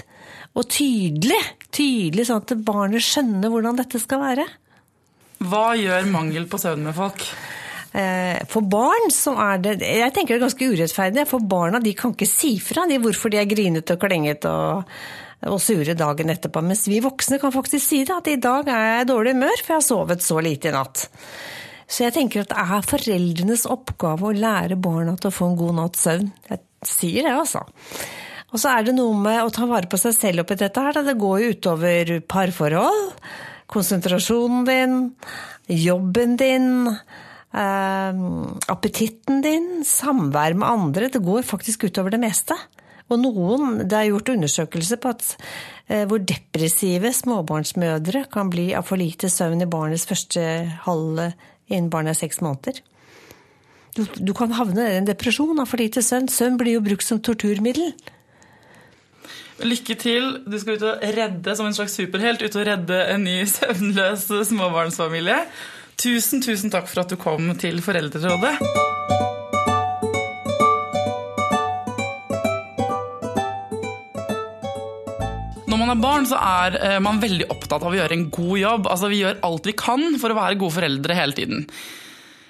og 0.55 0.71
tydelig. 0.73 1.43
Tydelig 1.75 2.31
sånn 2.31 2.41
at 2.41 2.57
barnet 2.65 3.05
skjønner 3.05 3.53
hvordan 3.53 3.83
dette 3.83 4.01
skal 4.01 4.23
være. 4.23 4.47
Hva 5.45 5.71
gjør 5.79 6.09
mangel 6.11 6.49
på 6.51 6.59
søvn 6.61 6.83
med 6.89 6.97
folk? 6.97 7.25
Eh, 7.93 8.41
For 8.51 8.67
barn 8.69 9.09
så 9.15 9.33
er 9.41 9.63
det 9.65 9.77
Jeg 9.81 10.13
tenker 10.15 10.35
det 10.35 10.41
er 10.41 10.47
ganske 10.49 10.69
urettferdig. 10.75 11.27
For 11.31 11.45
barna 11.55 11.81
de 11.83 11.95
kan 11.97 12.15
ikke 12.17 12.29
si 12.29 12.57
fra 12.63 12.87
de 12.91 12.99
hvorfor 13.03 13.33
de 13.33 13.41
er 13.41 13.49
grinete 13.51 13.95
og 13.97 14.03
klengete 14.03 14.51
og, 14.51 14.99
og 15.49 15.61
sure 15.63 15.95
dagen 15.99 16.35
etterpå. 16.35 16.63
Mens 16.67 16.87
vi 16.91 17.01
voksne 17.05 17.39
kan 17.41 17.55
faktisk 17.55 17.87
si 17.87 18.03
det, 18.05 18.17
at 18.19 18.29
i 18.33 18.41
dag 18.43 18.69
er 18.69 18.85
jeg 18.91 19.07
i 19.07 19.11
dårlig 19.13 19.37
humør, 19.39 19.63
for 19.63 19.75
jeg 19.77 19.81
har 19.83 19.89
sovet 19.89 20.27
så 20.27 20.43
lite 20.45 20.73
i 20.73 20.75
natt. 20.75 21.07
Så 21.89 22.05
jeg 22.05 22.17
tenker 22.19 22.43
at 22.43 22.51
det 22.53 22.61
er 22.61 22.85
foreldrenes 22.85 23.65
oppgave 23.73 24.29
å 24.29 24.37
lære 24.37 24.77
barna 24.77 25.15
til 25.17 25.31
å 25.31 25.37
få 25.39 25.47
en 25.49 25.61
god 25.61 25.79
natts 25.79 26.03
søvn. 26.05 26.27
Jeg 26.51 26.61
sier 26.85 27.25
det, 27.25 27.33
altså. 27.33 27.63
Og 28.53 28.61
så 28.61 28.73
er 28.75 28.85
det 28.85 28.97
noe 28.97 29.17
med 29.17 29.41
å 29.45 29.53
ta 29.53 29.65
vare 29.69 29.89
på 29.89 29.97
seg 30.01 30.13
selv 30.17 30.43
oppi 30.45 30.57
dette 30.61 30.83
her. 30.85 30.99
Det 31.05 31.17
går 31.21 31.41
jo 31.41 31.55
utover 31.57 32.13
parforhold, 32.29 33.01
konsentrasjonen 33.69 34.65
din, 34.69 34.97
jobben 35.69 36.37
din, 36.41 36.89
eh, 37.53 38.23
appetitten 38.69 39.43
din, 39.45 39.85
samvær 39.85 40.57
med 40.57 40.69
andre. 40.69 41.09
Det 41.09 41.23
går 41.23 41.43
faktisk 41.43 41.85
utover 41.85 42.11
det 42.11 42.21
meste. 42.21 42.57
Og 43.09 43.21
noen, 43.23 43.89
det 43.89 43.97
er 43.97 44.11
gjort 44.11 44.35
undersøkelser 44.35 45.01
på 45.01 45.13
at 45.15 45.25
eh, 45.89 46.05
hvor 46.05 46.21
depressive 46.21 47.13
småbarnsmødre 47.17 48.27
kan 48.33 48.51
bli 48.53 48.75
av 48.77 48.85
for 48.89 49.01
lite 49.01 49.31
søvn 49.33 49.65
i 49.65 49.71
barnets 49.71 50.05
første 50.09 50.43
halve 50.85 51.33
innen 51.69 51.89
barnet 51.93 52.17
er 52.17 52.21
seks 52.25 52.43
måneder. 52.45 52.81
Du, 53.97 54.05
du 54.05 54.35
kan 54.37 54.53
havne 54.53 54.85
i 54.85 54.99
en 54.99 55.09
depresjon 55.09 55.59
av 55.59 55.71
for 55.71 55.81
lite 55.81 56.05
søvn. 56.05 56.29
Søvn 56.29 56.59
blir 56.61 56.77
jo 56.77 56.85
brukt 56.85 57.07
som 57.07 57.21
torturmiddel. 57.25 57.95
Lykke 59.59 59.97
til. 59.99 60.37
Du 60.47 60.55
skal 60.61 60.79
ut 60.79 60.85
og 60.87 61.03
redde 61.17 61.55
som 61.59 61.67
en 61.67 61.75
slags 61.75 61.97
superhelt, 61.99 62.45
ut 62.45 62.59
og 62.61 62.67
redde 62.69 62.99
en 63.11 63.25
ny 63.27 63.41
søvnløs 63.51 64.29
småbarnsfamilie. 64.53 65.41
Tusen, 65.99 66.43
tusen 66.45 66.71
takk 66.71 66.87
for 66.87 67.03
at 67.03 67.11
du 67.11 67.19
kom 67.19 67.51
til 67.59 67.81
Foreldrerådet. 67.83 68.55
Når 75.69 75.81
man 75.81 75.91
er 75.91 76.03
barn, 76.03 76.29
så 76.31 76.39
er 76.39 76.79
eh, 76.79 77.01
man 77.03 77.19
veldig 77.23 77.51
opptatt 77.51 77.83
av 77.83 77.91
å 77.91 77.99
gjøre 77.99 78.15
en 78.15 78.29
god 78.31 78.59
jobb. 78.63 78.87
Altså, 78.95 79.11
Vi 79.11 79.25
gjør 79.25 79.43
alt 79.49 79.67
vi 79.67 79.75
kan 79.79 80.07
for 80.23 80.31
å 80.31 80.39
være 80.39 80.61
gode 80.63 80.79
foreldre 80.79 81.19
hele 81.19 81.35
tiden. 81.35 81.67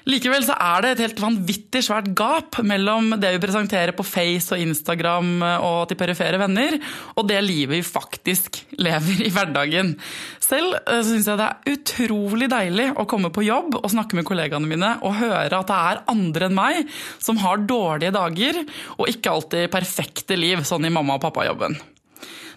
Likevel 0.08 0.40
så 0.46 0.54
er 0.56 0.80
det 0.80 0.90
et 0.94 1.00
helt 1.04 1.18
vanvittig 1.20 1.82
svært 1.84 2.06
gap 2.16 2.56
mellom 2.64 3.10
det 3.20 3.34
vi 3.34 3.40
presenterer 3.42 3.92
på 3.92 4.06
Face 4.08 4.54
og 4.56 4.62
Instagram 4.62 5.42
og 5.44 5.82
til 5.90 5.98
perifere 6.00 6.40
venner, 6.40 6.78
og 7.12 7.26
det 7.28 7.42
livet 7.44 7.74
vi 7.74 7.82
faktisk 7.84 8.62
lever 8.80 9.26
i 9.26 9.32
hverdagen. 9.34 9.92
Selv 10.40 10.78
eh, 10.80 11.02
syns 11.04 11.28
jeg 11.28 11.36
det 11.36 11.50
er 11.50 11.76
utrolig 11.76 12.48
deilig 12.48 12.88
å 12.96 13.04
komme 13.10 13.28
på 13.34 13.44
jobb 13.44 13.76
og 13.82 13.92
snakke 13.92 14.16
med 14.16 14.24
kollegaene 14.30 14.70
mine 14.70 14.94
og 15.04 15.18
høre 15.20 15.60
at 15.60 15.68
det 15.68 15.82
er 15.90 16.02
andre 16.14 16.48
enn 16.48 16.56
meg 16.56 16.96
som 17.20 17.42
har 17.44 17.68
dårlige 17.68 18.16
dager 18.16 18.62
og 18.96 19.12
ikke 19.12 19.36
alltid 19.36 19.68
perfekte 19.76 20.40
liv, 20.40 20.64
sånn 20.64 20.88
i 20.88 20.94
mamma- 20.94 21.20
og 21.20 21.24
pappajobben. 21.28 21.76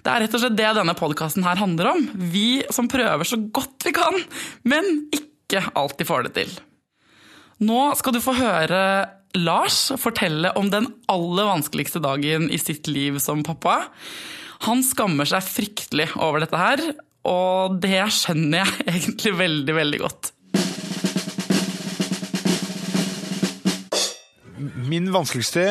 Det 0.01 0.09
er 0.09 0.23
rett 0.23 0.39
og 0.39 0.41
slett 0.45 0.57
det 0.57 0.71
denne 0.79 0.95
podkasten 0.97 1.43
her 1.45 1.59
handler 1.59 1.91
om. 1.91 2.07
Vi 2.31 2.63
som 2.71 2.87
prøver 2.89 3.27
så 3.27 3.43
godt 3.51 3.83
vi 3.85 3.97
kan, 3.99 4.23
men 4.63 5.09
ikke 5.11 5.67
alltid 5.75 6.07
får 6.07 6.29
det 6.29 6.37
til. 6.39 6.59
Nå 7.61 7.81
skal 7.93 8.15
du 8.15 8.23
få 8.23 8.33
høre 8.33 8.81
Lars 9.37 9.91
fortelle 10.01 10.49
om 10.57 10.71
den 10.73 10.87
aller 11.11 11.45
vanskeligste 11.45 11.99
dagen 12.01 12.47
i 12.49 12.57
sitt 12.57 12.87
liv 12.89 13.19
som 13.21 13.43
pappa. 13.45 13.83
Han 14.65 14.81
skammer 14.85 15.29
seg 15.29 15.45
fryktelig 15.45 16.07
over 16.17 16.41
dette 16.41 16.57
her, 16.57 16.81
og 17.29 17.77
det 17.83 18.01
skjønner 18.17 18.63
jeg 18.63 18.85
egentlig 18.95 19.33
veldig, 19.37 19.75
veldig 19.77 19.99
godt. 20.01 20.31
Min 24.89 25.11
vanskeligste 25.13 25.65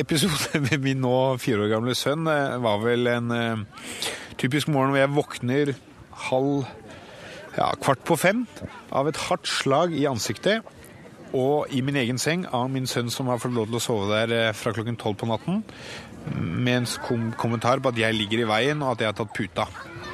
episode 0.00 0.62
med 0.64 0.80
min 0.82 1.04
nå 1.04 1.14
fire 1.42 1.66
år 1.66 1.74
gamle 1.76 1.94
sønn 1.96 2.24
eh, 2.24 2.56
var 2.64 2.80
vel 2.82 3.10
en 3.12 3.28
uh, 3.30 3.90
typisk 4.40 4.72
morgen 4.72 4.94
hvor 4.94 5.02
jeg 5.02 5.12
våkner 5.14 5.74
halv 6.30 6.64
ja, 7.54 7.68
kvart 7.84 8.00
på 8.08 8.16
fem 8.18 8.46
av 8.96 9.12
et 9.12 9.20
hardt 9.28 9.46
slag 9.46 9.92
i 9.92 10.08
ansiktet. 10.08 10.64
Og 11.34 11.72
i 11.74 11.82
min 11.82 11.98
egen 11.98 12.20
seng 12.22 12.46
av 12.54 12.68
min 12.70 12.86
sønn 12.90 13.10
som 13.10 13.30
har 13.32 13.42
fått 13.42 13.56
lov 13.56 13.70
til 13.70 13.80
å 13.80 13.82
sove 13.82 14.10
der 14.12 14.50
uh, 14.50 14.54
fra 14.56 14.74
klokken 14.74 14.98
tolv 15.00 15.18
på 15.20 15.30
natten. 15.30 15.64
Med 16.34 16.76
en 16.78 16.86
kom 17.04 17.32
kommentar 17.40 17.82
på 17.82 17.90
at 17.90 17.98
jeg 18.00 18.16
ligger 18.16 18.44
i 18.44 18.48
veien 18.48 18.84
og 18.84 18.94
at 18.94 19.02
jeg 19.02 19.12
har 19.12 19.18
tatt 19.18 19.34
puta. 19.36 19.66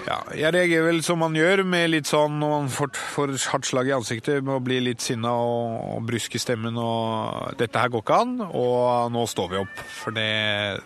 Ja, 0.06 0.16
jeg 0.32 0.54
reagerer 0.54 0.86
vel 0.88 1.02
som 1.04 1.20
man 1.20 1.36
gjør, 1.36 1.60
med 1.68 1.90
litt 1.92 2.08
sånn 2.08 2.38
når 2.40 2.52
man 2.54 2.70
får, 2.72 2.90
får 3.12 3.32
hardt 3.52 3.68
slag 3.68 3.90
i 3.90 3.94
ansiktet, 3.94 4.40
med 4.42 4.56
å 4.56 4.62
bli 4.64 4.78
litt 4.82 5.04
sinna 5.04 5.32
og, 5.36 5.76
og 5.98 6.06
brysk 6.08 6.34
i 6.34 6.40
stemmen 6.40 6.78
og 6.80 7.52
'Dette 7.60 7.82
her 7.82 7.92
går 7.92 8.02
ikke 8.02 8.20
an', 8.24 8.36
og 8.48 9.12
nå 9.12 9.26
står 9.28 9.50
vi 9.52 9.60
opp. 9.60 9.82
For 10.00 10.16
det, 10.16 10.30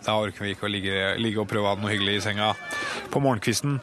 da 0.04 0.18
orker 0.18 0.44
vi 0.44 0.56
ikke 0.56 0.66
å 0.66 0.72
ligge, 0.72 0.98
ligge 1.22 1.44
og 1.44 1.48
prøve 1.48 1.68
å 1.68 1.72
ha 1.72 1.78
det 1.78 1.86
noe 1.86 1.94
hyggelig 1.94 2.18
i 2.18 2.24
senga 2.26 2.52
på 3.14 3.22
morgenkvisten. 3.22 3.78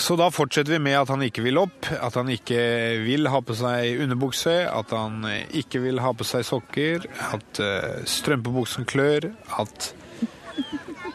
Så 0.00 0.16
da 0.16 0.30
fortsetter 0.32 0.72
vi 0.72 0.80
med 0.80 0.96
at 0.96 1.10
han 1.12 1.20
ikke 1.26 1.42
vil 1.44 1.58
opp, 1.60 1.90
at 1.92 2.14
han 2.16 2.30
ikke 2.32 2.60
vil 3.04 3.28
ha 3.28 3.40
på 3.44 3.56
seg 3.58 4.00
underbukse, 4.00 4.54
at 4.64 4.94
han 4.96 5.26
ikke 5.56 5.82
vil 5.84 6.00
ha 6.00 6.14
på 6.16 6.24
seg 6.24 6.46
sokker, 6.48 7.04
at 7.34 7.60
uh, 7.60 8.00
strømpebuksen 8.08 8.88
klør, 8.88 9.28
at 9.60 9.90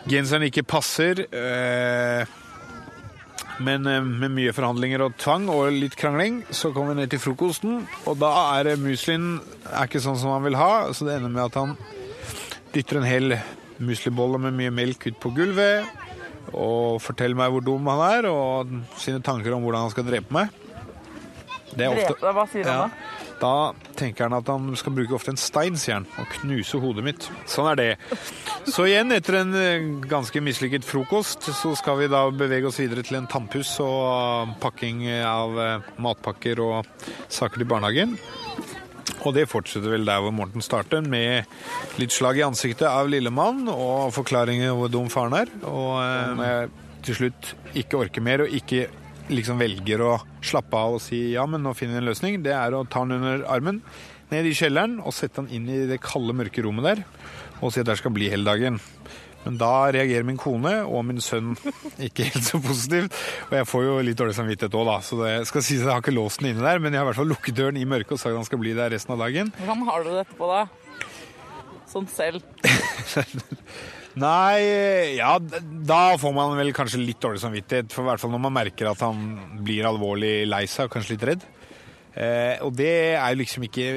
genseren 0.05 0.45
ikke 0.47 0.67
passer. 0.69 1.23
Uh, 1.33 2.29
men 3.65 3.89
uh, 3.89 4.05
med 4.05 4.35
mye 4.37 4.53
forhandlinger 4.53 5.07
og 5.07 5.17
tvang 5.17 5.49
og 5.49 5.73
litt 5.73 5.97
krangling, 5.97 6.43
så 6.53 6.69
kommer 6.69 6.93
vi 6.93 7.01
ned 7.01 7.15
til 7.15 7.25
frokosten. 7.25 7.83
Og 8.05 8.21
da 8.21 8.31
er 8.59 8.75
muslien 8.77 9.39
er 9.71 9.89
ikke 9.89 10.03
sånn 10.05 10.21
som 10.21 10.35
han 10.37 10.45
vil 10.45 10.61
ha, 10.61 10.71
så 10.93 11.09
det 11.09 11.17
ender 11.17 11.33
med 11.33 11.47
at 11.47 11.57
han 11.63 11.77
dytter 12.75 13.01
en 13.01 13.09
hel 13.09 13.39
muslibolle 13.81 14.37
med 14.45 14.59
mye 14.61 14.77
melk 14.83 15.09
ut 15.09 15.23
på 15.23 15.33
gulvet 15.35 16.04
og 16.53 17.01
forteller 17.03 17.37
meg 17.39 17.53
hvor 17.53 17.65
dum 17.65 17.87
han 17.91 18.03
er, 18.05 18.29
og 18.29 18.71
sine 19.01 19.23
tanker 19.25 19.55
om 19.55 19.65
hvordan 19.65 19.87
han 19.87 19.93
skal 19.93 20.07
drepe 20.07 20.35
meg. 20.35 20.53
Det 21.75 21.83
er 21.83 21.91
ofte, 21.91 22.13
drepe? 22.13 22.33
Hva 22.37 22.45
sier 22.51 22.69
han 22.69 22.85
da? 22.85 23.13
Da 23.35 23.51
tenker 23.99 24.29
han 24.29 24.37
at 24.37 24.47
han 24.47 24.69
skal 24.79 24.93
bruke 24.95 25.17
ofte 25.17 25.33
en 25.33 25.39
stein, 25.39 25.75
sier 25.75 25.97
han, 25.97 26.05
og 26.21 26.29
knuse 26.37 26.79
hodet 26.79 27.03
mitt. 27.03 27.27
Sånn 27.51 27.67
er 27.73 27.79
det. 27.81 27.87
Så 28.63 28.85
igjen, 28.87 29.11
etter 29.11 29.41
en 29.41 29.51
ganske 30.07 30.39
mislykket 30.39 30.87
frokost, 30.87 31.49
så 31.51 31.73
skal 31.75 31.99
vi 31.99 32.07
da 32.11 32.23
bevege 32.31 32.69
oss 32.69 32.79
videre 32.79 33.03
til 33.03 33.19
en 33.19 33.27
tannpuss 33.27 33.73
og 33.83 34.55
pakking 34.63 35.03
av 35.27 35.59
matpakker 35.99 36.63
og 36.63 37.07
saker 37.27 37.59
til 37.59 37.71
barnehagen. 37.73 38.15
Og 39.25 39.33
det 39.33 39.47
fortsetter 39.49 39.93
vel 39.95 40.05
der 40.07 40.21
hvor 40.21 40.33
Morten 40.35 40.63
starter, 40.63 41.01
med 41.01 41.47
litt 41.99 42.13
slag 42.13 42.39
i 42.39 42.45
ansiktet 42.45 42.87
av 42.89 43.09
lillemann 43.09 43.65
og 43.71 44.13
forklaringer 44.15 44.73
om 44.73 44.83
hvor 44.83 44.93
dum 44.93 45.09
faren 45.13 45.37
er. 45.41 45.53
Og 45.65 45.93
eh, 46.03 46.35
når 46.37 46.51
jeg 46.51 46.73
til 47.05 47.19
slutt 47.19 47.51
ikke 47.77 47.99
orker 48.01 48.25
mer 48.25 48.45
og 48.45 48.53
ikke 48.53 48.87
liksom 49.29 49.57
velger 49.61 50.01
å 50.05 50.11
slappe 50.45 50.77
av 50.77 50.97
og 50.97 51.01
si 51.01 51.31
ja, 51.33 51.45
men 51.49 51.63
nå 51.65 51.73
finner 51.77 51.97
vi 51.97 52.03
en 52.03 52.09
løsning, 52.11 52.43
det 52.45 52.53
er 52.53 52.75
å 52.77 52.85
ta 52.85 53.01
han 53.01 53.15
under 53.17 53.45
armen, 53.49 53.81
ned 54.29 54.45
i 54.49 54.53
kjelleren 54.57 54.99
og 55.01 55.13
sette 55.13 55.41
han 55.41 55.49
inn 55.53 55.67
i 55.69 55.85
det 55.89 56.01
kalde, 56.01 56.33
mørke 56.37 56.63
rommet 56.65 56.85
der 56.85 57.03
og 57.63 57.71
si 57.71 57.81
at 57.81 57.87
der 57.89 57.97
skal 57.99 58.13
bli 58.13 58.27
hele 58.29 58.45
dagen. 58.45 58.79
Men 59.45 59.59
da 59.61 59.71
reagerer 59.93 60.25
min 60.27 60.39
kone 60.41 60.73
og 60.83 61.05
min 61.07 61.21
sønn 61.23 61.53
ikke 62.07 62.29
helt 62.31 62.47
så 62.47 62.61
positivt. 62.63 63.17
Og 63.49 63.57
jeg 63.59 63.69
får 63.69 63.85
jo 63.87 63.97
litt 64.07 64.19
dårlig 64.19 64.37
samvittighet 64.37 64.77
òg, 64.77 64.87
da. 64.89 64.97
Så 65.05 65.19
det 65.21 65.33
skal 65.51 65.65
sies 65.65 65.83
at 65.83 65.89
jeg 65.91 65.93
har 65.93 66.05
ikke 66.05 66.15
låst 66.15 66.41
den 66.41 66.53
inne 66.53 66.65
der, 66.65 66.81
men 66.81 66.93
jeg 66.93 67.01
har 67.01 67.07
i 67.07 67.11
hvert 67.11 67.21
fall 67.21 67.31
lukket 67.33 67.59
døren 67.59 67.77
i 67.81 67.85
mørket 67.89 68.17
og 68.17 68.21
sagt 68.21 68.33
at 68.33 68.41
han 68.41 68.49
skal 68.49 68.61
bli 68.63 68.73
der 68.77 68.93
resten 68.95 69.15
av 69.15 69.21
dagen. 69.25 69.53
Hvordan 69.61 69.85
har 69.91 70.05
du 70.05 70.11
det 70.13 70.25
etterpå, 70.25 70.49
da? 70.49 70.65
Sånn 71.91 72.09
selv? 72.11 72.41
Nei, 74.15 75.15
ja 75.17 75.33
Da 75.43 76.15
får 76.19 76.31
man 76.35 76.53
vel 76.55 76.71
kanskje 76.75 77.01
litt 77.01 77.19
dårlig 77.23 77.41
samvittighet. 77.43 77.91
For 77.91 78.05
i 78.05 78.09
hvert 78.09 78.23
fall 78.23 78.31
når 78.33 78.43
man 78.47 78.55
merker 78.55 78.89
at 78.91 79.03
han 79.03 79.25
blir 79.65 79.87
alvorlig 79.89 80.45
lei 80.47 80.63
seg 80.71 80.87
og 80.87 80.95
kanskje 80.95 81.17
litt 81.17 81.27
redd. 81.31 81.45
Eh, 82.15 82.61
og 82.63 82.71
det 82.77 82.91
er 83.17 83.33
jo 83.33 83.41
liksom 83.41 83.65
ikke 83.67 83.87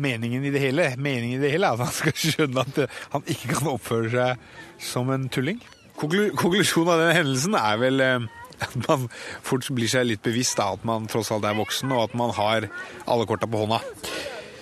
meningen 0.00 0.46
i 0.48 0.52
det 0.54 0.62
hele. 0.62 0.88
Meningen 0.96 1.36
i 1.36 1.42
det 1.42 1.52
hele 1.52 1.68
er 1.68 1.76
at 1.76 1.84
han 1.84 1.94
skal 1.94 2.16
skjønne 2.16 2.64
at 2.64 2.80
han 3.12 3.26
ikke 3.28 3.52
kan 3.58 3.72
oppføre 3.74 4.12
seg 4.14 4.86
som 4.90 5.12
en 5.12 5.28
tulling. 5.32 5.60
Konklusjonen 5.98 6.92
av 6.94 7.02
den 7.02 7.16
hendelsen 7.16 7.58
er 7.58 7.80
vel 7.82 8.04
eh, 8.04 8.28
at 8.64 8.74
man 8.86 9.06
fort 9.44 9.68
blir 9.74 9.90
seg 9.90 10.08
litt 10.08 10.24
bevisst 10.24 10.58
da, 10.58 10.72
at 10.74 10.86
man 10.88 11.06
tross 11.10 11.30
alt 11.34 11.46
er 11.46 11.58
voksen, 11.58 11.92
og 11.94 12.08
at 12.08 12.18
man 12.18 12.34
har 12.38 12.68
alle 13.06 13.28
korta 13.28 13.50
på 13.50 13.64
hånda. 13.64 13.82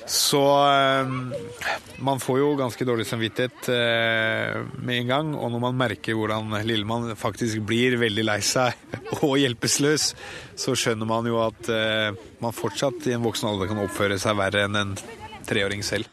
Så 0.07 0.41
eh, 0.71 1.09
man 1.99 2.21
får 2.23 2.39
jo 2.39 2.51
ganske 2.59 2.87
dårlig 2.87 3.07
samvittighet 3.09 3.69
eh, 3.75 4.61
med 4.79 5.01
en 5.01 5.11
gang. 5.11 5.33
Og 5.35 5.51
når 5.51 5.63
man 5.65 5.79
merker 5.81 6.15
hvordan 6.15 6.55
Lillemann 6.67 7.17
faktisk 7.19 7.65
blir 7.67 7.99
veldig 7.99 8.27
lei 8.29 8.39
seg 8.47 8.77
og 9.27 9.37
hjelpeløs, 9.43 10.13
så 10.55 10.77
skjønner 10.79 11.11
man 11.11 11.27
jo 11.27 11.41
at 11.43 11.73
eh, 11.73 12.13
man 12.43 12.55
fortsatt 12.55 13.09
i 13.11 13.17
en 13.17 13.25
voksen 13.27 13.51
alder 13.51 13.73
kan 13.73 13.83
oppføre 13.83 14.21
seg 14.23 14.39
verre 14.39 14.69
enn 14.69 14.79
en 14.79 14.95
treåring 15.47 15.83
selv. 15.87 16.07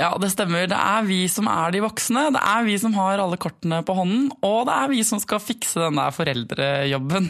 Ja, 0.00 0.16
det 0.18 0.32
stemmer. 0.32 0.64
Det 0.66 0.78
er 0.78 1.04
vi 1.06 1.20
som 1.30 1.46
er 1.52 1.76
de 1.76 1.84
voksne. 1.84 2.30
Det 2.34 2.40
er 2.40 2.64
vi 2.66 2.74
som 2.80 2.96
har 2.96 3.20
alle 3.22 3.38
kortene 3.38 3.82
på 3.86 3.94
hånden. 3.94 4.32
Og 4.42 4.64
det 4.66 4.74
er 4.74 4.90
vi 4.90 5.04
som 5.06 5.20
skal 5.22 5.44
fikse 5.44 5.78
den 5.84 6.00
der 6.00 6.16
foreldrejobben. 6.16 7.28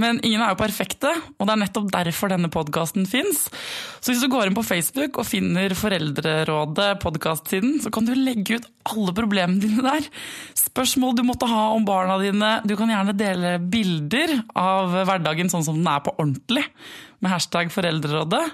Men 0.00 0.22
ingen 0.24 0.40
er 0.40 0.54
jo 0.54 0.60
perfekte, 0.60 1.10
og 1.36 1.44
det 1.44 1.52
er 1.52 1.60
nettopp 1.60 1.90
derfor 1.92 2.32
denne 2.32 2.48
podkasten 2.52 3.04
fins. 3.08 3.44
Så 4.00 4.12
hvis 4.12 4.22
du 4.24 4.30
går 4.32 4.48
inn 4.48 4.56
på 4.56 4.64
Facebook 4.64 5.18
og 5.20 5.28
finner 5.28 5.74
Foreldrerådet 5.76 6.94
podkastsiden, 7.02 7.76
så 7.84 7.92
kan 7.92 8.08
du 8.08 8.14
legge 8.16 8.56
ut 8.56 8.70
alle 8.88 9.12
problemene 9.16 9.60
dine 9.60 9.84
der. 9.84 10.08
Spørsmål 10.56 11.18
du 11.18 11.26
måtte 11.28 11.50
ha 11.50 11.68
om 11.76 11.84
barna 11.88 12.16
dine. 12.22 12.54
Du 12.64 12.72
kan 12.80 12.92
gjerne 12.92 13.16
dele 13.18 13.58
bilder 13.60 14.38
av 14.56 14.96
hverdagen 15.04 15.52
sånn 15.52 15.66
som 15.68 15.76
den 15.76 15.92
er 15.92 16.00
på 16.04 16.16
ordentlig, 16.16 16.64
med 17.20 17.34
hashtag 17.34 17.72
Foreldrerådet. 17.74 18.46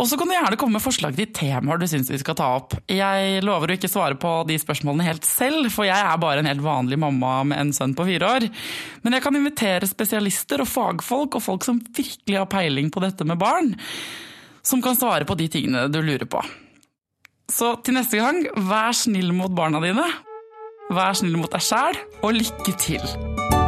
Og 0.00 0.08
så 0.08 0.16
kan 0.16 0.30
du 0.30 0.32
gjerne 0.32 0.56
komme 0.56 0.78
med 0.78 0.84
forslag 0.84 1.16
til 1.16 1.28
temaer 1.36 1.80
du 1.80 1.84
syns 1.90 2.08
vi 2.08 2.18
skal 2.22 2.36
ta 2.38 2.46
opp. 2.56 2.72
Jeg 2.88 3.42
lover 3.44 3.68
å 3.68 3.76
ikke 3.76 3.90
svare 3.90 4.16
på 4.20 4.30
de 4.48 4.56
spørsmålene 4.60 5.04
helt 5.04 5.28
selv, 5.28 5.68
for 5.74 5.84
jeg 5.84 5.98
er 5.98 6.22
bare 6.22 6.40
en 6.40 6.48
helt 6.48 6.64
vanlig 6.64 6.96
mamma 7.02 7.34
med 7.50 7.60
en 7.60 7.74
sønn 7.76 7.92
på 7.98 8.06
fire 8.08 8.30
år. 8.38 8.48
Men 9.04 9.16
jeg 9.18 9.26
kan 9.26 9.36
invitere 9.36 9.90
spesialister 9.90 10.64
og 10.64 10.70
fagfolk 10.72 11.36
og 11.36 11.44
folk 11.44 11.68
som 11.68 11.82
virkelig 11.84 12.40
har 12.40 12.48
peiling 12.48 12.88
på 12.88 13.04
dette 13.04 13.28
med 13.28 13.40
barn, 13.40 13.74
som 14.64 14.80
kan 14.80 14.96
svare 14.96 15.28
på 15.28 15.36
de 15.36 15.50
tingene 15.52 15.84
du 15.92 16.00
lurer 16.00 16.24
på. 16.24 16.40
Så 17.50 17.74
til 17.84 17.98
neste 17.98 18.22
gang, 18.22 18.46
vær 18.70 18.96
snill 18.96 19.34
mot 19.36 19.52
barna 19.52 19.82
dine. 19.84 20.06
Vær 20.96 21.12
snill 21.18 21.36
mot 21.36 21.52
deg 21.52 21.66
sjæl, 21.66 22.00
og 22.24 22.38
lykke 22.40 22.78
til! 22.80 23.59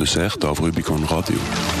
de 0.00 0.06
over 0.06 0.48
auf 0.48 0.60
Rubicon 0.60 1.04
Radio. 1.04 1.79